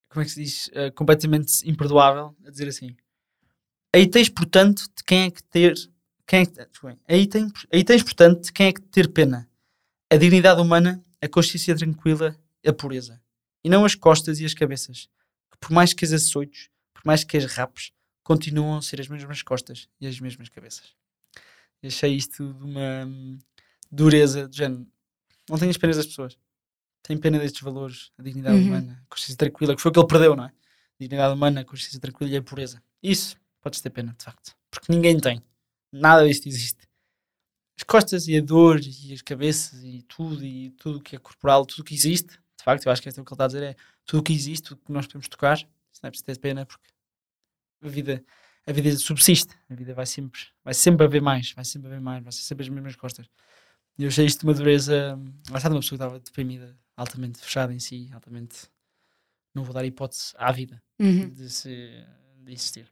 como 0.09 0.21
é 0.21 0.25
que 0.25 0.31
se 0.31 0.43
diz? 0.43 0.69
Ah, 0.75 0.91
completamente 0.91 1.67
imperdoável 1.67 2.35
a 2.45 2.51
dizer 2.51 2.67
assim. 2.67 2.95
Aí 3.93 4.07
tens, 4.07 4.27
portanto, 4.29 4.83
de 4.95 5.03
quem 5.05 5.23
é 5.25 5.31
que 5.31 5.43
ter. 5.43 5.73
Quem 6.25 6.41
é 6.41 6.45
que, 6.45 6.53
aí, 7.07 7.27
tem, 7.27 7.51
aí 7.71 7.83
tens, 7.83 8.01
portanto, 8.01 8.41
de 8.43 8.51
quem 8.51 8.67
é 8.67 8.73
que 8.73 8.81
ter 8.81 9.11
pena. 9.11 9.47
A 10.09 10.15
dignidade 10.15 10.59
humana, 10.61 11.03
a 11.21 11.27
consciência 11.27 11.75
tranquila, 11.75 12.35
a 12.65 12.73
pureza. 12.73 13.21
E 13.63 13.69
não 13.69 13.85
as 13.85 13.93
costas 13.93 14.39
e 14.39 14.45
as 14.45 14.53
cabeças. 14.53 15.09
Que 15.51 15.57
por 15.59 15.71
mais 15.71 15.93
que 15.93 16.05
as 16.05 16.13
açoites, 16.13 16.69
por 16.93 17.03
mais 17.05 17.23
que 17.23 17.37
as 17.37 17.45
rapes, 17.45 17.91
continuam 18.23 18.77
a 18.77 18.81
ser 18.81 18.99
as 19.01 19.07
mesmas 19.07 19.41
costas 19.41 19.87
e 19.99 20.07
as 20.07 20.19
mesmas 20.19 20.49
cabeças. 20.49 20.95
Achei 21.83 22.15
isto 22.15 22.53
de 22.53 22.63
uma 22.63 23.05
hum, 23.05 23.37
dureza 23.91 24.47
de 24.47 24.57
género. 24.57 24.87
Não 25.49 25.57
tenhas 25.57 25.77
pena 25.77 25.93
das 25.93 26.05
pessoas. 26.07 26.37
Tem 27.03 27.17
pena 27.17 27.37
destes 27.37 27.61
valores, 27.61 28.11
a 28.17 28.23
dignidade 28.23 28.55
Uhum. 28.57 28.63
humana, 28.63 29.03
a 29.05 29.09
consciência 29.09 29.35
tranquila, 29.35 29.75
que 29.75 29.81
foi 29.81 29.89
o 29.89 29.93
que 29.93 29.99
ele 29.99 30.07
perdeu, 30.07 30.35
não 30.37 30.45
é? 30.45 30.51
Dignidade 30.97 31.33
humana, 31.33 31.59
a 31.61 31.65
consciência 31.65 31.99
tranquila 31.99 32.31
e 32.31 32.37
a 32.37 32.41
pureza. 32.41 32.81
Isso, 33.01 33.35
podes 33.63 33.81
ter 33.81 33.89
pena, 33.89 34.13
de 34.17 34.23
facto. 34.23 34.55
Porque 34.69 34.91
ninguém 34.91 35.19
tem. 35.19 35.41
Nada 35.91 36.27
disto 36.27 36.47
existe. 36.47 36.87
As 37.77 37.83
costas 37.83 38.27
e 38.27 38.37
a 38.37 38.41
dor 38.41 38.79
e 38.79 39.13
as 39.13 39.21
cabeças 39.21 39.83
e 39.83 40.03
tudo, 40.03 40.45
e 40.45 40.69
tudo 40.71 40.99
o 40.99 41.01
que 41.01 41.15
é 41.15 41.19
corporal, 41.19 41.65
tudo 41.65 41.83
que 41.83 41.95
existe, 41.95 42.29
de 42.57 42.63
facto, 42.63 42.85
eu 42.85 42.91
acho 42.91 43.01
que 43.01 43.09
é 43.09 43.11
o 43.11 43.13
que 43.15 43.19
ele 43.19 43.33
está 43.33 43.43
a 43.43 43.47
dizer, 43.47 43.63
é 43.63 43.75
tudo 44.05 44.19
o 44.19 44.23
que 44.23 44.33
existe, 44.33 44.69
tudo 44.69 44.81
que 44.85 44.91
nós 44.91 45.07
podemos 45.07 45.27
tocar, 45.27 45.57
isso 45.57 45.99
não 46.01 46.07
é 46.07 46.11
preciso 46.11 46.25
ter 46.25 46.37
pena, 46.39 46.65
porque 46.65 46.87
a 47.81 47.87
vida, 47.87 48.23
a 48.67 48.71
vida 48.71 48.95
subsiste, 48.95 49.53
a 49.69 49.75
vida 49.75 49.93
vai 49.93 50.05
sempre, 50.05 50.39
vai 50.63 50.73
sempre 50.73 51.05
haver 51.05 51.21
mais, 51.21 51.51
vai 51.51 51.65
sempre 51.65 51.87
haver 51.87 51.99
mais, 52.01 52.23
vai 52.23 52.31
ser 52.31 52.43
sempre 52.43 52.63
as 52.63 52.69
mesmas 52.69 52.95
costas. 52.95 53.27
E 53.97 54.03
eu 54.03 54.07
achei 54.09 54.25
isto 54.25 54.39
de 54.41 54.45
uma 54.45 54.53
dureza, 54.53 55.19
lá 55.49 55.57
está 55.57 55.67
de 55.69 55.75
uma 55.75 55.81
pessoa 55.81 55.97
que 55.97 56.03
estava 56.03 56.19
deprimida, 56.19 56.77
altamente 56.95 57.39
fechada 57.39 57.73
em 57.73 57.79
si, 57.79 58.09
altamente, 58.13 58.67
não 59.53 59.63
vou 59.63 59.73
dar 59.73 59.83
hipótese 59.85 60.33
à 60.37 60.51
vida 60.51 60.81
Uhum. 60.99 61.27
de, 61.29 61.49
se, 61.49 62.05
de 62.37 62.53
existir. 62.53 62.89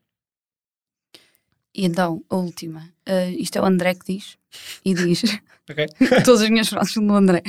E 1.73 1.85
então, 1.85 2.23
a 2.29 2.35
última. 2.35 2.87
Ah, 3.05 3.25
isto 3.29 3.57
é 3.57 3.61
o 3.61 3.65
André 3.65 3.93
que 3.95 4.13
diz. 4.13 4.37
E 4.85 4.93
diz. 4.93 5.21
Ok? 5.71 5.85
Todas 6.25 6.41
as 6.41 6.49
minhas 6.49 6.67
frases 6.67 6.93
são 6.93 7.05
do 7.05 7.13
André. 7.13 7.41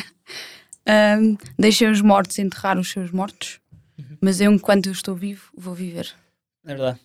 Ahm, 0.86 1.36
deixem 1.58 1.90
os 1.90 2.00
mortos 2.00 2.38
enterrar 2.38 2.78
os 2.78 2.88
seus 2.90 3.10
mortos, 3.10 3.58
Uhum. 3.98 4.16
mas 4.20 4.40
eu, 4.40 4.52
enquanto 4.52 4.86
eu 4.86 4.92
estou 4.92 5.14
vivo, 5.16 5.50
vou 5.56 5.74
viver. 5.74 6.12
É 6.64 6.68
verdade. 6.68 7.00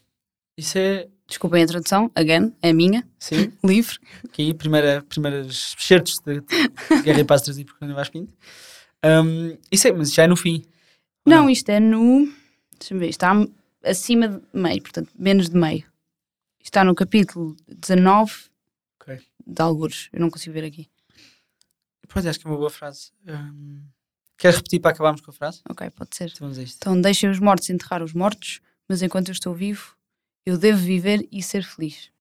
Isso 0.58 0.78
é, 0.78 1.08
Desculpem 1.28 1.64
a 1.64 1.68
tradução, 1.68 2.12
again, 2.16 2.54
é 2.62 2.72
minha, 2.72 3.08
sim, 3.20 3.52
livre. 3.64 3.98
aqui, 4.26 4.54
primeira, 4.54 5.02
primeiras 5.10 5.76
certos 5.80 6.20
de, 6.20 6.40
de 6.42 7.02
Guerra 7.04 7.20
e 7.22 7.24
Paz 7.26 7.42
trazido 7.42 7.72
por 7.74 7.80
Cândido 7.80 8.12
Pinto. 8.12 8.34
Um, 9.04 9.58
isso 9.72 9.88
é, 9.88 9.92
mas 9.92 10.14
já 10.14 10.24
é 10.24 10.28
no 10.28 10.36
fim. 10.36 10.64
Ou 11.26 11.32
Não, 11.34 11.50
isto 11.50 11.70
é 11.70 11.80
no. 11.80 12.32
Deixa-me 12.80 13.00
ver, 13.00 13.10
está 13.10 13.34
acima 13.84 14.28
de 14.28 14.42
meio, 14.54 14.82
portanto, 14.82 15.10
menos 15.18 15.50
de 15.50 15.58
meio. 15.58 15.84
Está 16.68 16.84
no 16.84 16.94
capítulo 16.94 17.56
19 17.66 18.34
Ok. 19.00 19.22
de 19.46 19.62
Algures. 19.62 20.10
Eu 20.12 20.20
não 20.20 20.30
consigo 20.30 20.54
ver 20.54 20.66
aqui. 20.66 20.90
Pois 22.10 22.26
acho 22.26 22.38
que 22.38 22.46
é 22.46 22.50
uma 22.50 22.58
boa 22.58 22.70
frase. 22.70 23.14
Um, 23.26 23.86
queres 24.38 24.58
repetir 24.58 24.82
para 24.82 24.92
acabarmos 24.92 25.22
com 25.22 25.32
a 25.32 25.34
frase? 25.34 25.62
Ok, 25.70 25.90
pode 25.92 26.14
ser. 26.14 26.30
Então. 26.36 26.52
Então, 26.52 27.00
deixem 27.02 27.30
os 27.30 27.40
mortos 27.40 27.70
enterrar 27.70 28.04
os 28.04 28.12
mortos, 28.12 28.60
mas 28.86 29.02
enquanto 29.02 29.30
eu 29.30 29.32
estou 29.32 29.54
vivo, 29.54 29.96
eu 30.46 30.58
devo 30.58 30.78
viver 30.80 31.26
e 31.32 31.42
ser 31.42 31.64
feliz. 31.64 32.12